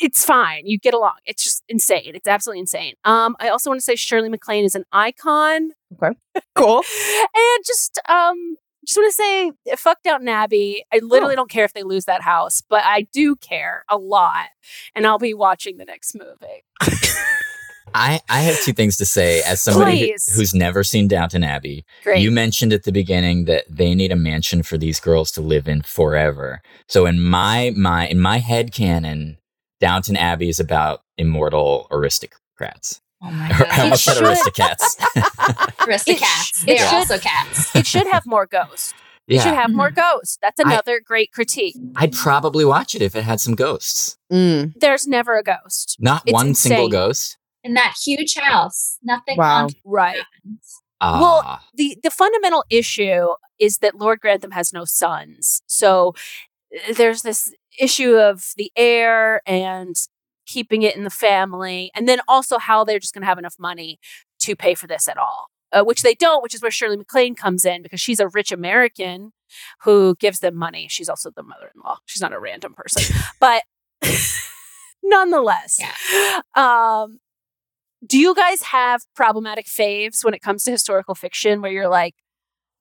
it's 0.01 0.25
fine. 0.25 0.65
You 0.65 0.79
get 0.79 0.93
along. 0.95 1.13
It's 1.25 1.43
just 1.43 1.63
insane. 1.69 2.13
It's 2.15 2.27
absolutely 2.27 2.61
insane. 2.61 2.95
Um, 3.05 3.35
I 3.39 3.49
also 3.49 3.69
want 3.69 3.79
to 3.79 3.83
say 3.83 3.95
Shirley 3.95 4.27
MacLaine 4.29 4.65
is 4.65 4.75
an 4.75 4.85
icon. 4.91 5.71
Okay. 6.01 6.17
Cool. 6.55 6.77
And 6.77 7.65
just 7.65 7.99
um 8.09 8.55
just 8.85 8.97
want 8.97 9.11
to 9.11 9.15
say 9.15 9.51
eh, 9.67 9.75
fuck 9.75 10.01
Downton 10.03 10.27
Abbey. 10.27 10.83
I 10.93 10.99
literally 11.03 11.33
oh. 11.33 11.37
don't 11.37 11.49
care 11.49 11.65
if 11.65 11.73
they 11.73 11.83
lose 11.83 12.05
that 12.05 12.21
house, 12.21 12.61
but 12.67 12.83
I 12.83 13.07
do 13.13 13.35
care 13.35 13.85
a 13.89 13.97
lot. 13.97 14.47
And 14.95 15.05
I'll 15.05 15.19
be 15.19 15.33
watching 15.33 15.77
the 15.77 15.85
next 15.85 16.15
movie. 16.15 16.63
I, 17.93 18.21
I 18.29 18.41
have 18.41 18.59
two 18.61 18.73
things 18.73 18.97
to 18.97 19.05
say 19.05 19.41
as 19.41 19.61
somebody 19.61 20.11
who- 20.11 20.33
who's 20.35 20.53
never 20.53 20.83
seen 20.83 21.07
Downton 21.07 21.43
Abbey. 21.43 21.85
Great. 22.03 22.21
You 22.21 22.31
mentioned 22.31 22.73
at 22.73 22.83
the 22.83 22.91
beginning 22.91 23.45
that 23.45 23.65
they 23.69 23.93
need 23.95 24.11
a 24.11 24.15
mansion 24.15 24.63
for 24.63 24.77
these 24.77 24.99
girls 24.99 25.31
to 25.31 25.41
live 25.41 25.67
in 25.67 25.81
forever. 25.81 26.61
So 26.87 27.05
in 27.05 27.19
my 27.19 27.73
my 27.75 28.07
in 28.07 28.19
my 28.19 28.37
head 28.37 28.71
canon, 28.71 29.37
Downton 29.79 30.15
Abbey 30.15 30.49
is 30.49 30.59
about 30.59 31.01
immortal 31.17 31.87
aristocrats. 31.91 33.00
Oh 33.23 33.29
my 33.31 33.47
I 33.49 33.59
god. 33.59 33.79
almost 33.79 34.03
said 34.03 34.13
should. 34.15 34.25
aristocrats. 34.27 34.95
Aristocats. 35.79 36.65
They're 36.65 36.87
also 36.93 37.17
cats. 37.17 37.75
it 37.75 37.85
should 37.85 38.07
have 38.07 38.25
more 38.25 38.45
ghosts. 38.45 38.93
It 39.27 39.39
should 39.41 39.49
yeah, 39.53 39.61
have 39.61 39.71
more 39.71 39.91
ghosts. 39.91 40.37
That's 40.41 40.59
I- 40.59 40.63
another 40.71 40.99
great 40.99 41.31
critique. 41.31 41.75
I'd 41.95 42.13
probably 42.13 42.65
watch 42.65 42.95
it 42.95 43.01
if 43.01 43.15
it 43.15 43.23
had 43.23 43.39
some 43.39 43.55
ghosts. 43.55 44.17
Mm. 44.31 44.73
There's 44.79 45.07
never 45.07 45.37
a 45.37 45.43
ghost. 45.43 45.97
Not 45.99 46.23
It's 46.25 46.33
one 46.33 46.55
single 46.55 46.89
ghost. 46.89 47.37
In 47.63 47.75
that 47.75 47.95
huge 48.03 48.35
house. 48.35 48.97
Nothing 49.03 49.37
Wow. 49.37 49.65
on 49.65 49.69
Right. 49.85 50.17
happens. 50.17 50.81
Well, 50.99 51.41
Ah, 51.45 51.63
the 51.75 51.97
the 52.03 52.11
fundamental 52.11 52.63
issue 52.69 53.27
is 53.59 53.77
that 53.79 53.95
Lord 53.95 54.19
Grantham 54.19 54.51
has 54.51 54.71
no 54.73 54.85
sons. 54.85 55.61
So 55.67 56.13
uh, 56.75 56.93
there's 56.93 57.21
this 57.21 57.53
issue 57.79 58.15
of 58.17 58.51
the 58.57 58.71
heir 58.75 59.41
and 59.47 59.95
keeping 60.51 60.81
it 60.83 60.95
in 60.95 61.03
the 61.03 61.09
family, 61.27 61.91
and 61.95 62.07
then 62.07 62.19
also 62.27 62.57
how 62.57 62.83
they're 62.83 62.99
just 62.99 63.13
going 63.13 63.21
to 63.21 63.27
have 63.27 63.37
enough 63.39 63.55
money 63.59 63.99
to 64.39 64.55
pay 64.55 64.73
for 64.75 64.87
this 64.87 65.07
at 65.07 65.17
all, 65.17 65.47
uh, 65.71 65.83
which 65.83 66.01
they 66.01 66.13
don't. 66.15 66.41
Which 66.43 66.53
is 66.55 66.61
where 66.61 66.71
Shirley 66.71 66.97
MacLaine 66.97 67.35
comes 67.35 67.63
in 67.65 67.81
because 67.81 68.01
she's 68.01 68.19
a 68.19 68.27
rich 68.27 68.51
American 68.51 69.31
who 69.83 70.15
gives 70.19 70.39
them 70.39 70.55
money. 70.55 70.87
She's 70.89 71.09
also 71.09 71.29
the 71.29 71.43
mother-in-law. 71.43 71.97
She's 72.05 72.21
not 72.21 72.33
a 72.33 72.39
random 72.39 72.73
person, 72.73 73.15
but 73.39 73.63
nonetheless, 75.03 75.79
um, 76.55 77.19
do 78.05 78.17
you 78.17 78.33
guys 78.35 78.61
have 78.63 79.01
problematic 79.15 79.65
faves 79.67 80.23
when 80.23 80.33
it 80.33 80.41
comes 80.41 80.63
to 80.63 80.71
historical 80.71 81.15
fiction 81.15 81.61
where 81.61 81.71
you're 81.71 81.87
like, 81.89 82.15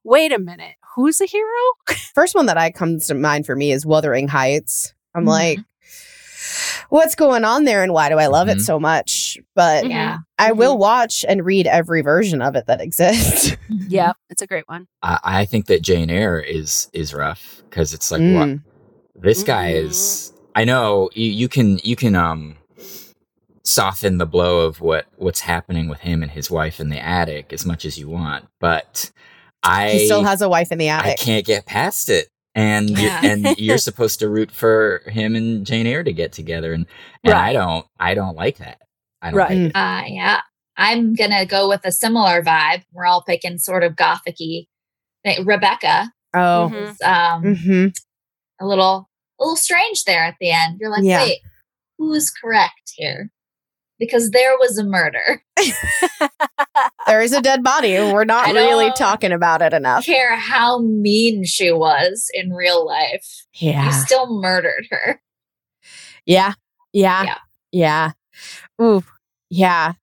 wait 0.05 0.33
a 0.33 0.39
minute, 0.39 0.77
who's 0.95 1.19
the 1.19 1.27
hero? 1.27 1.97
First 2.15 2.35
one 2.35 2.47
that 2.47 2.57
I 2.57 2.71
comes 2.71 3.07
to 3.09 3.15
mind 3.15 3.47
for 3.47 3.55
me 3.57 3.73
is 3.73 3.85
Wuthering 3.85 4.29
Heights. 4.29 4.95
I'm 5.15 5.25
Mhm. 5.25 5.29
like, 5.29 5.59
what's 6.91 7.15
going 7.15 7.45
on 7.45 7.65
there 7.65 7.83
and 7.83 7.93
why 7.93 8.09
do 8.11 8.19
I 8.19 8.27
love 8.27 8.49
it 8.49 8.59
Mhm. 8.59 8.63
so 8.63 8.79
much? 8.79 9.39
But 9.55 9.89
Yeah. 9.89 10.19
I 10.39 10.53
will 10.53 10.77
watch 10.79 11.25
and 11.29 11.45
read 11.45 11.67
every 11.67 12.03
version 12.03 12.43
of 12.43 12.55
it 12.57 12.67
that 12.67 12.81
exists. 12.81 13.57
Yeah, 13.89 14.13
it's 14.29 14.43
a 14.43 14.47
great 14.47 14.69
one. 14.69 14.87
I, 15.03 15.19
I 15.25 15.45
think 15.45 15.67
that 15.67 15.83
Jane 15.83 16.11
Eyre 16.11 16.39
is 16.41 16.89
is 16.93 17.13
rough 17.15 17.63
because 17.71 17.93
it's 17.95 18.11
like 18.11 18.21
what 18.21 18.49
Mm. 18.49 18.63
this 19.17 19.43
guy 19.43 19.71
is. 19.73 20.33
I 20.55 20.65
know 20.65 21.09
you, 21.15 21.31
you 21.31 21.49
can 21.49 21.79
you 21.83 21.97
can 21.97 22.15
um 22.17 22.57
soften 23.63 24.19
the 24.19 24.27
blow 24.27 24.61
of 24.67 24.81
what 24.81 25.07
what's 25.17 25.41
happening 25.41 25.89
with 25.89 26.01
him 26.01 26.23
and 26.23 26.31
his 26.33 26.51
wife 26.51 26.81
in 26.81 26.89
the 26.89 26.99
attic 26.99 27.53
as 27.53 27.65
much 27.67 27.85
as 27.85 27.99
you 27.99 28.09
want, 28.09 28.47
but 28.59 29.11
I 29.63 29.91
he 29.91 30.05
still 30.07 30.25
has 30.25 30.41
a 30.43 30.49
wife 30.49 30.73
in 30.73 30.79
the 30.79 30.89
attic. 30.89 31.13
I 31.21 31.23
can't 31.23 31.47
get 31.47 31.67
past 31.67 32.09
it. 32.09 32.29
And 32.61 32.91
you're, 32.91 33.01
Yeah. 33.01 33.21
and 33.25 33.47
you're 33.59 33.79
supposed 33.79 34.19
to 34.21 34.29
root 34.29 34.51
for 34.51 35.03
him 35.07 35.35
and 35.35 35.65
Jane 35.67 35.87
Eyre 35.87 36.03
to 36.05 36.13
get 36.13 36.33
together, 36.33 36.73
and 36.73 36.87
and 37.25 37.35
I 37.35 37.53
don't 37.53 37.87
I 37.99 38.15
don't 38.15 38.37
like 38.37 38.59
that. 38.59 38.79
I 39.23 39.31
don't 39.31 39.39
Right. 39.39 39.51
like 39.51 39.59
it. 39.59 39.73
Uh, 39.77 40.03
yeah. 40.07 40.41
I'm 40.77 41.15
gonna 41.15 41.45
go 41.47 41.69
with 41.69 41.85
a 41.85 41.93
similar 41.93 42.43
vibe. 42.43 42.83
We're 42.93 43.07
all 43.07 43.23
picking 43.23 43.59
sort 43.59 43.83
of 43.85 43.95
gothicy. 43.97 44.67
Rebecca 45.45 46.11
Oh. 46.35 46.73
Is 46.73 47.01
um, 47.03 47.55
hmm 47.57 47.87
a 48.61 48.67
little 48.67 49.09
a 49.39 49.43
little 49.45 49.57
strange 49.57 50.05
there 50.05 50.23
at 50.25 50.37
the 50.41 50.51
end. 50.51 50.79
You're 50.81 50.91
like, 50.91 51.03
Yeah. 51.03 51.23
wait, 51.23 51.39
who's 51.99 52.31
correct 52.31 52.93
here? 52.95 53.31
Because 54.01 54.31
there 54.31 54.57
was 54.59 54.77
a 54.79 54.85
murder. 54.85 55.43
There 57.07 57.21
is 57.23 57.33
a 57.33 57.41
dead 57.43 57.63
body. 57.65 57.95
We're 57.95 58.25
not 58.25 58.49
I 58.49 58.53
really 58.53 58.93
talking 58.93 59.33
about 59.33 59.63
it 59.63 59.73
enough. 59.73 60.05
care 60.07 60.37
how 60.37 60.79
mean 60.81 61.45
she 61.45 61.73
was 61.73 62.31
in 62.33 62.53
real 62.53 62.87
life. 62.87 63.47
Yeah. 63.55 63.87
You 63.87 63.93
still 63.93 64.41
murdered 64.41 64.87
her. 64.91 65.21
Yeah. 66.25 66.53
Yeah. 66.93 67.25
Yeah. 67.25 67.37
Yeah. 67.73 68.11
Ooh. 68.81 69.03
Yeah. 69.49 69.95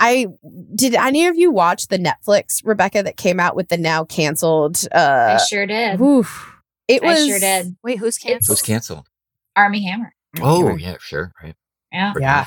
I 0.00 0.26
did 0.74 0.94
any 0.94 1.26
of 1.26 1.36
you 1.36 1.50
watch 1.50 1.88
the 1.88 1.98
Netflix 1.98 2.62
Rebecca 2.64 3.02
that 3.02 3.16
came 3.18 3.38
out 3.38 3.54
with 3.54 3.68
the 3.68 3.76
now 3.76 4.04
canceled 4.04 4.86
uh 4.92 5.36
I 5.38 5.44
sure 5.44 5.66
did. 5.66 6.00
oof. 6.00 6.50
It 6.88 7.02
I 7.02 7.08
was 7.08 7.26
sure 7.26 7.38
did. 7.40 7.76
Wait, 7.82 7.98
who's 7.98 8.16
It's- 8.24 8.48
It 8.48 8.50
was 8.50 8.62
canceled? 8.62 8.66
canceled. 8.66 9.06
Armie 9.54 9.84
Hammer. 9.84 10.14
Oh 10.40 10.76
yeah, 10.76 10.96
sure, 10.98 11.32
right. 11.42 11.54
Yeah. 11.92 12.14
Yeah. 12.18 12.46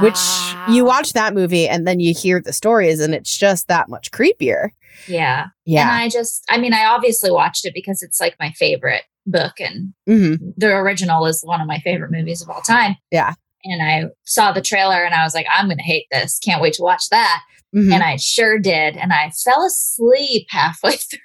Which 0.00 0.56
you 0.66 0.84
watch 0.84 1.12
that 1.12 1.34
movie 1.34 1.68
and 1.68 1.86
then 1.86 2.00
you 2.00 2.14
hear 2.14 2.40
the 2.40 2.52
stories 2.52 3.00
and 3.00 3.14
it's 3.14 3.36
just 3.36 3.68
that 3.68 3.88
much 3.88 4.10
creepier. 4.10 4.70
Yeah. 5.06 5.46
Yeah. 5.64 5.82
And. 5.82 5.90
I 5.90 6.08
just, 6.08 6.44
I 6.48 6.58
mean, 6.58 6.72
I 6.74 6.84
obviously 6.86 7.30
watched 7.30 7.64
it 7.64 7.74
because 7.74 8.02
it's 8.02 8.20
like 8.20 8.36
my 8.38 8.50
favorite 8.52 9.02
book 9.26 9.60
and 9.60 9.92
hmm 10.06 10.34
the 10.56 10.68
original 10.74 11.26
is 11.26 11.42
one 11.44 11.60
of 11.60 11.66
my 11.66 11.78
favorite 11.80 12.10
movies 12.10 12.42
of 12.42 12.48
all 12.50 12.62
time. 12.62 12.96
Yeah. 13.10 13.34
And 13.64 13.82
I 13.82 14.04
saw 14.24 14.52
the 14.52 14.62
trailer 14.62 15.04
and 15.04 15.14
I 15.14 15.22
was 15.22 15.34
like, 15.34 15.46
I'm 15.52 15.66
going 15.66 15.76
to 15.76 15.82
hate 15.84 16.06
this. 16.10 16.38
Can't 16.38 16.62
wait 16.62 16.74
to 16.74 16.82
watch 16.82 17.08
that. 17.10 17.42
hmm 17.72 17.92
And 17.92 18.02
I 18.02 18.16
sure 18.16 18.58
did. 18.58 18.96
And 18.96 19.12
I 19.12 19.30
fell 19.44 19.64
asleep 19.64 20.46
halfway 20.50 20.92
through. 20.96 21.18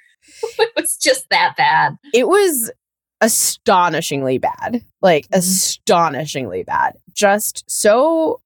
it 0.58 0.72
was 0.76 0.96
just 0.96 1.28
that 1.30 1.54
bad. 1.56 1.94
It 2.12 2.28
was 2.28 2.70
astonishingly 3.20 4.38
bad. 4.38 4.82
Like 5.02 5.26
Mhm. 5.28 5.38
astonishingly 5.38 6.62
bad. 6.64 6.94
Just 7.14 7.64
so 7.70 8.40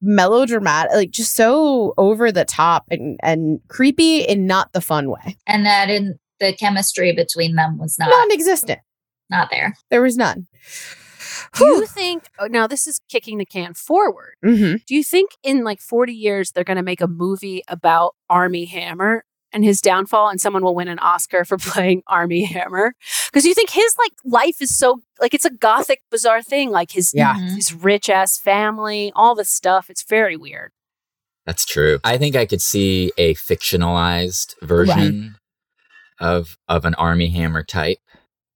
melodramatic, 0.00 0.92
like 0.92 1.10
just 1.10 1.34
so 1.34 1.94
over 1.96 2.30
the 2.30 2.44
top 2.44 2.84
and 2.90 3.18
and 3.22 3.60
creepy 3.68 4.18
in 4.20 4.46
not 4.46 4.72
the 4.72 4.80
fun 4.80 5.08
way. 5.10 5.36
And 5.46 5.64
that 5.66 5.88
in 5.90 6.18
the 6.40 6.52
chemistry 6.52 7.12
between 7.12 7.54
them 7.54 7.78
was 7.78 7.98
not, 7.98 8.10
Non-existent. 8.10 8.80
not 9.30 9.48
there. 9.50 9.74
There 9.90 10.02
was 10.02 10.16
none. 10.16 10.46
Do 11.56 11.64
you 11.66 11.86
think 11.86 12.24
oh, 12.38 12.46
now 12.46 12.66
this 12.66 12.86
is 12.86 13.00
kicking 13.08 13.38
the 13.38 13.46
can 13.46 13.74
forward? 13.74 14.34
hmm 14.44 14.74
Do 14.86 14.94
you 14.94 15.02
think 15.04 15.30
in 15.42 15.64
like 15.64 15.80
40 15.80 16.12
years 16.12 16.52
they're 16.52 16.64
going 16.64 16.76
to 16.76 16.82
make 16.82 17.00
a 17.00 17.08
movie 17.08 17.62
about 17.68 18.14
Armie 18.28 18.66
Hammer 18.66 19.24
and 19.54 19.64
his 19.64 19.80
downfall 19.80 20.28
and 20.28 20.38
someone 20.40 20.62
will 20.62 20.74
win 20.74 20.88
an 20.88 20.98
Oscar 20.98 21.44
for 21.44 21.56
playing 21.58 22.02
Armie 22.06 22.44
Hammer? 22.44 22.94
Because 23.30 23.46
you 23.46 23.54
think 23.54 23.70
his 23.70 23.94
like 23.98 24.12
life 24.24 24.60
is 24.60 24.76
so 24.76 25.00
like 25.20 25.32
it's 25.32 25.44
a 25.46 25.50
gothic 25.50 26.02
bizarre 26.10 26.42
thing 26.42 26.70
like 26.70 26.90
his 26.90 27.12
Yeah. 27.14 27.34
Mhm. 27.36 27.54
his 27.56 27.72
rich 27.72 28.10
ass 28.10 28.36
family, 28.36 29.12
all 29.14 29.34
this 29.34 29.48
stuff. 29.50 29.88
It's 29.88 30.02
very 30.02 30.36
weird. 30.36 30.72
That's 31.46 31.64
true. 31.64 32.00
I 32.04 32.18
think 32.18 32.36
I 32.36 32.46
could 32.46 32.60
see 32.62 33.12
a 33.16 33.34
fictionalized 33.34 34.54
version 34.62 35.36
of 36.20 36.56
of 36.68 36.84
an 36.84 36.94
Armie 36.94 37.30
Hammer 37.30 37.62
type, 37.62 37.98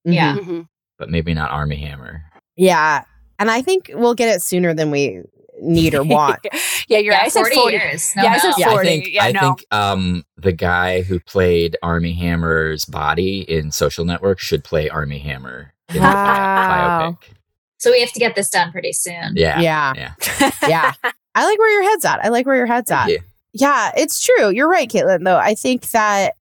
Yeah. 0.04 0.36
Mhm. 0.36 0.68
but 0.98 1.10
maybe 1.10 1.32
not 1.34 1.50
Armie 1.50 1.76
Hammer. 1.80 2.22
Yeah. 2.56 3.04
And 3.38 3.50
I 3.50 3.62
think 3.62 3.90
we'll 3.94 4.14
get 4.14 4.34
it 4.34 4.42
sooner 4.42 4.74
than 4.74 4.90
we 4.90 5.22
need 5.62 5.94
or 5.94 6.02
want. 6.04 6.40
yeah, 6.88 6.98
you're 6.98 7.12
Yeah. 7.14 7.20
I 7.22 7.28
said 7.28 7.40
40 7.42 7.54
40 7.56 7.76
years. 7.76 8.12
No, 8.16 8.22
yeah, 8.22 8.28
I 8.30 8.32
no. 8.34 8.38
said 8.38 8.52
Yeah, 8.58 8.70
40. 8.70 8.78
I 8.88 8.92
think 8.92 9.08
yeah, 9.12 9.24
I 9.24 9.32
no. 9.32 9.40
think 9.40 9.66
um 9.70 10.24
the 10.36 10.52
guy 10.52 11.02
who 11.02 11.20
played 11.20 11.76
Armie 11.82 12.12
Hammer's 12.14 12.84
body 12.84 13.40
in 13.50 13.70
Social 13.70 14.04
Network 14.04 14.38
should 14.38 14.64
play 14.64 14.88
Armie 14.88 15.18
Hammer 15.18 15.72
in 15.88 15.96
the 15.96 16.00
Wow. 16.00 17.16
biopic. 17.20 17.34
So 17.78 17.90
we 17.92 18.00
have 18.00 18.12
to 18.12 18.18
get 18.18 18.34
this 18.34 18.50
done 18.50 18.72
pretty 18.72 18.92
soon. 18.92 19.34
Yeah. 19.36 19.60
Yeah. 19.60 19.92
Yeah. 19.96 20.50
Yeah. 20.68 20.92
I 21.34 21.44
like 21.44 21.58
where 21.58 21.70
your 21.72 21.88
head's 21.90 22.04
at. 22.04 22.24
I 22.24 22.28
like 22.28 22.46
where 22.46 22.56
your 22.56 22.66
head's 22.66 22.90
at. 22.90 23.08
You. 23.08 23.20
Yeah, 23.52 23.92
it's 23.96 24.22
true. 24.24 24.50
You're 24.50 24.68
right, 24.68 24.88
Caitlin, 24.90 25.24
though. 25.24 25.36
I 25.38 25.54
think 25.54 25.88
that 25.90 26.34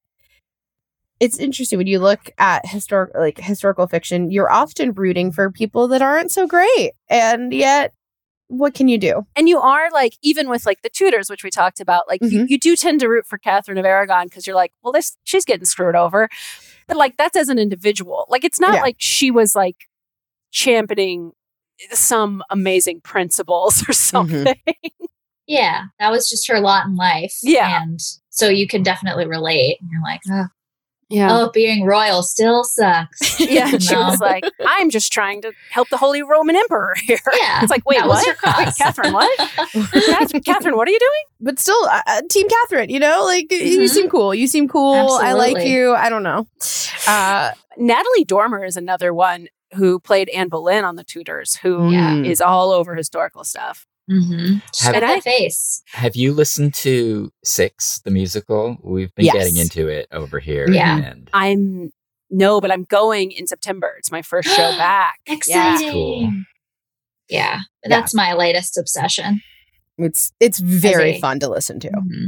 it's 1.19 1.37
interesting 1.39 1.77
when 1.77 1.87
you 1.87 1.99
look 1.99 2.29
at 2.37 2.65
historic 2.67 3.11
like 3.15 3.39
historical 3.39 3.87
fiction, 3.87 4.29
you're 4.31 4.51
often 4.51 4.91
rooting 4.93 5.31
for 5.31 5.51
people 5.51 5.87
that 5.89 6.01
aren't 6.01 6.31
so 6.31 6.45
great. 6.47 6.91
And 7.09 7.53
yet 7.53 7.93
what 8.47 8.73
can 8.73 8.87
you 8.87 8.97
do? 8.97 9.25
and 9.35 9.47
you 9.49 9.59
are 9.59 9.89
like 9.91 10.13
even 10.21 10.49
with 10.49 10.65
like 10.65 10.81
the 10.81 10.89
Tudors 10.89 11.29
which 11.29 11.43
we 11.43 11.49
talked 11.49 11.79
about 11.79 12.07
like 12.07 12.21
you, 12.21 12.43
Mhm. 12.43 12.49
you 12.49 12.57
do 12.59 12.75
tend 12.75 12.99
to 13.01 13.07
root 13.09 13.25
for 13.27 13.37
catherine 13.37 13.77
of 13.77 13.85
aragon 13.85 14.27
because 14.27 14.47
you're 14.47 14.55
like 14.55 14.71
well 14.83 14.93
this 14.93 15.17
she's 15.25 15.43
getting 15.45 15.65
screwed 15.65 15.95
over 15.95 16.29
but 16.87 16.95
like 16.97 17.17
that's 17.17 17.35
as 17.37 17.49
an 17.49 17.59
individual 17.59 18.25
like 18.29 18.43
it's 18.45 18.59
not 18.59 18.75
Yeah. 18.75 18.81
like 18.81 18.95
she 18.99 19.31
was 19.31 19.55
like 19.55 19.75
championing 20.51 21.31
some 21.91 22.41
amazing 22.49 23.01
principles 23.01 23.83
or 23.89 23.93
something 23.93 24.55
Yeah. 25.49 25.83
That 25.99 26.11
was 26.11 26.29
just 26.29 26.45
her 26.49 26.59
lot 26.59 26.85
in 26.87 26.97
life. 26.97 27.33
Yeah. 27.41 27.81
And 27.81 28.01
so 28.29 28.49
you 28.49 28.67
can 28.67 28.83
definitely 28.83 29.25
relate. 29.27 29.77
And 29.79 29.89
you're 29.89 30.01
like, 30.01 30.19
oh, 30.29 30.47
yeah 31.09 31.29
oh 31.31 31.49
being 31.53 31.85
royal 31.85 32.21
still 32.23 32.63
sucks. 32.63 33.39
yeah 33.39 33.77
she 33.77 33.93
No. 33.95 34.07
was 34.09 34.19
like 34.19 34.43
i'm 34.65 34.89
just 34.89 35.11
trying 35.13 35.41
to 35.43 35.53
help 35.71 35.89
the 35.89 35.97
holy 35.97 36.21
roman 36.23 36.55
emperor 36.55 36.95
here 37.05 37.19
Yeah. 37.39 37.61
it's 37.61 37.71
like 37.71 37.85
wait 37.87 38.05
was 38.05 38.25
what 38.25 38.37
her 38.43 38.63
wait 38.65 38.75
catherine 38.77 39.13
what 39.13 39.37
catherine, 39.37 40.43
catherine 40.43 40.75
what 40.75 40.87
are 40.87 40.91
you 40.91 40.99
doing 40.99 41.23
But 41.39 41.59
still, 41.59 41.81
uh, 41.85 42.01
uh, 42.07 42.21
Team 42.29 42.47
Catherine, 42.49 42.89
you 42.89 42.99
know, 42.99 43.21
like 43.23 43.51
you 43.51 43.81
Mhm. 43.81 43.89
seem 43.89 44.09
cool. 44.09 44.33
You 44.33 44.47
seem 44.47 44.67
cool. 44.67 45.11
I 45.21 45.33
like 45.33 45.65
you. 45.67 45.93
I 45.93 46.09
don't 46.09 46.23
know. 46.23 46.47
Uh, 47.07 47.51
natalie 47.77 48.25
dormer 48.25 48.65
is 48.65 48.75
another 48.75 49.13
one 49.13 49.47
who 49.75 49.99
played 49.99 50.29
anne 50.29 50.49
boleyn 50.49 50.83
on 50.83 50.95
the 50.95 51.03
tudors 51.03 51.55
who 51.57 51.91
is 52.25 52.39
Yeah. 52.39 52.45
all 52.47 52.71
over 52.71 52.95
historical 52.95 53.43
stuff 53.43 53.85
Mm-hmm. 54.09 54.55
Have- 54.85 54.95
And 54.95 55.05
I- 55.05 55.15
that 55.15 55.23
face. 55.23 55.81
Have 55.93 56.15
you 56.15 56.33
listened 56.33 56.73
to 56.75 57.31
Six, 57.43 57.99
the 58.05 58.11
musical? 58.11 58.77
We've 58.83 59.13
been 59.15 59.25
Yes. 59.25 59.33
getting 59.35 59.57
into 59.57 59.87
it 59.87 60.07
over 60.11 60.39
here. 60.39 60.69
Yeah. 60.69 60.97
And 60.97 61.29
I'm 61.33 61.91
no, 62.29 62.59
but 62.59 62.71
I'm 62.71 62.83
going 62.83 63.31
in 63.31 63.47
September. 63.47 63.95
It's 63.97 64.11
my 64.11 64.21
first 64.21 64.49
show 64.49 64.71
back. 64.77 65.19
Exciting. 65.27 65.91
cool. 65.91 66.31
Yeah. 67.29 67.61
That's 67.83 68.13
my 68.13 68.33
latest 68.33 68.77
obsession. 68.77 69.41
it's 69.97 70.31
it's 70.39 70.59
very 70.59 71.11
a- 71.17 71.19
fun 71.19 71.39
to 71.41 71.49
listen 71.49 71.79
to. 71.81 71.89
Mhm. 71.89 72.25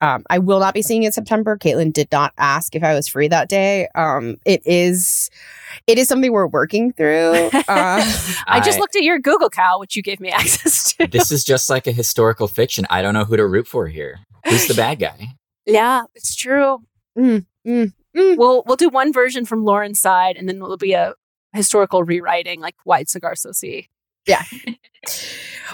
Um, 0.00 0.24
I 0.30 0.38
will 0.38 0.60
not 0.60 0.74
be 0.74 0.82
seeing 0.82 1.02
it 1.02 1.06
in 1.06 1.12
September. 1.12 1.56
Caitlin 1.56 1.92
did 1.92 2.08
not 2.12 2.32
ask 2.38 2.74
if 2.74 2.82
I 2.82 2.94
was 2.94 3.08
free 3.08 3.28
that 3.28 3.48
day. 3.48 3.88
Um, 3.94 4.36
it 4.44 4.62
is, 4.66 5.30
it 5.86 5.98
is 5.98 6.08
something 6.08 6.32
we're 6.32 6.46
working 6.46 6.92
through. 6.92 7.50
Uh, 7.68 8.00
I 8.46 8.60
just 8.64 8.78
I- 8.78 8.80
looked 8.80 8.96
at 8.96 9.02
your 9.02 9.18
Google 9.18 9.48
Cal, 9.50 9.80
which 9.80 9.96
you 9.96 10.02
gave 10.02 10.20
me 10.20 10.30
access 10.32 10.92
to. 10.94 11.06
this 11.06 11.32
is 11.32 11.44
just 11.44 11.68
like 11.70 11.86
a 11.86 11.92
historical 11.92 12.48
fiction. 12.48 12.86
I 12.90 13.02
don't 13.02 13.14
know 13.14 13.24
who 13.24 13.36
to 13.36 13.46
root 13.46 13.66
for 13.66 13.86
here. 13.88 14.20
Who's 14.46 14.66
the 14.68 14.74
bad 14.74 14.98
guy? 14.98 15.28
yeah, 15.66 16.02
it's 16.14 16.34
true. 16.36 16.78
Mm, 17.18 17.44
mm, 17.66 17.92
mm. 18.16 18.36
We'll 18.36 18.62
we'll 18.66 18.76
do 18.76 18.88
one 18.88 19.12
version 19.12 19.44
from 19.44 19.64
Lauren's 19.64 20.00
side, 20.00 20.36
and 20.36 20.48
then 20.48 20.56
it'll 20.56 20.76
be 20.76 20.92
a 20.92 21.14
historical 21.52 22.04
rewriting, 22.04 22.60
like 22.60 22.76
White 22.84 23.08
Cigar 23.08 23.34
Society. 24.26 24.80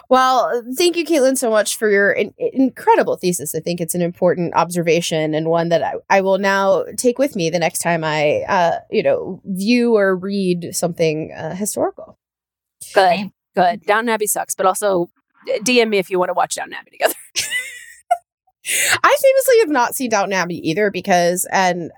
well, 0.09 0.63
thank 0.77 0.97
you, 0.97 1.05
Caitlin, 1.05 1.37
so 1.39 1.51
much 1.51 1.77
for 1.77 1.91
your 1.91 2.13
in- 2.13 2.35
incredible 2.39 3.17
thesis. 3.17 3.55
I 3.55 3.61
think 3.61 3.81
it's 3.81 3.95
an 3.95 4.03
important 4.03 4.55
observation 4.55 5.35
and 5.35 5.49
one 5.49 5.69
that 5.71 5.83
I, 5.83 5.95
I 6.11 6.21
will 6.21 6.39
now 6.39 6.85
take 6.97 7.19
with 7.19 7.35
me 7.37 7.51
the 7.51 7.59
next 7.59 7.79
time 7.81 8.05
I, 8.05 8.43
uh, 8.49 8.79
you 8.91 9.03
know, 9.03 9.41
view 9.45 9.97
or 9.97 10.17
read 10.17 10.71
something 10.73 11.33
uh, 11.37 11.55
historical. 11.55 12.19
Good, 12.95 13.09
Same. 13.17 13.33
good. 13.55 13.83
Downton 13.87 14.09
Abbey 14.11 14.27
sucks, 14.27 14.55
but 14.55 14.67
also 14.67 15.09
DM 15.49 15.89
me 15.89 15.99
if 15.99 16.11
you 16.11 16.19
want 16.19 16.29
to 16.31 16.35
watch 16.35 16.55
Downton 16.57 16.75
Abbey 16.75 16.91
together. 16.91 17.15
I 19.03 19.17
famously 19.21 19.59
have 19.61 19.71
not 19.71 19.95
seen 19.95 20.11
Downton 20.11 20.33
Abbey 20.33 20.69
either 20.69 20.91
because, 20.91 21.47
and 21.51 21.91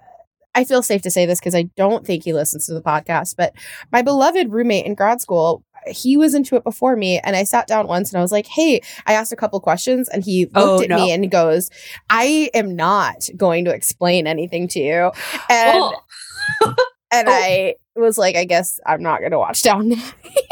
I 0.55 0.65
feel 0.65 0.83
safe 0.83 1.03
to 1.03 1.11
say 1.11 1.27
this 1.27 1.41
because 1.41 1.55
I 1.55 1.65
don't 1.77 2.07
think 2.07 2.25
he 2.25 2.33
listens 2.33 2.67
to 2.67 2.75
the 2.75 2.81
podcast, 2.81 3.35
but 3.37 3.53
my 3.93 4.03
beloved 4.03 4.51
roommate 4.51 4.87
in 4.87 4.95
grad 4.95 5.21
school, 5.21 5.65
he 5.87 6.17
was 6.17 6.35
into 6.35 6.57
it 6.57 6.65
before 6.65 6.97
me. 6.97 7.19
And 7.21 7.37
I 7.37 7.45
sat 7.45 7.67
down 7.67 7.87
once 7.87 8.11
and 8.13 8.19
I 8.19 8.23
was 8.23 8.33
like, 8.33 8.47
hey, 8.47 8.81
I 9.07 9.15
asked 9.15 9.33
a 9.33 9.37
couple 9.37 9.59
questions 9.61 10.09
and 10.09 10.23
he 10.25 10.49
oh, 10.55 10.65
looked 10.77 10.81
Oh, 10.81 10.83
at 10.85 10.89
no. 10.91 10.97
me 10.97 11.13
and 11.13 11.31
goes, 11.31 11.71
I 12.11 12.51
am 12.55 12.75
not 12.77 13.29
going 13.37 13.65
to 13.67 13.73
explain 13.75 14.27
anything 14.27 14.69
to 14.69 14.81
you. 14.81 15.11
And, 15.51 15.79
Oh. 15.83 15.95
and 17.13 17.29
Oh. 17.29 17.33
I 17.33 17.75
was 17.97 18.19
like, 18.19 18.37
I 18.37 18.45
guess 18.45 18.81
I'm 18.87 19.03
not 19.03 19.21
going 19.21 19.33
to 19.33 19.39
watch 19.39 19.63
Down. 19.63 19.93
Abbey. 19.93 20.03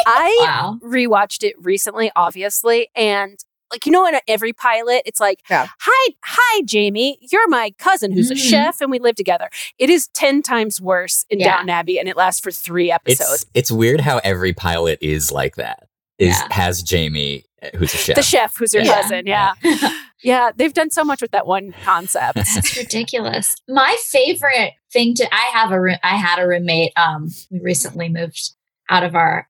I 0.07 0.37
Wow. 0.41 0.79
rewatched 0.85 1.43
it 1.43 1.55
recently, 1.59 2.11
obviously, 2.15 2.89
and 2.95 3.39
like 3.73 3.87
you 3.87 3.93
know, 3.93 4.07
in 4.07 4.15
every 4.29 4.53
pilot, 4.53 5.03
it's 5.07 5.19
like, 5.21 5.41
Yeah. 5.51 5.67
"Hi, 5.81 6.15
hi, 6.25 6.63
Jamie, 6.65 7.19
you're 7.33 7.49
my 7.49 7.73
cousin 7.79 8.13
who's 8.13 8.31
a 8.31 8.35
Mhm. 8.35 8.51
chef, 8.51 8.81
and 8.81 8.91
we 8.91 8.99
live 8.99 9.17
together." 9.17 9.49
It 9.79 9.91
is 9.91 10.09
ten 10.15 10.43
times 10.43 10.81
worse 10.81 11.25
in 11.31 11.41
Yeah. 11.41 11.47
Downton 11.57 11.71
Abbey, 11.71 11.99
and 11.99 12.09
it 12.09 12.17
lasts 12.17 12.41
for 12.41 12.51
three 12.53 12.91
episodes. 12.93 13.43
It's 13.43 13.51
it's 13.55 13.73
weird 13.73 14.01
how 14.03 14.19
every 14.23 14.53
pilot 14.53 14.99
is 15.01 15.33
like 15.33 15.57
that. 15.57 15.85
Is 16.19 16.37
Yeah. 16.39 16.49
has 16.53 16.83
Jamie, 16.83 17.45
uh, 17.63 17.69
who's 17.77 17.95
a 17.95 17.97
chef. 17.97 18.17
The 18.17 18.23
chef, 18.23 18.57
who's 18.57 18.73
your 18.75 18.85
Yeah. 18.85 19.01
cousin, 19.03 19.27
yeah. 19.27 19.55
yeah, 20.23 20.51
They've 20.55 20.73
done 20.73 20.91
so 20.91 21.03
much 21.03 21.21
with 21.23 21.31
that 21.33 21.47
one 21.47 21.75
concept. 21.85 22.37
It's 22.57 22.77
ridiculous. 22.77 23.57
My 23.69 23.97
favorite 24.07 24.75
thing 24.93 25.15
to 25.17 25.35
I 25.35 25.51
have 25.53 25.73
a 25.73 25.81
roo- 25.81 25.97
I 26.03 26.17
had 26.17 26.39
a 26.39 26.47
roommate. 26.47 26.93
Um, 26.97 27.31
we 27.51 27.61
recently 27.61 28.09
moved 28.09 28.51
out 28.91 29.03
of 29.03 29.15
our 29.17 29.49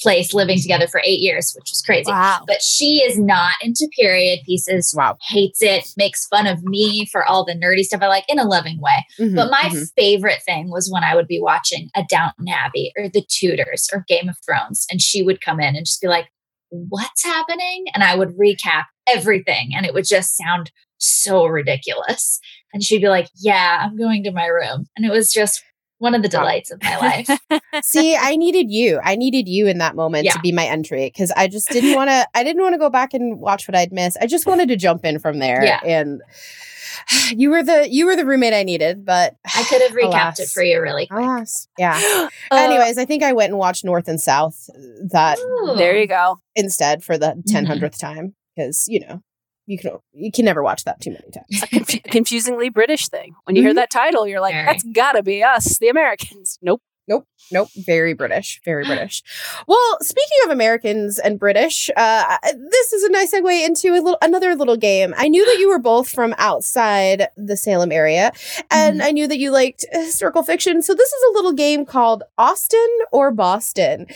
place, 0.00 0.32
living 0.32 0.58
together 0.60 0.86
for 0.86 1.00
eight 1.04 1.20
years, 1.20 1.52
which 1.56 1.70
was 1.70 1.82
crazy. 1.82 2.10
wow. 2.10 2.42
But 2.46 2.62
she 2.62 3.02
is 3.02 3.18
not 3.18 3.54
into 3.62 3.88
period 3.98 4.40
pieces. 4.46 4.94
Wow. 4.96 5.16
Hates 5.28 5.62
it. 5.62 5.88
Makes 5.96 6.26
fun 6.26 6.46
of 6.46 6.62
me 6.64 7.06
for 7.06 7.24
all 7.24 7.44
the 7.44 7.54
nerdy 7.54 7.82
stuff 7.82 8.02
I 8.02 8.06
like 8.08 8.24
in 8.28 8.38
a 8.38 8.44
loving 8.44 8.80
way. 8.80 9.06
Mhm, 9.18 9.34
But 9.36 9.50
my 9.50 9.68
mhm. 9.70 9.90
favorite 9.96 10.42
thing 10.42 10.70
was 10.70 10.90
when 10.90 11.04
I 11.04 11.14
would 11.14 11.26
be 11.26 11.40
watching 11.40 11.90
a 11.96 12.04
Downton 12.08 12.48
Abbey 12.48 12.92
or 12.96 13.08
The 13.08 13.24
Tudors 13.28 13.88
or 13.92 14.04
Game 14.08 14.28
of 14.28 14.36
Thrones, 14.44 14.86
and 14.90 15.00
she 15.02 15.22
would 15.22 15.40
come 15.40 15.60
in 15.60 15.74
and 15.76 15.84
just 15.86 16.00
be 16.00 16.08
like, 16.08 16.28
What's 16.70 17.24
happening? 17.24 17.86
And 17.94 18.04
I 18.04 18.14
would 18.14 18.36
recap 18.36 18.84
everything, 19.06 19.70
and 19.74 19.86
it 19.86 19.94
would 19.94 20.04
just 20.06 20.36
sound 20.36 20.70
so 20.98 21.46
ridiculous. 21.46 22.40
And 22.74 22.82
she'd 22.82 23.00
be 23.00 23.08
like, 23.08 23.28
Yeah, 23.36 23.78
I'm 23.82 23.96
going 23.96 24.22
to 24.24 24.30
my 24.32 24.46
room. 24.46 24.86
And 24.96 25.06
it 25.06 25.10
was 25.10 25.32
just 25.32 25.62
one 25.98 26.14
of 26.14 26.22
the 26.22 26.28
delights 26.28 26.70
of 26.70 26.82
my 26.82 26.96
life. 26.98 27.28
See, 27.84 28.16
I 28.16 28.36
needed 28.36 28.70
you. 28.70 29.00
I 29.02 29.16
needed 29.16 29.48
you 29.48 29.66
in 29.66 29.78
that 29.78 29.96
moment 29.96 30.24
Yeah. 30.24 30.32
to 30.32 30.40
be 30.40 30.52
my 30.52 30.64
entry 30.66 31.06
because 31.12 31.30
I 31.32 31.48
just 31.48 31.68
didn't 31.70 31.94
want 31.94 32.08
to. 32.10 32.26
I 32.34 32.44
didn't 32.44 32.62
want 32.62 32.74
to 32.74 32.78
go 32.78 32.90
back 32.90 33.14
and 33.14 33.40
watch 33.40 33.66
what 33.68 33.74
I'd 33.76 33.92
missed. 33.92 34.16
I 34.20 34.26
just 34.26 34.46
wanted 34.46 34.68
to 34.68 34.76
jump 34.76 35.04
in 35.04 35.18
from 35.18 35.38
there. 35.38 35.64
Yeah. 35.64 35.80
and 35.84 36.22
you 37.30 37.50
were 37.50 37.62
the 37.62 37.88
you 37.90 38.06
were 38.06 38.16
the 38.16 38.26
roommate 38.26 38.52
I 38.54 38.62
needed, 38.62 39.04
but 39.04 39.34
I 39.56 39.64
could 39.64 39.82
have 39.82 39.92
recapped 39.92 40.38
Alas. 40.38 40.40
it 40.40 40.48
for 40.50 40.62
you 40.62 40.80
really 40.80 41.06
quick. 41.06 41.20
alas, 41.20 41.68
yeah. 41.78 41.98
Uh, 42.50 42.56
Anyways, 42.56 42.96
I 42.98 43.04
think 43.04 43.22
I 43.22 43.32
went 43.32 43.50
and 43.50 43.58
watched 43.58 43.84
North 43.84 44.08
and 44.08 44.20
South 44.20 44.68
that 45.10 45.38
Ooh. 45.38 45.74
there 45.76 45.96
you 45.96 46.06
go. 46.06 46.38
instead 46.54 47.02
for 47.04 47.18
the 47.18 47.42
ten 47.46 47.64
Mhm. 47.64 47.68
hundredth 47.68 47.98
time 47.98 48.34
because 48.56 48.86
you 48.88 49.00
know 49.00 49.20
you 49.68 49.78
can 49.78 49.92
you 50.12 50.32
can 50.32 50.44
never 50.44 50.62
watch 50.62 50.82
that 50.84 51.00
too 51.00 51.10
many 51.10 51.30
times. 51.30 51.62
A 51.62 51.66
confu- 51.68 52.00
confusingly 52.10 52.68
British 52.70 53.08
thing. 53.08 53.34
When 53.44 53.54
you 53.54 53.62
hear 53.62 53.72
Mhm. 53.72 53.76
that 53.76 53.90
title, 53.90 54.26
you're 54.26 54.40
like, 54.40 54.54
that's 54.54 54.82
gotta 54.92 55.22
be 55.22 55.42
us, 55.44 55.78
the 55.78 55.88
Americans. 55.88 56.58
Nope. 56.62 56.82
Nope, 57.10 57.26
nope. 57.50 57.68
very 57.86 58.12
British, 58.12 58.60
very 58.66 58.84
British. 58.84 59.22
Well, 59.66 59.96
speaking 60.02 60.38
of 60.44 60.50
Americans 60.50 61.18
and 61.18 61.38
British, 61.38 61.88
uh, 61.96 62.36
this 62.44 62.92
is 62.92 63.02
a 63.02 63.08
nice 63.10 63.32
segue 63.32 63.64
into 63.64 63.92
a 63.92 63.94
little 63.94 64.18
another 64.20 64.54
little 64.54 64.76
game. 64.76 65.14
I 65.16 65.28
knew 65.28 65.46
that 65.46 65.58
you 65.58 65.70
were 65.70 65.78
both 65.78 66.10
from 66.10 66.34
outside 66.36 67.28
the 67.34 67.56
Salem 67.56 67.92
area, 67.92 68.30
and 68.70 69.02
I 69.02 69.12
knew 69.12 69.26
that 69.26 69.38
you 69.38 69.50
liked 69.52 69.86
historical 69.90 70.42
fiction. 70.42 70.82
So 70.82 70.92
this 70.92 71.08
is 71.10 71.22
a 71.30 71.32
little 71.32 71.54
game 71.54 71.86
called 71.86 72.24
Austin 72.36 72.86
or 73.10 73.30
Boston. 73.30 74.06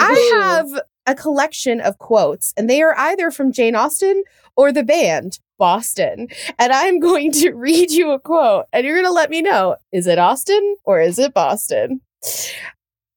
I 0.00 0.30
have 0.40 0.82
a 1.04 1.16
collection 1.16 1.80
of 1.80 1.98
quotes, 1.98 2.54
and 2.56 2.70
they 2.70 2.80
are 2.80 2.96
either 2.96 3.32
from 3.32 3.50
Jane 3.50 3.74
Austen 3.74 4.22
or 4.56 4.72
the 4.72 4.82
band 4.82 5.38
Boston. 5.58 6.28
And 6.58 6.72
I'm 6.72 7.00
going 7.00 7.32
to 7.32 7.52
read 7.54 7.90
you 7.90 8.12
a 8.12 8.20
quote, 8.20 8.66
and 8.72 8.84
you're 8.86 8.96
going 8.96 9.06
to 9.06 9.12
let 9.12 9.30
me 9.30 9.42
know 9.42 9.76
is 9.92 10.06
it 10.06 10.18
Austin 10.18 10.76
or 10.84 11.00
is 11.00 11.18
it 11.18 11.34
Boston? 11.34 12.00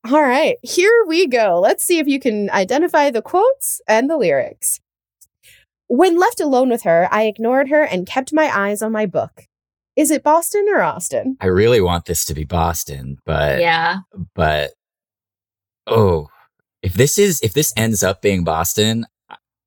All 0.09 0.21
right, 0.21 0.57
here 0.63 1.03
we 1.07 1.27
go. 1.27 1.59
Let's 1.61 1.83
see 1.83 1.99
if 1.99 2.07
you 2.07 2.19
can 2.19 2.49
identify 2.51 3.11
the 3.11 3.21
quotes 3.21 3.81
and 3.87 4.09
the 4.09 4.17
lyrics. 4.17 4.79
When 5.87 6.19
left 6.19 6.39
alone 6.39 6.69
with 6.69 6.83
her, 6.83 7.07
I 7.11 7.23
ignored 7.23 7.69
her 7.69 7.83
and 7.83 8.07
kept 8.07 8.31
my 8.31 8.49
eyes 8.55 8.81
on 8.81 8.91
my 8.91 9.05
book. 9.05 9.45
Is 9.95 10.11
it 10.11 10.23
Boston 10.23 10.67
or 10.69 10.81
Austin? 10.81 11.35
I 11.41 11.47
really 11.47 11.81
want 11.81 12.05
this 12.05 12.23
to 12.25 12.33
be 12.33 12.45
Boston, 12.45 13.17
but 13.25 13.59
yeah. 13.59 13.97
but 14.33 14.71
oh, 15.85 16.29
if 16.81 16.93
this 16.93 17.17
is 17.17 17.41
if 17.41 17.53
this 17.53 17.73
ends 17.75 18.01
up 18.01 18.21
being 18.21 18.45
Boston, 18.45 19.05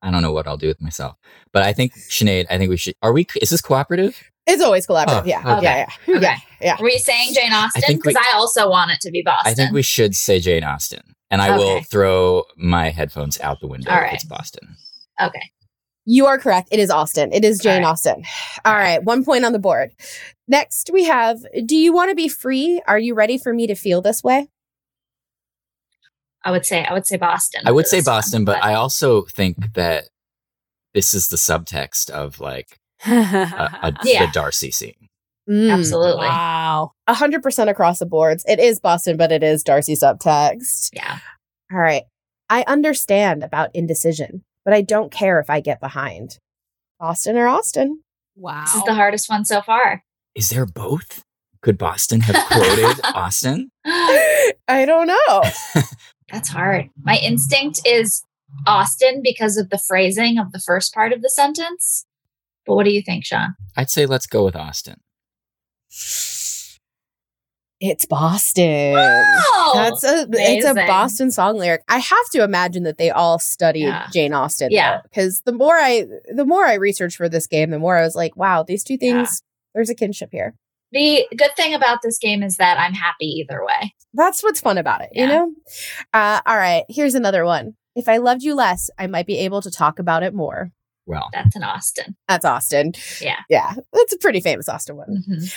I- 0.03 0.09
I 0.09 0.11
don't 0.11 0.23
know 0.23 0.33
what 0.33 0.47
I'll 0.47 0.57
do 0.57 0.69
with 0.69 0.81
myself. 0.81 1.17
But 1.53 1.63
I 1.63 1.73
think 1.73 1.95
Sinead, 1.95 2.47
I 2.51 2.59
think 2.59 2.71
we 2.71 2.77
should. 2.77 2.95
Are 3.03 3.13
we? 3.13 3.27
Is 3.41 3.51
this 3.51 3.61
cooperative? 3.61 4.21
It's 4.47 4.63
always 4.63 4.87
collaborative. 4.87 5.23
Oh, 5.23 5.25
yeah. 5.25 5.57
okay. 5.59 5.63
yeah. 5.63 5.87
Yeah. 6.07 6.17
Okay. 6.17 6.21
Yeah. 6.21 6.37
Yeah. 6.61 6.77
Were 6.81 6.91
you 6.91 6.99
saying 6.99 7.33
Jane 7.35 7.53
Austen? 7.53 7.97
Because 7.97 8.17
I, 8.17 8.37
also 8.37 8.69
want 8.69 8.91
it 8.91 9.01
to 9.03 9.11
be 9.11 9.23
Boston. 9.23 9.51
I 9.51 9.55
think 9.55 9.73
we 9.73 9.83
should 9.83 10.17
say 10.17 10.41
Jane 10.41 10.65
Austen, 10.65 11.01
and 11.31 11.41
I 11.41 11.57
will 11.57 11.83
throw 11.83 12.45
my 12.57 12.91
headphones 12.91 13.39
out 13.41 13.61
the 13.61 13.69
window 13.69 13.91
All 13.91 13.99
if 13.99 14.03
right. 14.03 14.15
it's 14.15 14.25
Boston. 14.25 14.77
Okay. 15.21 15.43
You 16.05 16.27
are 16.27 16.39
correct. 16.39 16.69
It 16.73 16.81
is 16.81 16.91
Austin. 16.91 17.33
It 17.33 17.45
is 17.45 17.61
Jane 17.61 17.85
All 17.85 17.91
right. 17.91 17.93
Austen. 17.93 18.25
All 18.65 18.75
right. 18.75 19.03
One 19.05 19.25
point 19.25 19.45
on 19.45 19.53
the 19.53 19.61
board. 19.61 19.93
Next, 20.49 20.91
we 20.93 21.05
have 21.05 21.39
Do 21.65 21.77
you 21.77 21.93
want 21.93 22.11
to 22.11 22.17
be 22.17 22.27
free? 22.27 22.83
Are 22.89 22.99
you 22.99 23.15
ready 23.15 23.39
for 23.39 23.55
me 23.55 23.69
to 23.69 23.77
feel 23.77 24.03
this 24.03 24.25
way? 24.25 24.49
I 26.45 26.51
would 26.51 26.67
say 26.67 26.85
I 26.85 26.93
would 26.93 27.07
say 27.07 27.17
Boston. 27.17 27.63
I 27.67 27.71
would 27.73 27.87
say 27.87 27.99
this 27.99 28.07
one, 28.07 28.17
Boston, 28.17 28.45
but 28.45 28.63
I 28.63 28.75
also 28.75 29.23
think 29.27 29.75
that 29.75 30.05
this 30.95 31.15
is 31.15 31.29
the 31.29 31.37
subtext 31.37 32.11
of 32.11 32.41
like 32.41 32.79
a, 33.07 33.11
a, 33.11 33.93
Yeah. 34.05 34.27
the 34.27 34.33
Darcy 34.33 34.71
scene. 34.71 35.09
Mm, 35.49 35.73
absolutely. 35.73 36.27
wow. 36.27 36.93
100% 37.09 37.69
across 37.69 37.99
the 37.99 38.07
boards. 38.07 38.45
It 38.47 38.61
is 38.61 38.79
Boston, 38.79 39.17
but 39.17 39.33
it 39.33 39.43
is 39.43 39.63
Darcy 39.65 39.95
subtext. 39.95 40.91
Yeah. 40.93 41.19
All 41.73 41.79
right. 41.79 42.05
I 42.49 42.65
understand 42.69 43.43
about 43.43 43.71
indecision, 43.75 44.45
but 44.65 44.73
I 44.75 44.83
don't 44.83 45.11
care 45.11 45.41
if 45.41 45.51
I 45.51 45.61
get 45.61 45.81
behind. 45.81 46.39
Boston 47.01 47.37
or 47.37 47.49
Austin? 47.49 48.03
Wow. 48.37 48.63
This 48.67 48.77
is 48.77 48.85
the 48.85 48.95
hardest 48.95 49.29
one 49.29 49.45
so 49.45 49.63
far. 49.63 50.05
Is 50.37 50.51
there 50.51 50.67
both? 50.67 51.25
Could 51.61 51.77
Boston 51.79 52.21
have 52.21 52.47
quoted 52.47 53.01
Austin? 53.15 53.71
I 53.85 54.85
don't 54.87 55.07
know. 55.09 55.83
That's 56.33 56.49
hard. 56.49 56.89
My 57.03 57.19
instinct 57.19 57.81
is 57.87 58.25
Austin 58.67 59.21
because 59.23 59.57
of 59.57 59.71
the 59.71 59.79
phrasing 59.79 60.39
of 60.39 60.51
the 60.53 60.59
first 60.59 60.93
part 60.95 61.13
of 61.13 61.23
the 61.23 61.31
sentence. 61.31 62.07
But 62.67 62.75
what 62.75 62.85
do 62.85 62.91
you 62.91 63.03
think, 63.03 63.25
Sean? 63.25 63.55
I'd 63.77 63.91
say 63.91 64.07
let's 64.07 64.27
go 64.27 64.45
with 64.45 64.57
Austin. 64.57 64.97
It's 67.85 68.07
Boston. 68.07 68.93
Wow. 68.93 69.71
That's 69.75 70.05
a 70.05 70.27
it's 70.31 70.65
a 70.65 70.75
Boston 70.75 71.33
song 71.33 71.59
lyric. 71.59 71.83
I 71.89 71.99
have 71.99 72.31
to 72.31 72.45
imagine 72.45 72.85
that 72.85 72.97
they 72.97 73.11
all 73.11 73.41
studied 73.41 73.83
Yeah. 73.87 74.07
Jane 74.13 74.33
Austen. 74.33 74.69
Yeah. 74.71 75.01
Because 75.03 75.41
the 75.45 75.53
more 75.53 75.75
I 75.75 76.07
the 76.33 76.45
more 76.45 76.65
I 76.65 76.75
researched 76.75 77.17
for 77.17 77.29
this 77.29 77.49
game, 77.49 77.71
the 77.71 77.81
more 77.81 77.97
I 77.99 78.03
was 78.03 78.15
like, 78.15 78.37
wow, 78.37 78.63
these 78.63 78.85
two 78.85 78.95
Yeah. 79.01 79.25
things, 79.25 79.43
there's 79.75 79.91
a 79.91 79.97
kinship 79.97 80.29
here. 80.31 80.55
The 80.93 81.27
good 81.37 81.57
thing 81.57 81.75
about 81.75 82.01
this 82.03 82.19
game 82.19 82.43
is 82.43 82.57
that 82.59 82.79
I'm 82.79 82.93
happy 82.93 83.27
either 83.27 83.65
way. 83.65 83.95
That's 84.15 84.43
what's 84.43 84.61
fun 84.61 84.77
about 84.79 85.01
it, 85.01 85.11
you 85.15 85.27
know? 85.27 85.53
Uh, 86.13 86.41
all 86.45 86.57
right, 86.57 86.85
here's 86.89 87.15
another 87.15 87.45
one. 87.45 87.75
If 87.97 88.09
I 88.09 88.19
loved 88.19 88.43
you 88.43 88.55
less, 88.55 88.91
I 88.99 89.07
might 89.07 89.27
be 89.27 89.39
able 89.39 89.63
to 89.63 89.71
talk 89.71 89.99
about 89.99 90.23
it 90.23 90.35
more. 90.35 90.71
Well, 91.07 91.29
That's 91.33 91.57
an 91.57 91.65
Austin. 91.65 92.17
That's 92.29 92.45
Austin. 92.45 92.93
Yeah. 93.21 93.41
Yeah, 93.49 93.73
that's 93.93 94.13
a 94.13 94.19
pretty 94.19 94.41
famous 94.41 94.69
Austin 94.69 94.97
one. 94.97 95.25
Mhm. 95.29 95.53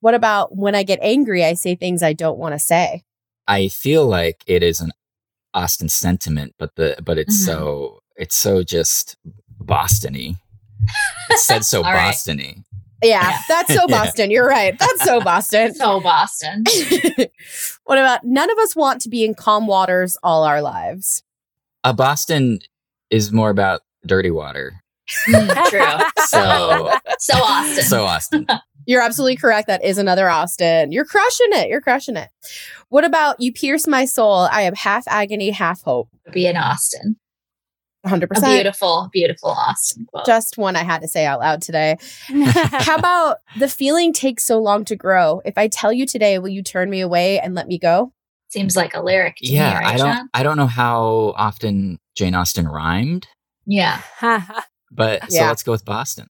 What 0.00 0.14
about 0.14 0.56
when 0.56 0.74
I 0.74 0.82
get 0.82 0.98
angry, 1.02 1.44
I 1.44 1.54
say 1.54 1.74
things 1.74 2.02
I 2.02 2.12
don't 2.12 2.38
want 2.38 2.54
to 2.54 2.58
say? 2.58 3.02
I 3.46 3.68
feel 3.68 4.06
like 4.06 4.42
it 4.46 4.62
is 4.62 4.80
an 4.80 4.90
Austin 5.54 5.88
sentiment, 5.88 6.54
but 6.58 6.74
the 6.76 6.96
but 7.02 7.16
it's 7.18 7.40
Mhm. 7.40 7.46
so 7.46 8.00
it's 8.16 8.36
so 8.36 8.62
just 8.62 9.16
Bostony. 9.62 10.36
It's 11.28 11.44
said 11.46 11.64
so 11.64 11.78
All 11.84 11.92
right. 11.92 12.14
Bostony. 13.02 13.08
Yeah, 13.08 13.30
Yeah. 13.30 13.38
that's 13.48 13.74
so 13.74 13.80
Yeah. 13.88 14.04
Boston. 14.04 14.30
You're 14.30 14.46
right. 14.48 14.78
That's 14.78 15.04
so 15.04 15.20
Boston. 15.20 15.74
So 15.80 16.00
Boston. 16.00 16.64
what 17.84 17.98
about 17.98 18.24
none 18.24 18.50
of 18.50 18.58
us 18.58 18.74
want 18.76 19.00
to 19.02 19.08
be 19.08 19.24
in 19.24 19.34
calm 19.34 19.66
waters 19.66 20.16
all 20.22 20.44
our 20.44 20.62
lives? 20.62 21.22
Uh, 21.84 21.92
Boston 21.92 22.58
is 23.10 23.32
more 23.32 23.50
about 23.50 23.80
dirty 24.06 24.30
water. 24.30 24.74
Mm, 25.26 25.48
True. 25.70 26.24
So 26.26 26.92
So 27.18 27.34
Austin. 27.42 27.84
so 27.84 28.04
Austin. 28.04 28.46
You're 28.86 29.02
absolutely 29.02 29.36
correct. 29.36 29.66
That 29.66 29.84
is 29.84 29.98
another 29.98 30.28
Austin. 30.28 30.90
You're 30.92 31.04
crushing 31.04 31.48
it. 31.52 31.68
You're 31.68 31.80
crushing 31.80 32.16
it. 32.16 32.28
What 32.88 33.04
about 33.04 33.40
you 33.40 33.52
pierce 33.52 33.86
my 33.86 34.04
soul? 34.04 34.48
I 34.50 34.62
am 34.62 34.74
half 34.74 35.04
agony, 35.06 35.50
half 35.50 35.82
hope. 35.82 36.08
be 36.32 36.46
an 36.46 36.56
Austin. 36.56 37.16
100%. 38.06 38.22
A 38.36 38.40
beautiful, 38.46 39.08
beautiful 39.12 39.50
Austin 39.50 40.06
quote. 40.06 40.24
Just 40.26 40.56
one 40.56 40.76
I 40.76 40.82
had 40.82 41.02
to 41.02 41.08
say 41.08 41.26
out 41.26 41.40
loud 41.40 41.60
today. 41.62 41.96
How 42.28 42.96
about 42.96 43.38
the 43.58 43.68
feeling 43.68 44.12
takes 44.12 44.44
so 44.44 44.58
long 44.58 44.84
to 44.86 44.96
grow? 44.96 45.42
If 45.44 45.58
I 45.58 45.68
tell 45.68 45.92
you 45.92 46.06
today, 46.06 46.38
will 46.38 46.48
you 46.48 46.62
turn 46.62 46.88
me 46.90 47.00
away 47.00 47.38
and 47.40 47.54
let 47.54 47.68
me 47.68 47.78
go? 47.78 48.12
Seems 48.48 48.76
like 48.76 48.94
a 48.94 49.02
lyric 49.02 49.36
to 49.36 49.46
yeah, 49.46 49.68
me, 49.70 49.74
right, 49.76 49.86
I 49.86 49.96
don't 49.96 50.16
Sean? 50.16 50.28
I 50.34 50.42
don't 50.42 50.56
know 50.56 50.66
how 50.66 51.34
often 51.36 51.98
Jane 52.16 52.34
Austen 52.34 52.66
rhymed, 52.66 53.28
Yeah. 53.64 54.00
but 54.90 55.30
so 55.30 55.38
Yeah. 55.38 55.48
let's 55.48 55.62
go 55.62 55.70
with 55.72 55.84
Boston. 55.84 56.26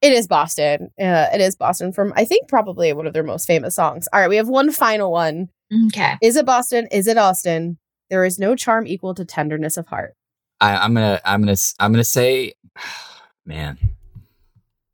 It 0.00 0.12
is 0.12 0.26
Boston. 0.26 0.90
Uh, 0.98 1.26
it 1.32 1.42
is 1.42 1.56
Boston 1.56 1.92
from, 1.92 2.14
I 2.16 2.24
think, 2.24 2.48
probably 2.48 2.92
one 2.94 3.06
of 3.06 3.12
their 3.12 3.22
most 3.22 3.46
famous 3.46 3.74
songs. 3.74 4.08
All 4.12 4.20
right, 4.20 4.30
we 4.30 4.36
have 4.36 4.48
one 4.48 4.70
final 4.72 5.12
one. 5.12 5.50
Okay. 5.88 6.16
Is 6.22 6.36
it 6.36 6.46
Boston? 6.46 6.86
Is 6.90 7.06
it 7.06 7.18
Austin? 7.18 7.76
There 8.08 8.24
is 8.24 8.38
no 8.38 8.56
charm 8.56 8.86
equal 8.86 9.14
to 9.14 9.26
tenderness 9.26 9.76
of 9.76 9.86
heart. 9.88 10.14
I, 10.60 10.76
I'm 10.76 10.94
gonna 10.94 11.20
I'm 11.24 11.40
gonna 11.42 11.56
I'm 11.78 11.92
gonna 11.92 12.04
say, 12.04 12.54
man, 13.46 13.78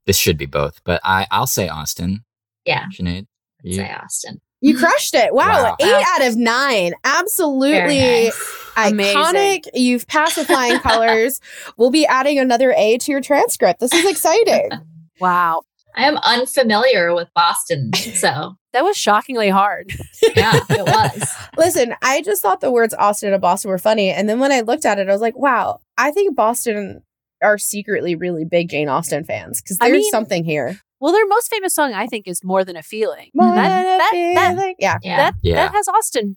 this 0.06 0.16
should 0.18 0.36
be 0.38 0.46
both, 0.46 0.80
but 0.84 1.00
I 1.04 1.26
I'll 1.30 1.46
say 1.46 1.68
Austin. 1.68 2.24
Yeah. 2.64 2.84
Sinead. 2.94 3.26
You? 3.62 3.74
say 3.74 3.92
Austin. 3.92 4.40
You 4.60 4.78
crushed 4.78 5.14
it. 5.14 5.34
Wow. 5.34 5.62
Wow. 5.62 5.76
Eight 5.80 5.92
Wow. 5.92 6.02
out 6.14 6.26
of 6.26 6.36
nine. 6.36 6.94
Absolutely 7.04 7.98
nice. 7.98 8.64
iconic. 8.76 9.68
You've 9.74 10.06
passed 10.06 10.38
with 10.38 10.46
flying 10.46 10.78
colors. 10.80 11.40
We'll 11.76 11.90
be 11.90 12.06
adding 12.06 12.38
another 12.38 12.72
A 12.76 12.96
to 12.98 13.12
your 13.12 13.20
transcript. 13.20 13.80
This 13.80 13.92
is 13.92 14.10
exciting. 14.10 14.70
wow. 15.20 15.62
I 15.96 16.06
am 16.06 16.16
unfamiliar 16.18 17.14
with 17.14 17.28
Boston, 17.34 17.92
so 18.14 18.56
That 18.72 18.84
was 18.84 18.96
shockingly 18.96 19.48
hard. 19.48 19.92
yeah, 20.36 20.60
it 20.70 20.86
was. 21.20 21.34
Listen, 21.56 21.94
I 22.02 22.22
just 22.22 22.42
thought 22.42 22.60
the 22.60 22.70
words 22.72 22.94
Austin 22.94 23.32
and 23.32 23.40
Boston 23.40 23.70
were 23.70 23.78
funny. 23.78 24.10
And 24.10 24.28
then 24.28 24.40
when 24.40 24.52
I 24.52 24.60
looked 24.60 24.84
at 24.84 24.98
it, 24.98 25.08
I 25.08 25.12
was 25.12 25.20
like, 25.20 25.36
wow, 25.36 25.80
I 25.96 26.10
think 26.10 26.34
Boston 26.36 27.02
are 27.42 27.58
secretly 27.58 28.14
really 28.14 28.44
big 28.44 28.70
Jane 28.70 28.88
Austen 28.88 29.24
fans 29.24 29.60
because 29.60 29.78
I 29.80 29.88
there's 29.88 29.98
mean- 30.02 30.10
something 30.10 30.44
here. 30.44 30.78
Well, 31.00 31.12
their 31.12 31.26
most 31.26 31.50
famous 31.50 31.74
song, 31.74 31.92
I 31.92 32.06
think, 32.06 32.26
is 32.26 32.42
"More 32.42 32.64
Than 32.64 32.76
a 32.76 32.82
Feeling." 32.82 33.28
More 33.34 33.54
that, 33.54 33.68
than 33.68 33.80
a 33.82 33.98
that, 33.98 33.98
that, 34.34 34.54
feeling. 34.56 34.74
yeah. 34.78 34.96
Yeah. 35.02 35.16
that, 35.18 35.34
Yeah. 35.42 35.54
that 35.56 35.72
has 35.74 35.86
Austin 35.86 36.36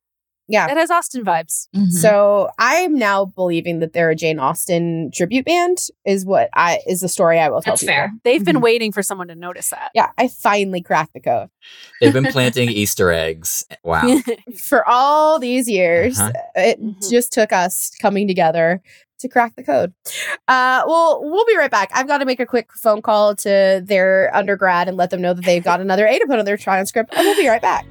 Yeah. 0.49 0.71
It 0.71 0.77
has 0.77 0.89
Austin 0.89 1.25
vibes. 1.25 1.67
Mhm. 1.75 1.91
So 1.91 2.49
I'm 2.57 2.95
now 2.97 3.25
believing 3.25 3.79
that 3.79 3.93
they're 3.93 4.09
a 4.11 4.15
Jane 4.15 4.39
Austen 4.39 5.11
tribute 5.13 5.45
band 5.45 5.77
is 6.05 6.25
what 6.25 6.49
I 6.53 6.79
is 6.87 7.01
the 7.01 7.09
story 7.09 7.39
I 7.39 7.49
will 7.49 7.61
tell 7.61 7.73
that's 7.73 7.81
people. 7.81 7.93
fair. 7.95 8.11
They've 8.23 8.43
been 8.45 8.57
Mhm. 8.57 8.61
waiting 8.61 8.91
for 8.91 9.03
someone 9.03 9.27
to 9.27 9.35
notice 9.35 9.69
that. 9.71 9.91
Yeah, 9.93 10.09
I 10.17 10.27
finally 10.29 10.81
cracked 10.81 11.13
the 11.13 11.19
code. 11.19 11.49
They've 11.99 12.13
been 12.13 12.31
planting 12.31 12.69
Easter 12.81 13.11
eggs. 13.11 13.65
Wow. 13.83 14.19
For 14.57 14.87
all 14.87 15.37
these 15.39 15.67
years, 15.69 16.19
Uh-huh. 16.19 16.31
it 16.55 16.81
Mhm. 16.81 17.09
just 17.09 17.31
took 17.33 17.51
us 17.51 17.91
coming 18.01 18.27
together 18.27 18.81
to 19.19 19.27
crack 19.27 19.55
the 19.55 19.63
code. 19.63 19.93
Uh, 20.47 20.83
well, 20.87 21.19
we'll 21.23 21.45
be 21.45 21.57
right 21.57 21.71
back. 21.71 21.89
I've 21.93 22.07
got 22.07 22.19
to 22.19 22.25
make 22.25 22.39
a 22.39 22.45
quick 22.45 22.69
phone 22.81 23.01
call 23.01 23.35
to 23.37 23.81
their 23.83 24.29
undergrad 24.35 24.87
and 24.87 24.95
let 24.95 25.09
them 25.09 25.21
know 25.21 25.33
that 25.33 25.43
they've 25.43 25.63
got 25.63 25.81
another 25.81 26.05
A 26.05 26.19
to 26.19 26.25
put 26.27 26.37
on 26.39 26.45
their 26.45 26.55
transcript, 26.55 27.13
and 27.15 27.25
we'll 27.25 27.35
be 27.35 27.47
right 27.47 27.61
back. 27.61 27.85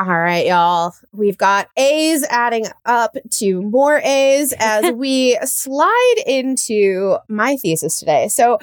All 0.00 0.06
right, 0.06 0.46
y'all. 0.46 0.94
We've 1.12 1.36
got 1.36 1.68
A's 1.76 2.24
adding 2.30 2.64
up 2.86 3.18
to 3.32 3.60
more 3.60 3.98
A's 3.98 4.54
as 4.58 4.90
we 4.94 5.36
slide 5.44 6.14
into 6.26 7.18
my 7.28 7.58
thesis 7.58 7.98
today. 7.98 8.28
So, 8.28 8.58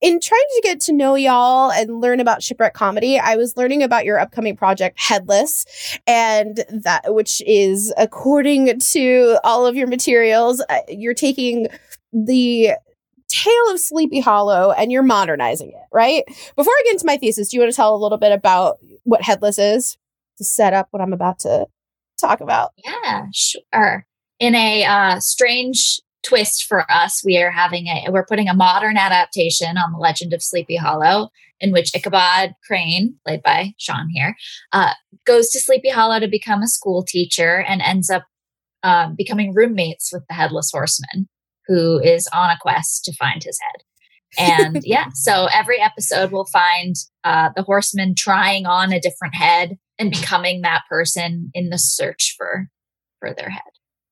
in 0.00 0.18
trying 0.20 0.40
to 0.40 0.60
get 0.62 0.80
to 0.82 0.94
know 0.94 1.16
y'all 1.16 1.70
and 1.70 2.00
learn 2.00 2.18
about 2.18 2.42
shipwreck 2.42 2.72
comedy, 2.72 3.18
I 3.18 3.36
was 3.36 3.58
learning 3.58 3.82
about 3.82 4.06
your 4.06 4.18
upcoming 4.18 4.56
project 4.56 4.98
Headless, 4.98 5.66
and 6.06 6.64
that 6.70 7.14
which 7.14 7.42
is 7.46 7.92
according 7.98 8.80
to 8.80 9.38
all 9.44 9.66
of 9.66 9.76
your 9.76 9.86
materials, 9.86 10.64
uh, 10.70 10.78
you're 10.88 11.12
taking 11.12 11.66
the 12.14 12.70
tale 13.28 13.70
of 13.70 13.78
Sleepy 13.80 14.20
Hollow 14.20 14.72
and 14.72 14.90
you're 14.90 15.02
modernizing 15.02 15.72
it, 15.72 15.84
right? 15.92 16.24
Before 16.56 16.72
I 16.72 16.82
get 16.86 16.94
into 16.94 17.06
my 17.06 17.18
thesis, 17.18 17.50
do 17.50 17.58
you 17.58 17.60
want 17.60 17.70
to 17.70 17.76
tell 17.76 17.94
a 17.94 18.00
little 18.00 18.16
bit 18.16 18.32
about 18.32 18.78
what 19.04 19.20
Headless 19.20 19.58
is? 19.58 19.98
To 20.40 20.44
set 20.44 20.72
up 20.72 20.88
what 20.90 21.02
I'm 21.02 21.12
about 21.12 21.38
to 21.40 21.66
talk 22.18 22.40
about. 22.40 22.70
Yeah, 22.82 23.26
sure. 23.34 24.06
In 24.38 24.54
a 24.54 24.84
uh, 24.84 25.20
strange 25.20 26.00
twist 26.22 26.64
for 26.64 26.90
us, 26.90 27.22
we 27.24 27.36
are 27.38 27.50
having 27.50 27.86
a 27.86 28.06
we're 28.10 28.24
putting 28.24 28.48
a 28.48 28.54
modern 28.54 28.96
adaptation 28.96 29.76
on 29.76 29.92
the 29.92 29.98
Legend 29.98 30.32
of 30.32 30.42
Sleepy 30.42 30.76
Hollow, 30.76 31.28
in 31.60 31.72
which 31.72 31.94
Ichabod 31.94 32.54
Crane, 32.66 33.16
played 33.26 33.42
by 33.42 33.74
Sean 33.78 34.08
here, 34.10 34.34
uh, 34.72 34.94
goes 35.26 35.50
to 35.50 35.60
Sleepy 35.60 35.90
Hollow 35.90 36.18
to 36.18 36.28
become 36.28 36.62
a 36.62 36.68
school 36.68 37.04
teacher 37.04 37.62
and 37.68 37.82
ends 37.82 38.08
up 38.08 38.24
um, 38.82 39.14
becoming 39.16 39.54
roommates 39.54 40.10
with 40.10 40.22
the 40.26 40.34
Headless 40.34 40.70
Horseman, 40.72 41.28
who 41.66 41.98
is 42.00 42.28
on 42.32 42.48
a 42.48 42.58
quest 42.60 43.04
to 43.04 43.12
find 43.12 43.42
his 43.44 43.58
head. 43.60 43.82
And 44.38 44.80
yeah, 44.84 45.08
so 45.12 45.48
every 45.52 45.80
episode 45.80 46.32
we'll 46.32 46.46
find 46.46 46.94
uh, 47.24 47.50
the 47.54 47.62
horseman 47.62 48.14
trying 48.16 48.64
on 48.64 48.90
a 48.90 49.00
different 49.00 49.34
head 49.34 49.76
and 50.00 50.10
becoming 50.10 50.62
that 50.62 50.82
person 50.88 51.50
in 51.54 51.68
the 51.68 51.78
search 51.78 52.34
for 52.36 52.66
for 53.20 53.32
their 53.34 53.50
head. 53.50 53.62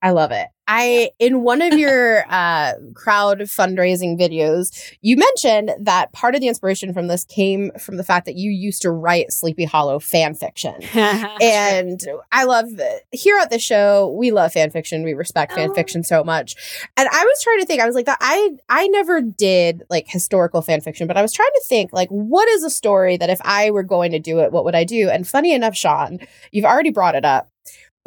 I 0.02 0.10
love 0.10 0.30
it. 0.30 0.48
I 0.68 1.10
in 1.18 1.42
one 1.42 1.62
of 1.62 1.72
your 1.78 2.24
uh 2.30 2.74
crowd 2.94 3.40
fundraising 3.40 4.20
videos, 4.20 4.70
you 5.00 5.16
mentioned 5.16 5.72
that 5.80 6.12
part 6.12 6.34
of 6.34 6.40
the 6.40 6.48
inspiration 6.48 6.92
from 6.92 7.08
this 7.08 7.24
came 7.24 7.72
from 7.80 7.96
the 7.96 8.04
fact 8.04 8.26
that 8.26 8.36
you 8.36 8.50
used 8.50 8.82
to 8.82 8.90
write 8.90 9.32
Sleepy 9.32 9.64
Hollow 9.64 9.98
fan 9.98 10.34
fiction. 10.34 10.74
And 11.40 12.00
I 12.32 12.44
love 12.44 12.66
here 13.12 13.38
at 13.38 13.50
the 13.50 13.58
show, 13.58 14.14
we 14.18 14.30
love 14.30 14.52
fan 14.52 14.70
fiction. 14.70 15.02
We 15.02 15.14
respect 15.14 15.52
fan 15.52 15.70
Oh. 15.70 15.74
fiction 15.74 16.04
so 16.04 16.22
much. 16.22 16.54
And 16.96 17.08
I 17.10 17.24
was 17.24 17.42
trying 17.42 17.60
to 17.60 17.66
think, 17.66 17.80
I 17.80 17.86
was 17.86 17.94
like, 17.94 18.06
I 18.08 18.50
I 18.68 18.88
never 18.88 19.20
did 19.22 19.84
like 19.88 20.06
historical 20.08 20.60
fan 20.62 20.80
fiction, 20.80 21.06
but 21.06 21.16
I 21.16 21.22
was 21.22 21.32
trying 21.32 21.48
to 21.54 21.62
think 21.66 21.92
like 21.92 22.08
what 22.10 22.48
is 22.48 22.62
a 22.62 22.70
story 22.70 23.16
that 23.16 23.30
if 23.30 23.40
I 23.44 23.70
were 23.70 23.82
going 23.82 24.12
to 24.12 24.18
do 24.18 24.40
it, 24.40 24.52
what 24.52 24.64
would 24.64 24.74
I 24.74 24.84
do? 24.84 25.08
And 25.08 25.26
funny 25.26 25.52
enough, 25.54 25.74
Sean, 25.76 26.18
you've 26.52 26.64
already 26.66 26.90
brought 26.90 27.14
it 27.14 27.24
up. 27.24 27.50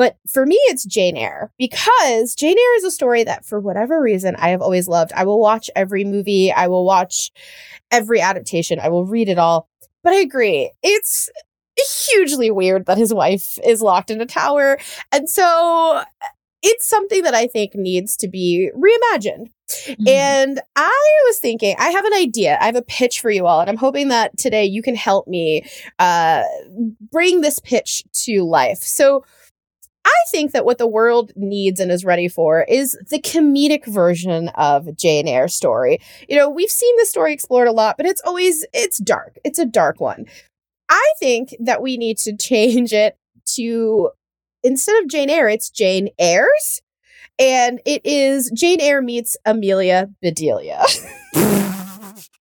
But 0.01 0.17
for 0.27 0.47
me, 0.47 0.55
it's 0.63 0.83
Jane 0.83 1.15
Eyre 1.15 1.51
because 1.59 2.33
Jane 2.33 2.57
Eyre 2.57 2.77
is 2.77 2.83
a 2.85 2.89
story 2.89 3.23
that, 3.23 3.45
for 3.45 3.59
whatever 3.59 4.01
reason, 4.01 4.35
I 4.35 4.49
have 4.49 4.59
always 4.59 4.87
loved. 4.87 5.13
I 5.13 5.25
will 5.25 5.39
watch 5.39 5.69
every 5.75 6.03
movie, 6.03 6.51
I 6.51 6.69
will 6.69 6.85
watch 6.85 7.29
every 7.91 8.19
adaptation, 8.19 8.79
I 8.79 8.89
will 8.89 9.05
read 9.05 9.29
it 9.29 9.37
all. 9.37 9.69
But 10.03 10.13
I 10.13 10.21
agree, 10.21 10.71
it's 10.81 11.29
hugely 12.09 12.49
weird 12.49 12.87
that 12.87 12.97
his 12.97 13.13
wife 13.13 13.59
is 13.63 13.83
locked 13.83 14.09
in 14.09 14.19
a 14.21 14.25
tower. 14.25 14.79
And 15.11 15.29
so 15.29 16.01
it's 16.63 16.87
something 16.87 17.21
that 17.21 17.35
I 17.35 17.45
think 17.45 17.75
needs 17.75 18.17
to 18.17 18.27
be 18.27 18.71
reimagined. 18.75 19.51
Mm-hmm. 19.69 20.07
And 20.07 20.61
I 20.75 21.19
was 21.27 21.37
thinking, 21.37 21.75
I 21.77 21.89
have 21.89 22.05
an 22.05 22.13
idea. 22.15 22.57
I 22.59 22.65
have 22.65 22.75
a 22.75 22.81
pitch 22.81 23.21
for 23.21 23.29
you 23.29 23.45
all, 23.45 23.61
and 23.61 23.69
I'm 23.69 23.77
hoping 23.77 24.07
that 24.07 24.35
today 24.35 24.65
you 24.65 24.81
can 24.81 24.95
help 24.95 25.27
me 25.27 25.63
uh, 25.99 26.41
bring 27.11 27.41
this 27.41 27.59
pitch 27.59 28.03
to 28.23 28.41
life. 28.41 28.79
So, 28.79 29.23
I 30.05 30.23
think 30.29 30.51
that 30.51 30.65
what 30.65 30.77
the 30.77 30.87
world 30.87 31.31
needs 31.35 31.79
and 31.79 31.91
is 31.91 32.05
ready 32.05 32.27
for 32.27 32.63
is 32.63 32.97
the 33.09 33.19
comedic 33.19 33.85
version 33.85 34.49
of 34.49 34.95
Jane 34.95 35.27
Eyre's 35.27 35.55
story. 35.55 35.99
You 36.27 36.37
know, 36.37 36.49
we've 36.49 36.69
seen 36.69 36.95
the 36.97 37.05
story 37.05 37.33
explored 37.33 37.67
a 37.67 37.71
lot, 37.71 37.97
but 37.97 38.05
it's 38.05 38.21
always 38.25 38.65
it's 38.73 38.97
dark. 38.97 39.37
It's 39.43 39.59
a 39.59 39.65
dark 39.65 39.99
one. 39.99 40.25
I 40.89 41.13
think 41.19 41.55
that 41.59 41.81
we 41.81 41.97
need 41.97 42.17
to 42.19 42.35
change 42.37 42.93
it 42.93 43.17
to 43.55 44.11
instead 44.63 45.01
of 45.01 45.09
Jane 45.09 45.29
Eyre, 45.29 45.49
it's 45.49 45.69
Jane 45.69 46.09
Eyre's. 46.19 46.81
And 47.39 47.79
it 47.85 48.01
is 48.05 48.51
Jane 48.51 48.79
Eyre 48.79 49.01
meets 49.01 49.35
Amelia 49.45 50.09
Bedelia. 50.21 50.83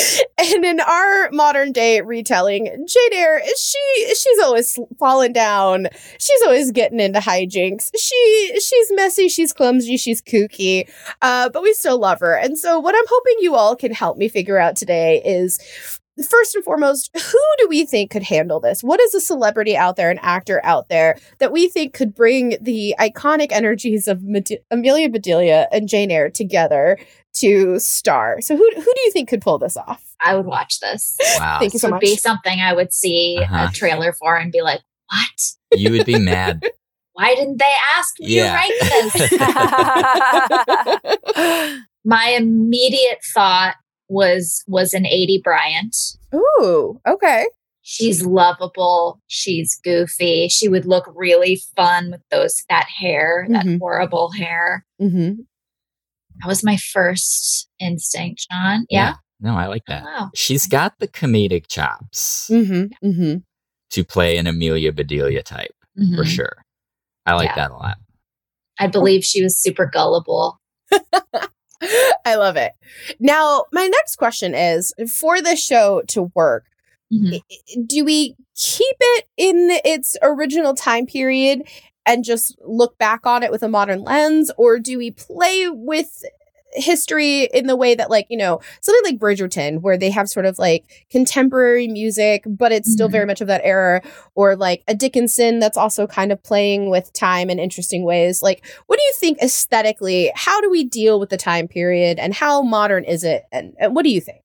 and 0.38 0.64
in 0.64 0.80
our 0.80 1.30
modern 1.30 1.72
day 1.72 2.00
retelling, 2.00 2.66
Jane 2.86 3.12
Eyre, 3.12 3.42
she 3.58 4.14
she's 4.14 4.38
always 4.42 4.78
falling 4.98 5.32
down. 5.32 5.88
She's 6.18 6.42
always 6.44 6.70
getting 6.70 7.00
into 7.00 7.20
hijinks. 7.20 7.90
She 7.98 8.60
she's 8.60 8.92
messy, 8.92 9.28
she's 9.28 9.52
clumsy, 9.52 9.96
she's 9.96 10.22
kooky, 10.22 10.88
uh, 11.20 11.48
but 11.50 11.62
we 11.62 11.72
still 11.74 11.98
love 11.98 12.20
her. 12.20 12.34
And 12.34 12.58
so, 12.58 12.78
what 12.78 12.94
I'm 12.94 13.04
hoping 13.08 13.36
you 13.40 13.54
all 13.54 13.76
can 13.76 13.92
help 13.92 14.16
me 14.16 14.28
figure 14.28 14.58
out 14.58 14.76
today 14.76 15.22
is. 15.24 15.58
First 16.28 16.54
and 16.54 16.62
foremost, 16.62 17.10
who 17.16 17.40
do 17.56 17.68
we 17.68 17.86
think 17.86 18.10
could 18.10 18.22
handle 18.22 18.60
this? 18.60 18.84
What 18.84 19.00
is 19.00 19.14
a 19.14 19.20
celebrity 19.20 19.78
out 19.78 19.96
there, 19.96 20.10
an 20.10 20.18
actor 20.20 20.60
out 20.62 20.90
there 20.90 21.18
that 21.38 21.52
we 21.52 21.68
think 21.68 21.94
could 21.94 22.14
bring 22.14 22.58
the 22.60 22.94
iconic 23.00 23.50
energies 23.50 24.06
of 24.06 24.22
Amelia 24.70 25.08
Bedelia 25.08 25.68
and 25.72 25.88
Jane 25.88 26.10
Eyre 26.10 26.28
together 26.28 26.98
to 27.34 27.78
star? 27.78 28.40
So, 28.40 28.56
who 28.56 28.70
who 28.74 28.82
do 28.82 29.00
you 29.04 29.10
think 29.12 29.28
could 29.28 29.40
pull 29.40 29.58
this 29.58 29.76
off? 29.76 30.02
I 30.24 30.34
would 30.36 30.46
watch 30.46 30.78
this. 30.80 31.16
Wow. 31.38 31.58
Thank 31.58 31.72
you 31.74 31.78
This 31.78 31.82
would 31.84 31.90
much. 31.92 32.00
be 32.00 32.16
something 32.16 32.60
I 32.60 32.72
would 32.72 32.92
see 32.92 33.38
Uh-huh. 33.42 33.68
a 33.70 33.72
trailer 33.74 34.12
for 34.12 34.36
and 34.36 34.50
be 34.52 34.62
like, 34.62 34.80
"What? 35.10 35.78
You 35.80 35.90
would 35.92 36.06
be 36.06 36.18
mad. 36.18 36.62
Why 37.14 37.34
didn't 37.34 37.58
they 37.58 37.74
ask 37.96 38.14
me 38.20 38.36
Yeah. 38.36 38.50
to 38.50 38.56
write 38.56 38.78
this?" 41.60 41.78
My 42.04 42.28
immediate 42.30 43.18
thought 43.34 43.74
was 44.08 44.62
was 44.66 44.92
Aidy 44.92 45.42
Bryant. 45.42 45.96
Ooh, 46.34 47.00
okay. 47.06 47.46
She's 47.84 48.24
lovable. 48.24 49.20
She's 49.26 49.78
goofy. 49.82 50.48
She 50.48 50.68
would 50.68 50.84
look 50.86 51.04
really 51.16 51.60
fun 51.76 52.12
with 52.12 52.20
those 52.30 52.62
that 52.68 52.86
hair, 52.98 53.46
that 53.50 53.66
Mhm. 53.66 53.78
horrible 53.80 54.30
hair. 54.32 54.84
Mm-hmm. 55.00 55.42
That 56.40 56.46
was 56.48 56.64
my 56.64 56.76
first 56.76 57.68
instinct, 57.78 58.46
John. 58.50 58.86
Yeah. 58.90 59.14
No, 59.40 59.54
I 59.56 59.66
like 59.66 59.84
that. 59.88 60.04
Wow. 60.04 60.30
She's 60.34 60.66
got 60.66 60.98
the 60.98 61.08
comedic 61.08 61.66
chops 61.68 62.48
Mm-hmm. 62.50 63.06
Mm-hmm. 63.06 63.38
to 63.90 64.04
play 64.04 64.36
an 64.38 64.46
Amelia 64.46 64.92
Bedelia 64.92 65.42
type 65.42 65.74
for 66.16 66.24
Mhm. 66.24 66.26
sure. 66.26 66.64
I 67.26 67.34
like 67.34 67.48
Yeah. 67.50 67.54
that 67.56 67.70
a 67.72 67.74
lot. 67.74 67.98
I 68.78 68.86
believe 68.86 69.24
she 69.24 69.42
was 69.42 69.58
super 69.60 69.86
gullible. 69.86 70.58
I 72.24 72.36
love 72.36 72.56
it. 72.56 72.72
Now, 73.18 73.64
my 73.72 73.86
next 73.86 74.16
question 74.16 74.54
is 74.54 74.92
for 75.12 75.42
this 75.42 75.62
show 75.64 76.02
to 76.08 76.30
work, 76.34 76.64
Mhm. 77.12 77.34
i- 77.34 77.42
i- 77.50 77.82
do 77.86 78.04
we 78.04 78.36
keep 78.62 78.96
it 79.00 79.24
in 79.36 79.68
its 79.84 80.16
original 80.22 80.74
time 80.74 81.06
period 81.06 81.62
and 82.06 82.24
just 82.24 82.56
look 82.64 82.96
back 82.98 83.26
on 83.26 83.42
it 83.42 83.50
with 83.50 83.62
a 83.62 83.68
modern 83.68 84.02
lens, 84.02 84.50
or 84.56 84.78
do 84.78 84.98
we 84.98 85.10
play 85.10 85.68
with 85.68 86.22
history 86.74 87.44
in 87.52 87.66
the 87.66 87.76
way 87.76 87.94
that, 87.94 88.08
like, 88.08 88.26
you 88.30 88.36
know, 88.36 88.58
something 88.80 89.12
like 89.12 89.20
Bridgerton, 89.20 89.82
where 89.82 89.98
they 89.98 90.10
have 90.10 90.26
sort 90.28 90.46
of 90.46 90.58
like 90.58 91.04
contemporary 91.10 91.86
music, 91.86 92.44
but 92.46 92.72
it's 92.72 92.90
still 92.90 93.08
Mhm. 93.08 93.12
very 93.12 93.26
much 93.26 93.42
of 93.42 93.46
that 93.48 93.60
era, 93.62 94.00
or 94.34 94.56
like 94.56 94.82
a 94.88 94.94
Dickinson 94.94 95.58
that's 95.58 95.76
also 95.76 96.06
kind 96.06 96.32
of 96.32 96.42
playing 96.42 96.88
with 96.88 97.12
time 97.12 97.50
in 97.50 97.58
interesting 97.58 98.04
ways? 98.04 98.42
Like, 98.42 98.64
what 98.86 98.98
do 98.98 99.04
you 99.04 99.12
think 99.16 99.42
aesthetically? 99.42 100.32
How 100.34 100.62
do 100.62 100.70
we 100.70 100.82
deal 100.82 101.20
with 101.20 101.28
the 101.28 101.36
time 101.36 101.68
period 101.68 102.18
and 102.18 102.32
how 102.32 102.62
modern 102.62 103.04
is 103.04 103.22
it? 103.22 103.44
And, 103.52 103.74
and 103.78 103.94
what 103.94 104.04
do 104.04 104.10
you 104.10 104.20
think? 104.22 104.40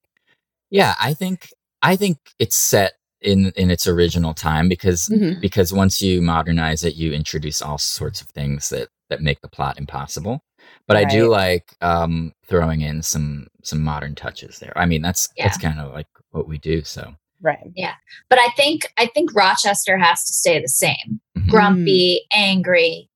Yeah, 0.70 0.96
I 1.00 1.14
think 1.14 1.50
I 1.82 1.96
think 1.96 2.18
it's 2.40 2.58
set 2.58 2.97
in 3.22 3.52
in 3.56 3.72
its 3.72 3.88
original 3.88 4.34
time 4.34 4.70
because 4.70 5.10
Mhm. 5.10 5.42
because 5.42 5.74
once 5.74 6.02
you 6.02 6.22
modernize 6.22 6.84
it, 6.84 6.96
you 6.96 7.14
introduce 7.14 7.62
all 7.62 7.78
sorts 7.78 8.22
of 8.22 8.28
things 8.30 8.70
that 8.70 8.90
that 9.10 9.22
make 9.22 9.42
the 9.42 9.48
plot 9.48 9.78
impossible. 9.80 10.44
But 10.88 10.98
I 10.98 11.06
do 11.06 11.30
like 11.30 11.76
um, 11.82 12.34
throwing 12.46 12.82
in 12.82 13.02
some 13.02 13.48
some 13.64 13.82
modern 13.84 14.16
touches 14.16 14.60
there. 14.60 14.74
I 14.76 14.86
mean, 14.86 15.02
that's 15.02 15.30
that's 15.38 15.58
kind 15.58 15.80
of 15.80 15.94
like 15.94 16.08
what 16.32 16.48
we 16.48 16.58
do. 16.58 16.84
So 16.84 17.16
Right. 17.42 17.72
Yeah. 17.76 17.94
But 18.30 18.40
I 18.40 18.50
think 18.58 18.92
I 18.98 19.06
think 19.08 19.34
Rochester 19.36 19.98
has 19.98 20.26
to 20.26 20.34
stay 20.34 20.60
the 20.62 20.68
same. 20.68 21.22
Mhm. 21.38 21.50
Grumpy, 21.50 22.22
angry, 22.34 23.10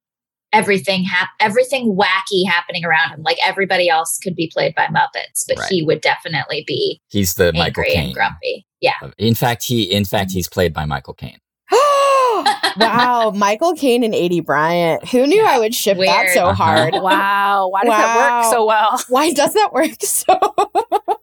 everything 0.53 1.03
hap- 1.03 1.29
everything 1.39 1.95
wacky 1.97 2.45
happening 2.47 2.83
around 2.85 3.11
him. 3.11 3.21
Like 3.23 3.37
everybody 3.45 3.89
else 3.89 4.17
could 4.21 4.35
be 4.35 4.49
played 4.53 4.75
by 4.75 4.87
Muppets, 4.87 5.43
but 5.47 5.57
Right. 5.59 5.69
he 5.69 5.83
would 5.83 6.01
definitely 6.01 6.63
be 6.67 7.01
he's 7.09 7.33
the 7.35 7.53
Michael 7.53 7.83
angry 7.83 7.95
and 7.95 8.13
grumpy. 8.13 8.65
Yeah. 8.81 8.93
In 9.17 9.35
fact, 9.35 9.63
he 9.63 9.83
in 9.83 10.05
fact 10.05 10.31
he's 10.31 10.47
played 10.49 10.73
by 10.73 10.85
Michael 10.85 11.13
Caine. 11.13 11.37
wow, 12.77 13.31
Michael 13.35 13.73
Caine 13.75 14.03
and 14.03 14.13
Aidy 14.13 14.43
Bryant. 14.43 15.07
Who 15.09 15.27
knew 15.27 15.43
I 15.45 15.59
would 15.59 15.75
ship 15.75 15.97
that 15.97 16.29
so 16.33 16.45
Uh-huh. 16.47 16.53
hard? 16.63 16.93
Wow. 17.01 17.69
Why 17.69 17.83
does 17.83 17.91
that 17.93 18.15
work 18.43 18.53
so 18.53 18.65
well? 18.65 19.01
Why 19.09 19.31
does 19.33 19.53
that 19.53 19.73
work 19.73 19.95
so 20.01 20.37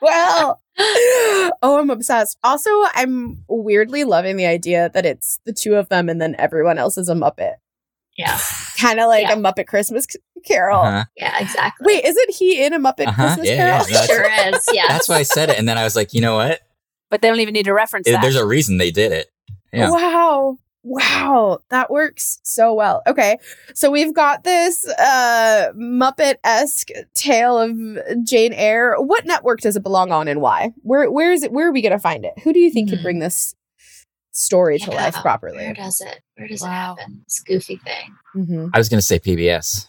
well? 0.01 0.62
Oh, 1.62 1.79
I'm 1.81 1.91
obsessed. 1.91 2.39
Also, 2.45 2.70
I'm 2.95 3.43
weirdly 3.49 4.05
loving 4.05 4.37
the 4.37 4.47
idea 4.47 4.91
that 4.95 5.05
it's 5.07 5.41
the 5.45 5.53
two 5.53 5.74
of 5.74 5.89
them 5.89 6.09
and 6.09 6.20
then 6.20 6.37
everyone 6.39 6.79
else 6.79 6.97
is 6.99 7.09
a 7.09 7.14
Muppet. 7.14 7.55
Yeah. 8.19 8.39
Kind 8.79 9.01
of 9.01 9.07
like 9.09 9.23
Yeah. 9.29 9.33
a 9.33 9.37
Muppet 9.37 9.66
Christmas 9.66 10.07
Carol. 10.45 10.83
Uh-huh. 10.83 11.05
Yeah, 11.16 11.39
exactly. 11.41 11.87
Wait, 11.87 12.05
isn't 12.05 12.31
he 12.35 12.62
in 12.62 12.75
a 12.75 12.79
Muppet 12.79 13.07
Uh-huh, 13.09 13.14
Christmas 13.27 13.49
yeah, 13.49 13.57
Carol? 13.57 13.87
yeah, 13.89 13.93
that's- 14.01 14.07
sure 14.07 14.55
is. 14.59 14.69
Yeah. 14.73 14.85
That's 14.89 15.09
why 15.09 15.16
I 15.16 15.23
said 15.23 15.49
it, 15.51 15.59
and 15.59 15.66
then 15.69 15.79
I 15.79 15.85
was 15.85 15.97
like, 15.97 16.12
you 16.12 16.21
know 16.21 16.35
what? 16.37 16.61
But 17.11 17.23
they 17.23 17.29
don't 17.29 17.41
even 17.41 17.55
need 17.55 17.64
to 17.64 17.73
reference 17.73 18.07
It- 18.07 18.12
that. 18.12 18.21
there's 18.23 18.37
a 18.37 18.45
reason 18.47 18.77
they 18.77 18.91
did 18.91 19.12
it. 19.12 19.29
Yeah. 19.73 19.91
Wow. 19.91 20.59
Wow, 20.85 21.59
that 21.71 21.91
works 21.91 22.39
so 22.45 22.73
well. 22.73 23.03
Okay. 23.07 23.37
So 23.75 23.91
we've 23.91 24.14
got 24.14 24.45
this 24.45 24.87
uh 24.89 25.73
Muppet-esque 25.77 26.89
tale 27.14 27.59
of 27.59 28.25
Jane 28.25 28.53
Eyre. 28.55 28.95
What 28.99 29.27
network 29.27 29.61
does 29.61 29.77
it 29.77 29.83
belong 29.83 30.12
on 30.12 30.29
and 30.29 30.41
why? 30.41 30.73
Where 30.83 31.11
where 31.11 31.33
is 31.33 31.43
it 31.43 31.53
where 31.53 31.69
are 31.69 31.73
we 31.73 31.83
gonna 31.83 31.99
find 31.99 32.25
it? 32.25 32.33
Who 32.43 32.53
do 32.53 32.59
you 32.61 32.71
think 32.71 32.89
could 32.91 33.01
Hmm. 33.01 33.03
bring 33.05 33.19
this 33.19 33.55
story 34.39 34.78
to 34.78 34.91
life 34.91 35.14
properly. 35.16 35.57
Where 35.59 35.74
does 35.74 36.01
it? 36.01 36.20
Where 36.36 36.49
does 36.49 36.62
it 36.62 36.66
happen? 36.66 37.22
This 37.26 37.41
goofy 37.41 37.76
thing. 37.76 38.14
Mhm. 38.36 38.70
I 38.72 38.78
was 38.78 38.89
gonna 38.89 39.03
say 39.03 39.18
PBS. 39.18 39.89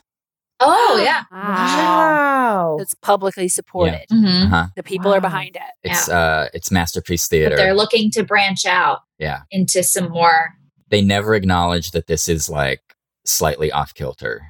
Oh 0.59 0.99
yeah. 1.03 1.23
Wow. 1.31 2.77
It's 2.79 2.93
publicly 2.95 3.47
supported. 3.47 4.05
Mhm. 4.11 4.45
Uh-huh. 4.45 4.67
The 4.75 4.83
people 4.83 5.13
are 5.13 5.21
behind 5.21 5.55
it. 5.55 5.61
It's 5.83 6.09
uh, 6.09 6.49
it's 6.53 6.71
masterpiece 6.71 7.27
theater. 7.27 7.55
But 7.55 7.61
they're 7.61 7.73
looking 7.75 8.11
to 8.11 8.23
branch 8.23 8.65
out 8.65 8.99
yeah, 9.19 9.41
into 9.51 9.83
some 9.83 10.09
more. 10.09 10.55
they 10.89 11.01
never 11.01 11.35
acknowledge 11.35 11.91
that 11.91 12.07
this 12.07 12.27
is 12.27 12.49
like 12.49 12.81
slightly 13.25 13.71
off 13.71 13.93
kilter. 13.93 14.41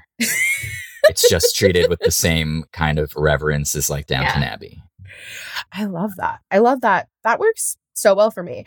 it's 1.10 1.30
just 1.30 1.56
treated 1.56 1.90
with 1.90 2.00
the 2.00 2.12
same 2.28 2.64
kind 2.72 3.00
of 3.00 3.12
reverence 3.16 3.76
as 3.76 3.90
like 3.90 4.08
Downton 4.08 4.44
Abbey. 4.44 4.82
I 5.74 5.86
love 5.86 6.12
that. 6.18 6.40
I 6.50 6.60
love 6.60 6.82
that. 6.82 7.10
That 7.24 7.40
works 7.40 7.78
so 7.94 8.16
well 8.16 8.32
for 8.32 8.44
me. 8.44 8.66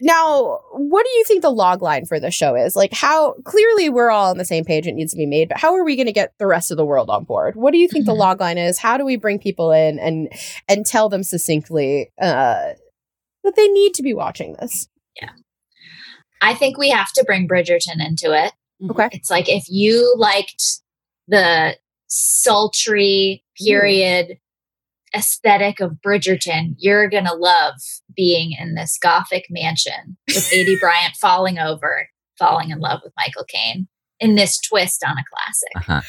Now, 0.00 0.60
what 0.72 1.04
do 1.04 1.10
you 1.10 1.24
think 1.24 1.42
the 1.42 1.50
log 1.50 1.82
line 1.82 2.06
for 2.06 2.18
the 2.18 2.30
show 2.30 2.54
is? 2.54 2.74
Like 2.76 2.92
how 2.92 3.34
clearly 3.44 3.88
we're 3.88 4.10
all 4.10 4.30
on 4.30 4.38
the 4.38 4.44
same 4.44 4.64
page 4.64 4.86
it 4.86 4.92
needs 4.92 5.12
to 5.12 5.16
be 5.18 5.26
made, 5.26 5.48
but 5.48 5.58
how 5.58 5.74
are 5.74 5.84
we 5.84 5.96
going 5.96 6.06
to 6.06 6.12
get 6.12 6.32
the 6.38 6.46
rest 6.46 6.70
of 6.70 6.76
the 6.76 6.84
world 6.84 7.10
on 7.10 7.24
board? 7.24 7.56
What 7.56 7.72
do 7.72 7.78
you 7.78 7.88
think 7.88 8.04
Mhm. 8.04 8.06
the 8.06 8.14
log 8.14 8.40
line 8.40 8.58
is? 8.58 8.78
How 8.78 8.96
do 8.96 9.04
we 9.04 9.16
bring 9.16 9.38
people 9.38 9.72
in 9.72 9.98
and 9.98 10.28
and 10.68 10.86
tell 10.86 11.08
them 11.08 11.22
succinctly 11.22 12.10
uh 12.20 12.74
that 13.44 13.56
they 13.56 13.68
need 13.68 13.94
to 13.94 14.02
be 14.02 14.14
watching 14.14 14.54
this? 14.60 14.88
Yeah. 15.20 15.30
I 16.40 16.54
think 16.54 16.78
we 16.78 16.88
have 16.90 17.12
to 17.14 17.24
bring 17.24 17.46
Bridgerton 17.48 18.04
into 18.04 18.32
it. 18.32 18.52
Okay. 18.90 19.08
It's 19.12 19.30
like 19.30 19.48
if 19.48 19.64
you 19.68 20.14
liked 20.16 20.62
the 21.28 21.76
sultry 22.06 23.44
period 23.62 24.38
aesthetic 25.14 25.80
of 25.80 25.98
Bridgerton, 26.04 26.74
you're 26.78 27.08
going 27.08 27.24
to 27.24 27.34
love 27.34 27.74
being 28.14 28.52
in 28.58 28.74
this 28.74 28.98
gothic 29.00 29.46
mansion 29.50 30.16
with 30.28 30.48
Aidy 30.50 30.78
Bryant 30.80 31.16
falling 31.16 31.58
over, 31.58 32.08
falling 32.38 32.70
in 32.70 32.78
love 32.78 33.00
with 33.02 33.12
Michael 33.16 33.44
Caine 33.48 33.88
in 34.18 34.34
this 34.34 34.60
twist 34.60 35.04
on 35.06 35.16
a 35.16 35.24
classic. 35.32 35.70
Uh-huh. 35.76 36.00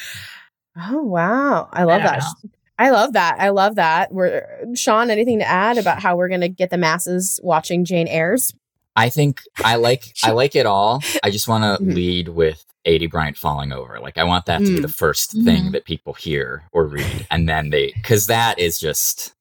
Oh 0.94 1.02
wow. 1.02 1.68
I 1.72 1.84
love 1.84 2.00
I 2.02 2.04
that. 2.04 2.18
know. 2.18 2.50
I 2.78 2.90
love 2.90 3.12
that. 3.12 3.36
I 3.38 3.50
love 3.50 3.74
that. 3.76 4.12
We're 4.12 4.46
Sean, 4.74 5.10
anything 5.10 5.38
to 5.40 5.46
add 5.46 5.78
about 5.78 6.00
how 6.00 6.16
we're 6.16 6.28
going 6.28 6.40
to 6.40 6.48
get 6.48 6.70
the 6.70 6.78
masses 6.78 7.38
watching 7.42 7.84
Jane 7.84 8.08
Eyre's? 8.08 8.54
I 8.96 9.08
think 9.08 9.40
I 9.64 9.76
like 9.76 10.04
I 10.22 10.30
like 10.42 10.54
it 10.56 10.66
all. 10.66 11.00
I 11.22 11.30
just 11.30 11.48
want 11.48 11.62
to 11.78 11.84
Mhm. 11.84 11.94
lead 11.94 12.28
with 12.28 12.64
Aidy 12.86 13.10
Bryant 13.10 13.36
falling 13.36 13.72
over. 13.72 13.98
Like 14.00 14.18
I 14.18 14.24
want 14.24 14.46
that 14.46 14.58
to 14.58 14.64
be 14.66 14.78
Mm. 14.78 14.82
the 14.82 14.88
1st 14.88 15.32
thing 15.44 15.64
Mhm. 15.66 15.72
that 15.72 15.84
people 15.84 16.14
hear 16.14 16.64
or 16.72 16.86
read, 16.86 17.26
and 17.30 17.48
then 17.48 17.70
they 17.70 17.92
because 17.92 18.26
that 18.26 18.58
is 18.58 18.78
just 18.78 19.32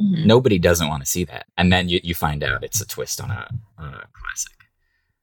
Mhm. 0.00 0.26
nobody 0.26 0.58
doesn't 0.58 0.88
want 0.88 1.02
to 1.02 1.08
see 1.08 1.24
that, 1.24 1.46
and 1.56 1.72
then 1.72 1.88
you, 1.88 2.00
you 2.02 2.14
find 2.14 2.42
out 2.42 2.64
it's 2.64 2.80
a 2.80 2.86
twist 2.86 3.20
on 3.20 3.30
a, 3.30 3.48
on 3.78 3.88
a 3.94 4.04
classic. 4.12 4.52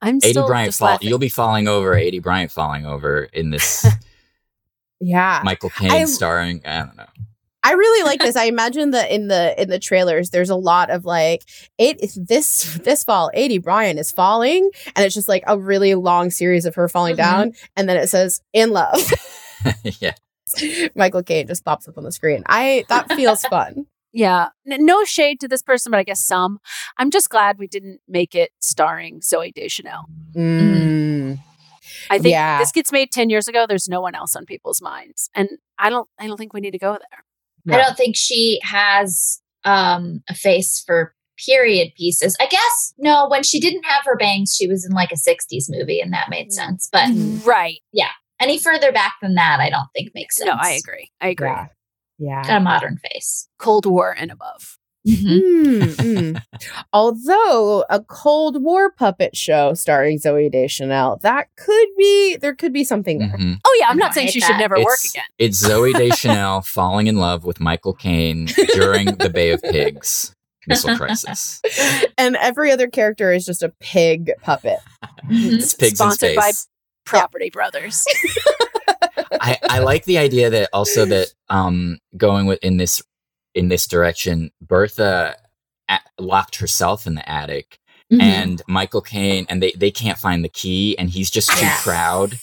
I'm 0.02 0.18
still 0.20 0.46
Bryant 0.46 0.74
fall. 0.74 0.88
laughing. 0.88 1.08
You'll 1.08 1.18
be 1.18 1.28
falling 1.28 1.68
over. 1.68 1.94
Aidy 1.94 2.22
Bryant 2.22 2.50
falling 2.50 2.86
over 2.86 3.24
in 3.24 3.50
this 3.50 3.86
Yeah. 5.00 5.40
Michael 5.44 5.70
Caine 5.70 6.06
starring. 6.06 6.62
I 6.64 6.78
don't 6.84 6.96
know. 6.96 7.06
I 7.62 7.72
really 7.72 8.04
like 8.04 8.20
this. 8.20 8.36
I 8.44 8.44
imagine 8.44 8.90
that 8.92 9.10
in 9.10 9.28
the 9.28 9.60
in 9.60 9.68
the 9.68 9.78
trailers, 9.78 10.30
there's 10.30 10.50
a 10.50 10.56
lot 10.56 10.90
of 10.90 11.04
like 11.04 11.42
it 11.78 11.98
this 12.16 12.78
this 12.82 13.04
fall, 13.04 13.30
Aidy 13.36 13.62
Bryan 13.62 13.98
is 13.98 14.10
falling, 14.10 14.70
and 14.96 15.04
it's 15.04 15.14
just 15.14 15.28
like 15.28 15.44
a 15.46 15.58
really 15.58 15.94
long 15.94 16.30
series 16.30 16.64
of 16.64 16.74
her 16.74 16.88
falling 16.88 17.14
Mhm. 17.14 17.18
down, 17.18 17.52
and 17.76 17.88
then 17.88 17.96
it 17.96 18.08
says 18.08 18.40
in 18.52 18.70
love. 18.70 18.98
yeah, 20.00 20.14
Michael 20.94 21.22
Caine 21.22 21.46
just 21.46 21.64
pops 21.64 21.86
up 21.86 21.98
on 21.98 22.04
the 22.04 22.12
screen. 22.12 22.42
I 22.46 22.84
that 22.88 23.12
feels 23.12 23.42
fun. 23.44 23.86
Yeah. 24.12 24.48
No 24.64 25.04
shade 25.04 25.38
to 25.40 25.46
this 25.46 25.62
person, 25.62 25.90
but 25.92 25.98
I 25.98 26.02
guess 26.02 26.20
some. 26.24 26.58
I'm 26.98 27.10
just 27.12 27.30
glad 27.30 27.58
we 27.60 27.68
didn't 27.68 28.00
make 28.08 28.34
it 28.34 28.50
starring 28.60 29.20
Zooey 29.20 29.54
Deschanel. 29.54 30.06
Mm. 30.34 31.38
I 32.10 32.18
think 32.18 32.32
Yeah. 32.32 32.58
this 32.58 32.72
gets 32.72 32.90
made 32.90 33.12
10 33.12 33.30
years 33.30 33.46
ago. 33.46 33.66
There's 33.68 33.88
no 33.88 34.00
one 34.00 34.16
else 34.16 34.34
on 34.34 34.46
people's 34.46 34.82
minds. 34.82 35.30
And 35.34 35.48
I 35.78 35.90
don't 35.90 36.08
I 36.18 36.26
don't 36.26 36.36
think 36.38 36.52
we 36.52 36.60
need 36.60 36.72
to 36.72 36.78
go 36.78 36.92
there. 36.92 37.24
No. 37.70 37.78
I 37.78 37.82
don't 37.82 37.96
think 37.96 38.16
she 38.16 38.60
has 38.62 39.40
um, 39.64 40.22
a 40.28 40.34
face 40.34 40.82
for 40.86 41.14
period 41.46 41.92
pieces. 41.96 42.36
I 42.40 42.46
guess 42.46 42.94
no, 42.98 43.26
when 43.28 43.42
she 43.42 43.60
didn't 43.60 43.84
have 43.84 44.04
her 44.04 44.16
bangs, 44.16 44.54
she 44.54 44.66
was 44.66 44.84
in 44.84 44.92
like 44.92 45.12
a 45.12 45.16
60s 45.16 45.66
movie 45.68 46.00
and 46.00 46.12
that 46.12 46.28
made 46.30 46.52
sense. 46.52 46.88
But 46.92 47.08
Right. 47.44 47.80
Yeah. 47.92 48.10
Any 48.40 48.58
further 48.58 48.90
back 48.92 49.14
than 49.20 49.34
that, 49.34 49.60
I 49.60 49.68
don't 49.70 49.88
think 49.94 50.12
makes 50.14 50.36
sense. 50.36 50.48
No, 50.48 50.56
I 50.58 50.72
agree. 50.72 51.10
I 51.20 51.28
agree. 51.28 51.48
Yeah. 51.48 51.66
Yeah. 52.18 52.42
Got 52.42 52.56
a 52.56 52.60
modern 52.60 52.98
face. 52.98 53.48
Cold 53.58 53.86
War 53.86 54.14
and 54.16 54.30
above. 54.30 54.78
Mm, 55.08 55.82
mm. 55.82 56.42
Although 56.92 57.84
a 57.88 58.00
Cold 58.02 58.62
War 58.62 58.90
puppet 58.90 59.34
show 59.36 59.72
starring 59.74 60.18
Zooey 60.18 60.50
Deschanel, 60.52 61.18
that 61.22 61.48
could 61.56 61.88
be 61.96 62.36
there 62.36 62.54
could 62.54 62.72
be 62.72 62.84
something 62.84 63.18
there. 63.18 63.28
Mhm. 63.30 63.58
Oh 63.64 63.76
yeah, 63.80 63.86
I'm 63.88 63.96
not 63.96 64.06
don't 64.06 64.14
saying 64.14 64.26
hate 64.26 64.32
she 64.34 64.40
should 64.40 64.50
that. 64.54 64.58
never 64.60 64.76
work 64.78 64.98
again. 65.08 65.24
It's 65.38 65.66
Zooey 65.66 65.94
Deschanel 66.08 66.60
falling 66.62 67.06
in 67.06 67.16
love 67.16 67.44
with 67.44 67.60
Michael 67.60 67.94
Caine 67.94 68.46
during 68.74 69.16
the 69.16 69.30
Bay 69.30 69.50
of 69.52 69.62
Pigs 69.62 70.34
missile 70.66 70.96
crisis. 70.96 71.62
And 72.18 72.36
every 72.36 72.70
other 72.70 72.86
character 72.88 73.32
is 73.32 73.46
just 73.46 73.62
a 73.62 73.72
pig 73.80 74.30
puppet. 74.42 74.78
It's 75.30 75.72
pigs 75.74 75.94
Sponsored 75.98 76.30
in 76.30 76.36
by 76.36 76.50
space. 76.50 76.68
Property 77.06 77.48
Brothers. 77.50 78.04
I, 79.40 79.58
I 79.62 79.78
like 79.80 80.04
the 80.04 80.18
idea 80.18 80.50
that 80.50 80.68
also 80.72 81.04
that 81.06 81.28
um 81.48 81.98
going 82.16 82.46
with 82.46 82.58
in 82.62 82.76
this 82.76 83.00
in 83.54 83.68
this 83.68 83.86
direction, 83.86 84.50
Bertha 84.60 85.36
a- 85.88 85.98
locked 86.18 86.56
herself 86.56 87.06
in 87.06 87.14
the 87.14 87.28
attic, 87.28 87.78
Mm-hmm. 88.12 88.20
and 88.22 88.62
Michael 88.66 89.02
Caine 89.02 89.46
and 89.48 89.62
they 89.62 89.70
they 89.76 89.92
can't 89.92 90.18
find 90.18 90.42
the 90.44 90.48
key, 90.48 90.98
and 90.98 91.08
he's 91.08 91.30
just 91.30 91.48
too 91.50 91.64
Yeah. 91.64 91.78
proud 91.80 92.38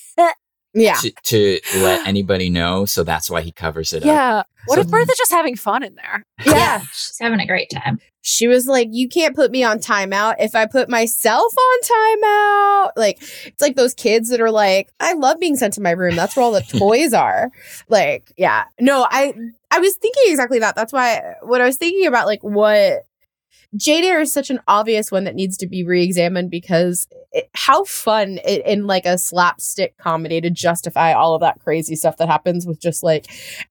Yeah. 0.74 0.96
to, 0.96 1.12
to 1.12 1.60
let 1.76 2.06
anybody 2.08 2.50
know, 2.50 2.86
so 2.86 3.04
that's 3.04 3.30
why 3.30 3.42
he 3.42 3.52
covers 3.52 3.94
it 3.94 4.04
up. 4.04 4.08
yeah. 4.08 4.44
What 4.66 4.76
So- 4.76 4.82
if 4.82 4.88
Bertha's 4.88 5.18
just 5.18 5.32
having 5.32 5.56
fun 5.56 5.84
in 5.84 5.96
there? 5.96 6.26
Yeah. 6.46 6.82
She's 6.94 7.18
having 7.20 7.40
a 7.40 7.48
great 7.48 7.70
time. 7.70 8.00
She 8.22 8.48
was 8.48 8.68
like, 8.68 8.90
You 8.92 9.08
can't 9.08 9.34
put 9.36 9.52
me 9.52 9.64
on 9.64 9.80
timeout 9.80 10.36
if 10.40 10.54
I 10.54 10.66
put 10.66 10.90
myself 10.90 11.54
on 11.58 11.80
timeout. 12.22 12.92
Like, 12.98 13.22
it's 13.46 13.62
like 13.62 13.78
those 13.78 13.94
kids 13.94 14.28
that 14.30 14.42
are 14.42 14.52
like, 14.52 14.90
I 15.00 15.14
love 15.14 15.40
being 15.40 15.56
sent 15.56 15.74
to 15.76 15.82
my 15.82 15.92
room. 15.92 16.16
That's 16.18 16.36
where 16.36 16.44
all 16.44 16.52
the 16.52 16.62
toys 16.78 17.14
are. 17.14 17.50
Like, 17.88 18.34
yeah. 18.38 18.66
No, 18.82 19.08
I 19.10 19.34
I 19.72 19.80
was 19.80 19.96
thinking 19.96 20.24
exactly 20.28 20.60
that. 20.60 20.76
That's 20.76 20.92
why 20.92 21.36
when 21.44 21.62
I 21.62 21.66
was 21.66 21.78
thinking 21.78 22.06
about 22.06 22.26
like 22.28 22.44
what 22.44 23.04
Jane 23.76 24.04
Eyre 24.06 24.22
is 24.22 24.32
such 24.32 24.50
an 24.50 24.60
obvious 24.68 25.12
one 25.12 25.26
that 25.26 25.36
needs 25.36 25.58
to 25.58 25.68
be 25.68 25.84
re-examined 25.84 26.50
because 26.50 27.08
it, 27.34 27.50
how 27.54 27.84
fun 27.84 28.40
it, 28.46 28.66
in 28.66 28.88
like 28.88 29.06
a 29.06 29.18
slapstick 29.18 29.98
comedy 29.98 30.40
to 30.40 30.50
justify 30.50 31.12
all 31.14 31.36
of 31.36 31.42
that 31.42 31.60
crazy 31.60 31.96
stuff 31.96 32.18
that 32.18 32.30
happens 32.30 32.66
with 32.66 32.80
just 32.80 33.04
like 33.04 33.28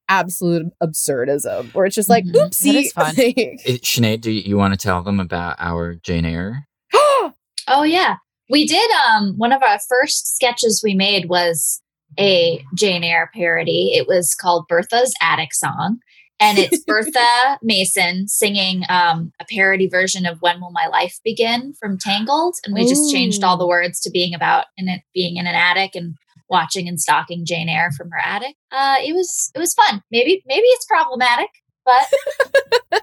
absolute 0.09 0.67
absurdism, 0.83 1.73
where 1.75 1.87
it's 1.87 1.97
just 1.97 2.11
like, 2.11 2.25
Mhm. 2.27 2.35
oopsie. 2.49 2.65
That 2.73 2.75
is 2.77 2.93
fun. 2.93 3.15
It, 3.19 3.83
Sinead, 3.83 4.21
do 4.21 4.31
you, 4.31 4.43
you 4.43 4.57
want 4.57 4.75
to 4.75 4.79
tell 4.79 5.03
them 5.03 5.19
about 5.19 5.57
our 5.59 5.95
Jane 5.95 6.25
Eyre? 6.27 6.67
Oh 7.69 7.83
yeah. 7.83 8.17
We 8.49 8.65
did 8.65 8.89
um 9.09 9.35
one 9.39 9.53
of 9.53 9.61
our 9.63 9.81
first 9.89 10.37
sketches 10.37 10.83
we 10.85 10.95
made 10.95 11.29
was 11.29 11.83
a 12.17 12.63
Jane 12.77 13.03
Eyre 13.03 13.29
parody. 13.35 13.93
It 13.95 14.07
was 14.07 14.37
called 14.37 14.67
Bertha's 14.69 15.13
Attic 15.21 15.53
Song. 15.53 15.99
And 16.39 16.59
it's 16.59 16.85
Bertha 16.85 17.59
Mason 17.63 18.29
singing 18.29 18.83
um, 18.89 19.33
a 19.41 19.45
parody 19.49 19.89
version 19.89 20.27
of 20.27 20.41
When 20.43 20.61
Will 20.61 20.71
My 20.71 20.87
Life 20.87 21.19
Begin 21.25 21.73
from 21.81 21.99
Tangled. 21.99 22.57
And 22.65 22.75
we 22.75 22.87
just 22.87 23.11
changed 23.11 23.43
all 23.43 23.57
the 23.57 23.67
words 23.67 24.01
to 24.01 24.11
being 24.11 24.35
about 24.35 24.67
in 24.77 24.89
it 24.89 25.03
being 25.15 25.37
in 25.37 25.47
an 25.47 25.55
attic 25.55 25.95
and 25.95 26.15
watching 26.49 26.89
and 26.89 27.01
stalking 27.01 27.45
Jane 27.45 27.69
Eyre 27.69 27.91
from 27.93 28.11
her 28.11 28.21
attic. 28.23 28.57
Uh, 28.71 28.97
it 29.05 29.15
was 29.15 29.51
it 29.55 29.59
was 29.59 29.75
fun. 29.75 30.03
Maybe 30.11 30.43
maybe 30.47 30.67
it's 30.67 30.87
problematic, 30.87 31.49
but 31.85 33.03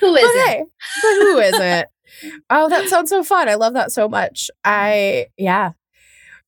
who 0.00 0.14
is 0.16 0.24
it? 0.24 0.50
Okay. 0.50 0.64
But 1.02 1.14
who 1.14 1.38
is 1.38 1.58
it? 1.60 1.88
oh, 2.50 2.68
that 2.68 2.88
sounds 2.88 3.10
so 3.10 3.22
fun. 3.22 3.48
I 3.48 3.54
love 3.54 3.74
that 3.74 3.92
so 3.92 4.08
much. 4.08 4.50
I, 4.64 5.26
yeah. 5.36 5.72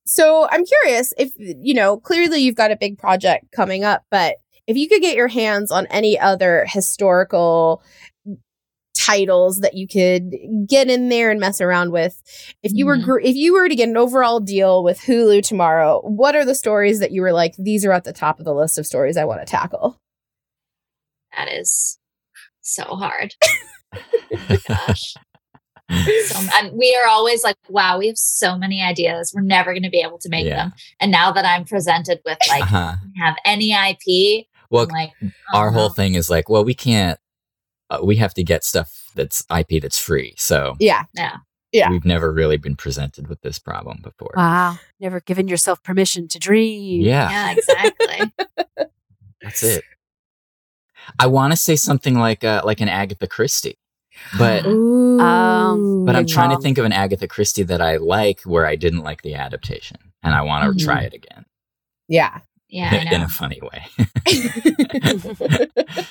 So 0.04 0.48
I'm 0.50 0.64
curious 0.64 1.12
if, 1.16 1.32
you 1.38 1.74
know, 1.74 1.98
clearly 1.98 2.40
you've 2.40 2.56
got 2.56 2.72
a 2.72 2.76
big 2.76 2.98
project 2.98 3.46
coming 3.52 3.84
up, 3.84 4.04
but 4.10 4.36
if 4.66 4.76
you 4.76 4.88
could 4.88 5.02
get 5.02 5.16
your 5.16 5.28
hands 5.28 5.70
on 5.70 5.86
any 5.86 6.18
other 6.18 6.64
historical 6.68 7.82
titles 8.94 9.60
that 9.60 9.74
you 9.74 9.88
could 9.88 10.32
get 10.68 10.88
in 10.88 11.08
there 11.08 11.30
and 11.30 11.40
mess 11.40 11.60
around 11.60 11.90
with 11.92 12.22
if 12.62 12.72
you 12.74 12.84
were 12.86 12.98
Mhm. 12.98 13.04
gr- 13.04 13.20
if 13.20 13.34
you 13.34 13.54
were 13.54 13.68
to 13.68 13.74
get 13.74 13.88
an 13.88 13.96
overall 13.96 14.38
deal 14.38 14.84
with 14.84 15.00
Hulu 15.00 15.42
tomorrow 15.42 16.00
what 16.04 16.36
are 16.36 16.44
the 16.44 16.54
stories 16.54 17.00
that 17.00 17.10
you 17.10 17.22
were 17.22 17.32
like 17.32 17.54
these 17.58 17.84
are 17.86 17.92
at 17.92 18.04
the 18.04 18.12
top 18.12 18.38
of 18.38 18.44
the 18.44 18.54
list 18.54 18.78
of 18.78 18.86
stories 18.86 19.16
I 19.16 19.24
want 19.24 19.40
to 19.40 19.46
tackle 19.46 19.98
That 21.36 21.48
is 21.50 21.98
so 22.60 22.84
hard. 22.84 23.34
Gosh. 24.68 25.14
So 25.90 26.40
and 26.58 26.72
we 26.78 26.96
are 27.02 27.08
always 27.08 27.42
like, 27.42 27.56
wow, 27.68 27.98
we 27.98 28.06
have 28.06 28.16
so 28.16 28.56
many 28.56 28.82
ideas. 28.82 29.32
We're 29.34 29.42
never 29.42 29.72
going 29.72 29.82
to 29.82 29.90
be 29.90 30.00
able 30.00 30.18
to 30.18 30.28
make 30.28 30.46
Yeah. 30.46 30.56
them. 30.56 30.72
And 31.00 31.10
now 31.10 31.32
that 31.32 31.44
I'm 31.44 31.64
presented 31.64 32.20
with 32.24 32.38
like 32.48 32.62
uh-huh. 32.62 32.94
have 33.20 33.36
any 33.44 33.72
IP, 33.72 34.46
Well, 34.72 34.82
I'm 34.84 34.88
like 34.88 35.12
our 35.54 35.70
whole 35.70 35.90
thing 35.90 36.14
is 36.14 36.28
like, 36.30 36.48
well, 36.48 36.64
we 36.64 36.74
can't. 36.74 37.18
Uh, 37.90 37.98
we 38.02 38.16
have 38.16 38.32
to 38.34 38.42
get 38.42 38.64
stuff 38.64 39.10
that's 39.14 39.44
IP 39.56 39.80
that's 39.82 39.98
free. 40.00 40.34
So 40.38 40.74
yeah 40.80 41.04
Yeah. 41.14 41.36
Yeah. 41.72 41.90
we've 41.90 42.04
never 42.06 42.32
really 42.32 42.56
been 42.56 42.74
presented 42.76 43.28
with 43.28 43.40
this 43.42 43.58
problem 43.58 44.00
before. 44.02 44.32
Wow. 44.34 44.78
Never 44.98 45.20
given 45.20 45.46
yourself 45.46 45.82
permission 45.82 46.26
to 46.28 46.38
dream. 46.38 47.02
Yeah, 47.02 47.30
Yeah, 47.30 47.52
exactly. 47.52 48.32
that's 49.42 49.62
it. 49.62 49.84
I 51.18 51.26
want 51.26 51.52
to 51.52 51.56
say 51.56 51.76
something 51.76 52.14
like 52.18 52.44
uh, 52.44 52.62
like 52.64 52.80
an 52.80 52.88
Agatha 52.88 53.26
Christie, 53.26 53.78
but 54.38 54.64
Ooh. 54.66 55.20
Um, 55.20 56.04
but 56.06 56.14
I'm 56.16 56.24
Big 56.24 56.32
trying 56.32 56.50
to 56.56 56.62
think 56.62 56.78
of 56.78 56.84
an 56.84 56.92
Agatha 56.92 57.26
Christie 57.28 57.64
that 57.64 57.80
I 57.82 57.96
like 57.96 58.40
where 58.42 58.64
I 58.66 58.76
didn't 58.76 59.02
like 59.02 59.20
the 59.22 59.34
adaptation, 59.34 59.98
and 60.22 60.34
I 60.34 60.42
want 60.42 60.64
to 60.64 60.70
Mhm. 60.82 60.84
try 60.86 61.02
it 61.02 61.12
again 61.14 61.44
yeah 62.08 62.40
Yeah, 62.72 62.88
I 62.90 63.14
in 63.14 63.20
a 63.20 63.28
funny 63.28 63.60
way. 63.62 63.84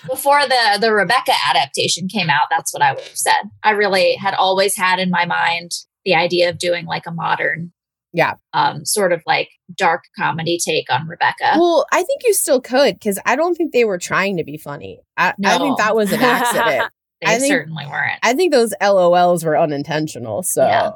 Before 0.08 0.42
the 0.48 0.78
the 0.80 0.92
Rebecca 0.94 1.32
adaptation 1.50 2.08
came 2.08 2.30
out, 2.30 2.48
that's 2.50 2.72
what 2.74 2.84
I 2.84 2.92
would 2.94 3.04
have 3.04 3.18
said. 3.18 3.42
I 3.64 3.72
really 3.72 4.14
had 4.16 4.34
always 4.36 4.76
had 4.76 5.00
in 5.00 5.10
my 5.10 5.26
mind 5.26 5.72
the 6.06 6.14
idea 6.16 6.50
of 6.50 6.58
doing 6.60 6.86
like 6.86 7.08
a 7.08 7.12
modern 7.12 7.72
Yeah. 8.14 8.36
um 8.54 8.86
sort 8.86 9.12
of 9.12 9.24
like 9.26 9.50
dark 9.76 10.04
comedy 10.18 10.60
take 10.64 10.92
on 10.92 11.08
Rebecca. 11.08 11.54
Well, 11.56 11.86
I 11.92 12.04
think 12.04 12.22
you 12.26 12.34
still 12.34 12.62
could 12.62 12.94
because 12.96 13.18
I 13.26 13.36
don't 13.36 13.56
think 13.56 13.74
they 13.74 13.86
were 13.86 13.98
trying 13.98 14.38
to 14.38 14.44
be 14.44 14.58
funny. 14.58 15.00
I, 15.18 15.34
I 15.44 15.58
think 15.58 15.78
that 15.80 15.96
was 15.96 16.12
an 16.12 16.22
accident. 16.22 16.92
they 17.22 17.28
I 17.28 17.40
think- 17.40 17.52
certainly 17.52 17.86
weren't. 17.88 18.20
I 18.22 18.34
think 18.36 18.52
those 18.54 18.74
LOLs 18.82 19.44
were 19.44 19.58
unintentional. 19.58 20.44
So 20.44 20.64
Yeah. 20.66 20.92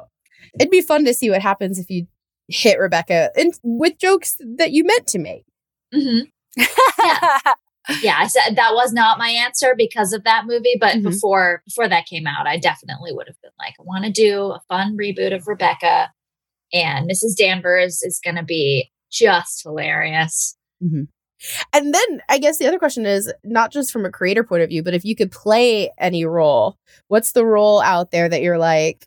it'd 0.60 0.70
be 0.70 0.80
fun 0.80 1.04
to 1.06 1.14
see 1.14 1.28
what 1.30 1.42
happens 1.42 1.78
if 1.80 1.90
you 1.90 2.06
hit 2.48 2.78
Rebecca 2.78 3.30
and 3.36 3.52
with 3.64 3.98
jokes 3.98 4.36
that 4.58 4.70
you 4.70 4.84
meant 4.84 5.08
to 5.08 5.18
make. 5.18 5.44
Hmm 5.92 6.20
Yeah. 6.56 7.38
yeah, 8.02 8.16
I 8.18 8.26
said 8.26 8.56
that 8.56 8.74
was 8.74 8.92
not 8.92 9.18
my 9.18 9.28
answer 9.28 9.74
because 9.76 10.12
of 10.12 10.24
that 10.24 10.44
movie. 10.46 10.76
But 10.80 10.96
Mhm. 10.96 11.02
before 11.04 11.62
before 11.66 11.88
that 11.88 12.06
came 12.06 12.26
out, 12.26 12.46
I 12.46 12.56
definitely 12.58 13.12
would 13.12 13.26
have 13.28 13.40
been 13.42 13.52
like, 13.58 13.74
I 13.78 13.82
want 13.82 14.04
to 14.04 14.10
do 14.10 14.50
a 14.52 14.60
fun 14.68 14.96
reboot 14.96 15.34
of 15.34 15.46
Rebecca, 15.46 16.10
and 16.72 17.08
Mrs. 17.08 17.36
Danvers 17.36 18.02
is 18.02 18.20
going 18.22 18.36
to 18.36 18.42
be 18.44 18.90
just 19.10 19.62
hilarious. 19.62 20.56
And 21.72 21.94
then 21.94 22.22
I 22.28 22.38
guess 22.38 22.58
the 22.58 22.66
other 22.66 22.78
question 22.78 23.06
is 23.06 23.32
not 23.44 23.70
just 23.70 23.92
from 23.92 24.04
a 24.04 24.10
creator 24.10 24.42
point 24.42 24.62
of 24.62 24.70
view, 24.70 24.82
but 24.82 24.94
if 24.94 25.04
you 25.04 25.14
could 25.14 25.30
play 25.30 25.92
any 25.98 26.24
role, 26.24 26.78
what's 27.08 27.32
the 27.32 27.44
role 27.46 27.80
out 27.80 28.10
there 28.10 28.28
that 28.28 28.42
you're 28.42 28.58
like, 28.58 29.06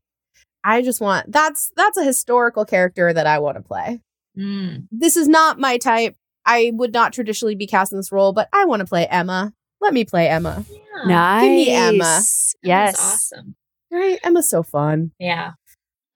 I 0.64 0.82
just 0.82 1.02
want 1.02 1.32
that's 1.32 1.72
that's 1.76 1.98
a 1.98 2.04
historical 2.04 2.66
character 2.66 3.12
that 3.14 3.28
I 3.28 3.40
want 3.40 3.58
to 3.58 3.64
play. 3.64 4.00
Mm. 4.38 4.88
This 4.92 5.18
is 5.18 5.28
not 5.28 5.60
my 5.60 5.78
type. 5.78 6.16
I 6.50 6.72
would 6.76 6.94
not 6.94 7.14
traditionally 7.14 7.56
be 7.56 7.68
cast 7.68 7.92
in 7.92 7.98
this 8.00 8.12
role, 8.12 8.34
but 8.34 8.50
I 8.54 8.66
want 8.66 8.80
to 8.82 8.86
play 8.86 9.06
Emma. 9.08 9.54
Let 9.82 9.94
me 9.94 10.04
play 10.06 10.28
Emma. 10.28 10.66
Yeah, 10.70 11.04
nice. 11.06 11.44
Give 11.44 11.52
me 11.52 11.70
Emma. 11.72 12.22
Yes. 12.64 12.98
was 12.98 13.34
awesome. 13.34 13.56
Right? 13.92 14.20
Emma's 14.24 14.50
so 14.50 14.64
fun. 14.64 15.12
Yeah. 15.20 15.52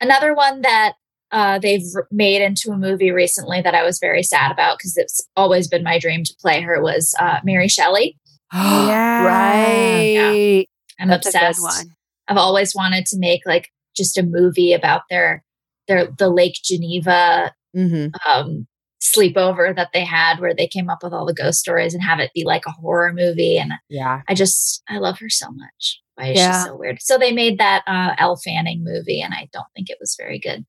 Another 0.01 0.33
one 0.35 0.61
that 0.61 0.93
uh, 1.31 1.59
they've 1.59 1.81
made 2.11 2.41
into 2.41 2.71
a 2.71 2.77
movie 2.77 3.11
recently 3.11 3.61
that 3.61 3.73
I 3.73 3.83
was 3.83 3.99
very 3.99 4.21
sad 4.23 4.51
about 4.51 4.77
because 4.77 4.97
it's 4.97 5.25
always 5.35 5.67
been 5.67 5.83
my 5.83 5.97
dream 5.97 6.23
to 6.23 6.35
play 6.41 6.61
her 6.61 6.81
was 6.81 7.15
uh, 7.19 7.39
Mary 7.43 7.67
Shelley. 7.67 8.17
Yeah. 8.53 9.25
Right. 9.25 10.67
I'm 10.99 11.07
That's 11.07 11.27
obsessed. 11.27 11.59
a 11.59 11.61
good 11.61 11.87
one. 11.87 11.95
I've 12.27 12.37
always 12.37 12.75
wanted 12.75 13.05
to 13.07 13.17
make 13.17 13.41
like 13.45 13.69
just 13.95 14.17
a 14.17 14.23
movie 14.23 14.73
about 14.73 15.01
their 15.09 15.43
their 15.87 16.07
the 16.07 16.29
Lake 16.29 16.59
Geneva 16.63 17.53
Mm-hmm. 17.75 18.09
um, 18.31 18.67
sleepover 19.03 19.75
that 19.75 19.89
they 19.93 20.05
had 20.05 20.39
where 20.39 20.53
they 20.55 20.65
came 20.67 20.89
up 20.89 20.99
with 21.03 21.11
all 21.13 21.25
the 21.25 21.33
ghost 21.33 21.59
stories 21.59 21.93
and 21.93 22.01
have 22.01 22.19
it 22.19 22.31
be 22.33 22.45
like 22.45 22.65
a 22.65 22.71
horror 22.71 23.11
movie. 23.13 23.57
And 23.57 23.73
Yeah. 23.89 24.21
I 24.29 24.33
just 24.33 24.81
I 24.89 24.97
love 24.97 25.19
her 25.19 25.29
so 25.29 25.51
much. 25.51 26.01
Why 26.15 26.27
is 26.29 26.37
Yeah. 26.37 26.63
she 26.63 26.67
so 26.69 26.75
weird? 26.77 27.01
So 27.01 27.17
they 27.17 27.31
made 27.33 27.57
that 27.59 27.83
uh, 27.87 28.15
Elle 28.17 28.37
Fanning 28.37 28.83
movie, 28.83 29.19
and 29.21 29.33
I 29.33 29.49
don't 29.51 29.65
think 29.75 29.89
it 29.89 29.97
was 29.99 30.15
very 30.17 30.39
good. 30.39 30.63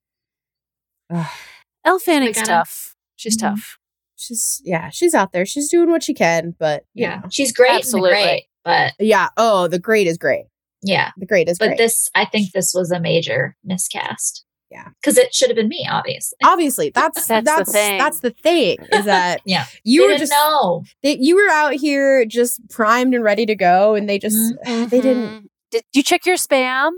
Elle 1.84 1.98
Fanning's 1.98 2.36
gotta- 2.36 2.46
tough. 2.48 2.94
She's 3.16 3.36
Mhm. 3.36 3.40
tough. 3.40 3.78
She's 4.16 4.60
yeah, 4.64 4.88
she's 4.90 5.14
out 5.14 5.32
there. 5.32 5.44
She's 5.44 5.68
doing 5.68 5.90
what 5.90 6.02
she 6.02 6.14
can, 6.14 6.54
but 6.58 6.84
you 6.94 7.02
Yeah, 7.02 7.16
know. 7.16 7.28
she's 7.30 7.52
great, 7.52 7.72
Absolutely. 7.72 8.10
Absolutely. 8.12 8.30
great, 8.32 8.44
but 8.64 8.92
Yeah. 8.98 9.28
Oh, 9.36 9.68
the 9.68 9.78
great 9.78 10.06
is 10.06 10.16
great. 10.18 10.46
yeah, 10.82 11.10
The 11.18 11.26
great 11.26 11.48
is 11.48 11.58
great. 11.58 11.68
but 11.70 11.76
great. 11.76 11.84
this 11.84 12.08
I 12.14 12.24
think 12.24 12.52
this 12.52 12.72
was 12.74 12.90
a 12.90 13.00
major 13.00 13.56
miscast. 13.64 14.43
Yeah. 14.74 14.88
because 15.00 15.16
it 15.18 15.34
should 15.34 15.48
have 15.48 15.56
been 15.56 15.68
me, 15.68 15.86
obviously. 15.90 16.36
Obviously, 16.44 16.90
that's 16.90 17.26
That's 17.26 17.44
that's 17.44 17.72
the 17.72 17.96
that's, 17.98 18.18
thing. 18.20 18.30
the 18.30 18.42
thing 18.42 18.76
is 18.92 19.04
that 19.06 19.40
Yeah, 19.44 19.66
you 19.84 20.00
they 20.00 20.06
were 20.06 20.08
didn't 20.14 20.20
just 20.20 20.32
know. 20.32 20.82
they, 21.02 21.16
you 21.18 21.36
were 21.36 21.48
out 21.50 21.74
here 21.74 22.24
just 22.26 22.60
primed 22.70 23.14
and 23.14 23.22
ready 23.24 23.46
to 23.46 23.54
go, 23.54 23.94
and 23.94 24.08
they 24.08 24.18
just 24.18 24.54
Mhm. 24.66 24.90
they 24.90 25.00
didn't. 25.00 25.50
Did 25.70 25.84
you 25.92 26.02
check 26.02 26.26
your 26.26 26.36
spam? 26.36 26.90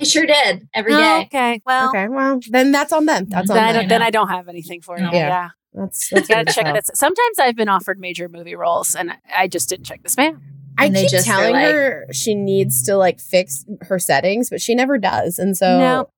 I 0.00 0.04
sure 0.04 0.26
did 0.26 0.66
every 0.74 0.92
Oh, 0.92 0.98
day. 0.98 1.22
okay. 1.26 1.60
Well, 1.64 1.88
okay, 1.90 2.08
well 2.08 2.40
then 2.50 2.72
that's 2.72 2.92
on 2.92 3.06
them. 3.06 3.26
That's 3.28 3.48
on 3.48 3.54
then, 3.56 3.64
I 3.64 3.72
them. 3.72 3.82
don't, 3.82 3.88
then 3.90 4.02
I 4.02 4.10
don't 4.10 4.28
have 4.28 4.48
anything 4.48 4.80
for 4.80 4.98
you. 4.98 5.04
No. 5.04 5.12
Yeah. 5.12 5.28
Yeah. 5.28 5.48
That's 5.72 6.08
that's 6.12 6.26
Gotta 6.28 6.52
check 6.52 6.64
hell. 6.66 6.74
that. 6.74 6.96
Sometimes 6.96 7.38
I've 7.38 7.54
been 7.56 7.68
offered 7.68 7.98
major 8.00 8.28
movie 8.28 8.56
roles 8.56 8.94
and 8.96 9.12
I 9.36 9.46
just 9.48 9.68
didn't 9.68 9.86
check 9.86 10.02
the 10.02 10.08
spam. 10.08 10.40
I 10.76 10.86
And 10.86 10.96
keep 10.96 11.10
just 11.10 11.26
telling 11.26 11.52
like- 11.52 11.64
her 11.66 12.06
she 12.12 12.34
needs 12.34 12.82
to 12.84 12.96
like 12.96 13.20
fix 13.20 13.64
her 13.82 14.00
settings, 14.00 14.50
but 14.50 14.60
she 14.60 14.74
never 14.74 14.98
does, 14.98 15.38
and 15.38 15.56
so 15.56 15.78
No. 15.78 16.08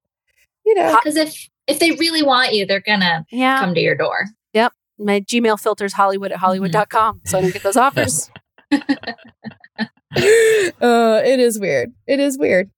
You 0.67 0.75
know. 0.75 0.99
Because 1.03 1.17
if 1.17 1.49
if 1.67 1.79
they 1.79 1.93
really 1.93 2.23
want 2.23 2.53
you, 2.53 2.67
they're 2.67 2.81
gonna 2.81 3.25
Yeah. 3.31 3.61
come 3.61 3.75
to 3.75 3.81
your 3.81 3.97
door. 3.97 4.27
Yep. 4.53 4.73
My 4.99 5.21
Gmail 5.21 5.61
filters 5.61 5.95
Hollywood 5.95 6.33
at 6.33 6.39
Hollywood.com. 6.39 7.23
So 7.25 7.39
I 7.39 7.43
don't 7.43 7.53
get 7.53 7.63
those 7.63 7.77
offers. 7.77 8.31
uh, 8.73 8.81
it 11.25 11.41
is 11.41 11.59
weird. 11.59 11.93
It 12.07 12.21
is 12.21 12.39
weird. 12.39 12.71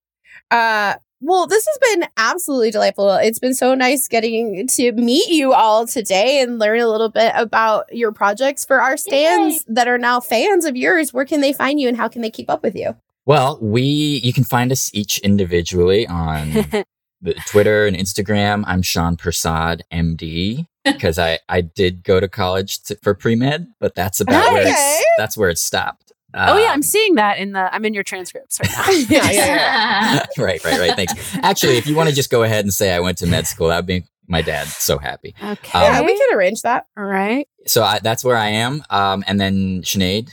Uh, 0.50 0.94
well, 1.20 1.46
this 1.46 1.66
has 1.66 1.96
been 1.96 2.08
absolutely 2.16 2.70
delightful. 2.70 3.12
It's 3.14 3.40
been 3.40 3.54
so 3.54 3.74
nice 3.74 4.06
getting 4.06 4.66
to 4.68 4.92
meet 4.92 5.28
you 5.28 5.52
all 5.52 5.86
today 5.86 6.40
and 6.40 6.58
learn 6.58 6.80
a 6.80 6.88
little 6.88 7.08
bit 7.08 7.32
about 7.34 7.92
your 7.94 8.12
projects 8.12 8.64
for 8.64 8.80
our 8.80 8.96
stands 8.96 9.64
that 9.66 9.88
are 9.88 9.98
now 9.98 10.20
fans 10.20 10.64
of 10.64 10.76
yours. 10.76 11.12
Where 11.12 11.24
can 11.24 11.40
they 11.40 11.52
find 11.52 11.80
you 11.80 11.88
and 11.88 11.96
how 11.96 12.08
can 12.08 12.22
they 12.22 12.30
keep 12.30 12.48
up 12.48 12.62
with 12.62 12.76
you? 12.76 12.94
Well, 13.26 13.58
we 13.60 13.82
you 13.82 14.32
can 14.32 14.44
find 14.44 14.72
us 14.72 14.90
each 14.94 15.18
individually 15.18 16.06
on 16.06 16.52
the 16.52 16.84
Twitter 17.46 17.86
and 17.86 17.96
Instagram. 17.96 18.64
I'm 18.66 18.82
Sean 18.82 19.16
Persaud, 19.16 19.80
MD, 19.92 20.66
because 20.84 21.18
I 21.18 21.38
I 21.48 21.60
did 21.60 22.04
go 22.04 22.20
to 22.20 22.28
college 22.28 22.82
to, 22.84 22.96
for 23.02 23.14
pre 23.14 23.34
med, 23.34 23.68
but 23.80 23.94
that's 23.94 24.20
about 24.20 24.52
where 24.52 24.66
it's, 24.66 25.04
that's 25.16 25.36
where 25.36 25.50
it 25.50 25.58
stopped. 25.58 26.12
oh 26.34 26.58
yeah, 26.58 26.66
Um, 26.66 26.72
I'm 26.74 26.82
seeing 26.82 27.14
that 27.16 27.38
in 27.38 27.52
the 27.52 27.74
I'm 27.74 27.84
in 27.84 27.94
your 27.94 28.04
transcripts 28.04 28.58
right 28.60 28.70
now. 28.70 28.92
yeah, 29.08 29.30
yeah, 29.30 29.46
yeah. 29.46 30.26
right, 30.38 30.62
right, 30.64 30.78
right. 30.78 30.94
Thanks. 30.94 31.36
Actually, 31.42 31.76
if 31.76 31.86
you 31.86 31.96
want 31.96 32.08
to 32.08 32.14
just 32.14 32.30
go 32.30 32.42
ahead 32.42 32.64
and 32.64 32.72
say 32.72 32.92
I 32.94 33.00
went 33.00 33.18
to 33.18 33.26
med 33.26 33.46
school, 33.46 33.68
that'd 33.68 33.86
be 33.86 34.04
my 34.28 34.42
dad 34.42 34.66
so 34.68 34.98
happy. 34.98 35.34
Okay. 35.42 35.80
Yeah, 35.80 36.02
we 36.02 36.16
can 36.16 36.36
arrange 36.36 36.62
that. 36.62 36.84
All 36.98 37.04
right. 37.04 37.48
So 37.66 37.82
I, 37.82 37.98
that's 37.98 38.22
where 38.22 38.36
I 38.36 38.48
am. 38.48 38.82
Um, 38.90 39.24
and 39.26 39.40
then 39.40 39.82
Sinead. 39.82 40.30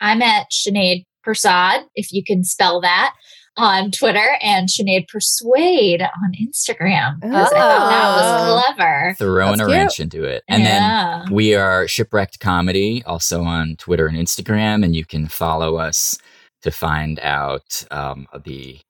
I'm 0.00 0.22
at 0.22 0.46
Sinead 0.50 1.04
Persaud, 1.26 1.84
if 1.94 2.12
you 2.12 2.24
can 2.24 2.44
spell 2.44 2.80
that. 2.80 3.14
On 3.60 3.90
Twitter 3.90 4.36
and 4.42 4.68
Sinead 4.68 5.08
Persuade 5.08 6.02
on 6.02 6.32
Instagram. 6.40 7.20
Because 7.20 7.52
I 7.52 7.58
thought 7.58 7.90
that 7.90 8.04
Oh. 8.16 8.54
was 8.54 8.64
clever. 8.76 9.14
Throwing 9.18 9.58
That's 9.58 9.60
a 9.60 9.64
cute. 9.66 9.76
wrench 9.76 10.00
into 10.00 10.24
it. 10.24 10.42
And 10.48 10.62
Yeah. 10.62 11.22
then 11.26 11.32
we 11.34 11.54
are 11.54 11.86
Shipwrecked 11.86 12.40
Comedy, 12.40 13.02
also 13.04 13.42
on 13.44 13.76
Twitter 13.76 14.06
and 14.06 14.16
Instagram, 14.16 14.84
and 14.84 14.94
you 14.96 15.04
can 15.04 15.28
follow 15.28 15.76
us 15.76 16.18
to 16.62 16.70
find 16.70 17.18
out 17.20 17.84
um, 17.90 18.26
the. 18.44 18.80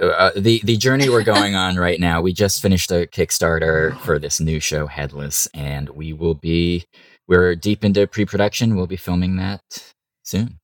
Uh, 0.00 0.30
the 0.36 0.60
the 0.64 0.76
journey 0.76 1.08
we're 1.08 1.24
going 1.24 1.56
on 1.56 1.74
right 1.76 1.98
now. 1.98 2.22
We 2.22 2.32
just 2.32 2.62
finished 2.62 2.90
a 2.92 3.04
Kickstarter 3.06 3.98
for 4.02 4.16
this 4.18 4.40
new 4.40 4.60
show, 4.60 4.86
Headless, 4.86 5.48
and 5.54 5.88
we 5.90 6.12
will 6.12 6.34
be 6.36 6.84
we're 7.26 7.56
deep 7.56 7.84
into 7.84 8.06
pre-production. 8.06 8.76
We'll 8.76 8.86
be 8.86 8.96
filming 8.96 9.36
that 9.36 9.60
soon. 10.22 10.60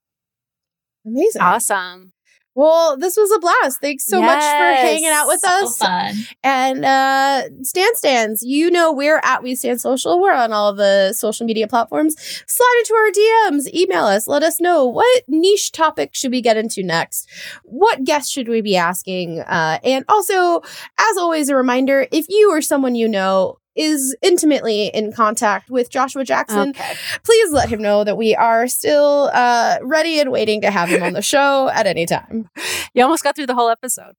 Amazing. 1.05 1.43
Awesome. 1.43 2.13
Well, 2.59 2.97
this 2.97 3.17
was 3.17 3.31
a 3.31 3.39
blast. 3.39 3.81
Thanks 3.81 4.05
so 4.05 4.21
much 4.21 4.41
for 4.43 4.83
hanging 4.83 5.07
out 5.11 5.29
with 5.29 5.39
So 5.39 5.49
us. 5.65 5.79
fun. 5.79 6.15
And 6.43 6.85
uh 6.85 7.43
Stan 7.63 7.95
Stands, 7.95 8.43
you 8.43 8.69
know 8.69 8.93
we're 8.93 9.21
at 9.23 9.45
We 9.45 9.55
Stand 9.55 9.81
Social. 9.81 10.21
We're 10.21 10.33
on 10.35 10.53
all 10.53 10.73
the 10.75 11.13
social 11.13 11.47
media 11.47 11.69
platforms. 11.69 12.17
Slide 12.49 12.77
into 12.81 12.95
our 12.95 13.11
DMs, 13.53 13.73
email 13.73 14.07
us, 14.07 14.27
let 14.27 14.43
us 14.43 14.61
know 14.61 14.85
what 14.87 15.23
niche 15.29 15.71
topic 15.71 16.11
should 16.15 16.33
we 16.33 16.41
get 16.43 16.57
into 16.57 16.83
next? 16.83 17.29
What 17.63 18.03
guests 18.03 18.29
should 18.33 18.49
we 18.49 18.61
be 18.61 18.77
asking? 18.77 19.39
Uh, 19.39 19.79
and 19.85 20.05
also, 20.09 20.61
as 20.99 21.17
always, 21.17 21.49
a 21.51 21.55
reminder 21.55 22.09
if 22.11 22.27
you 22.29 22.51
or 22.51 22.61
someone 22.61 22.97
you 22.97 23.07
know 23.07 23.59
is 23.79 24.15
intimately 24.23 24.89
in 24.89 25.13
contact 25.13 25.71
with 25.71 25.89
Joshua 25.89 26.25
Jackson, 26.25 26.71
Okay. 26.71 26.95
please 27.25 27.53
let 27.53 27.69
him 27.69 27.81
know 27.81 28.03
that 28.05 28.17
we 28.17 28.35
are 28.35 28.67
still 28.69 29.31
uh, 29.33 29.79
ready 29.83 30.19
and 30.21 30.31
waiting 30.33 30.61
to 30.63 30.71
have 30.71 30.89
him 30.89 31.03
on 31.03 31.13
the 31.13 31.23
show 31.23 31.69
at 31.71 31.87
any 31.87 32.05
time. 32.07 32.51
You 32.95 33.03
almost 33.05 33.23
got 33.23 33.37
through 33.37 33.47
the 33.47 33.55
whole 33.55 33.69
episode. 33.69 34.15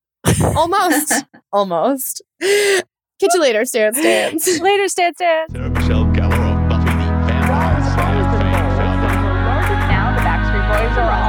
Almost. 0.55 1.26
Almost. 1.51 2.22
Catch 2.39 3.34
you 3.34 3.41
later, 3.41 3.66
Stan 3.66 3.93
Stans. 3.93 4.47
Later, 4.62 4.88
Stan 4.88 5.14
Stan. 5.16 5.49
Sarah 5.49 5.70
Michelle 5.70 6.05
Gellar 6.05 6.64
of 6.64 6.70
Buffy 6.70 6.86
the 6.86 7.10
Vampire 7.28 7.82
Slayer. 7.91 8.24
Now 9.89 10.16
the 10.16 10.22
Backstreet 10.22 10.66
Boys 10.70 10.97
are 10.97 11.12
all 11.12 11.28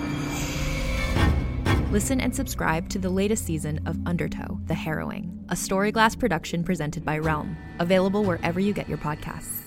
Listen 1.91 2.21
and 2.21 2.33
subscribe 2.33 2.87
to 2.87 2.99
the 2.99 3.09
latest 3.09 3.45
season 3.45 3.81
of 3.85 3.97
Undertow, 4.05 4.57
The 4.67 4.73
Harrowing, 4.73 5.43
a 5.49 5.55
Storyglass 5.55 6.17
production 6.17 6.63
presented 6.63 7.03
by 7.03 7.17
Realm, 7.17 7.57
available 7.79 8.23
wherever 8.23 8.61
you 8.61 8.71
get 8.71 8.87
your 8.87 8.97
podcasts. 8.97 9.60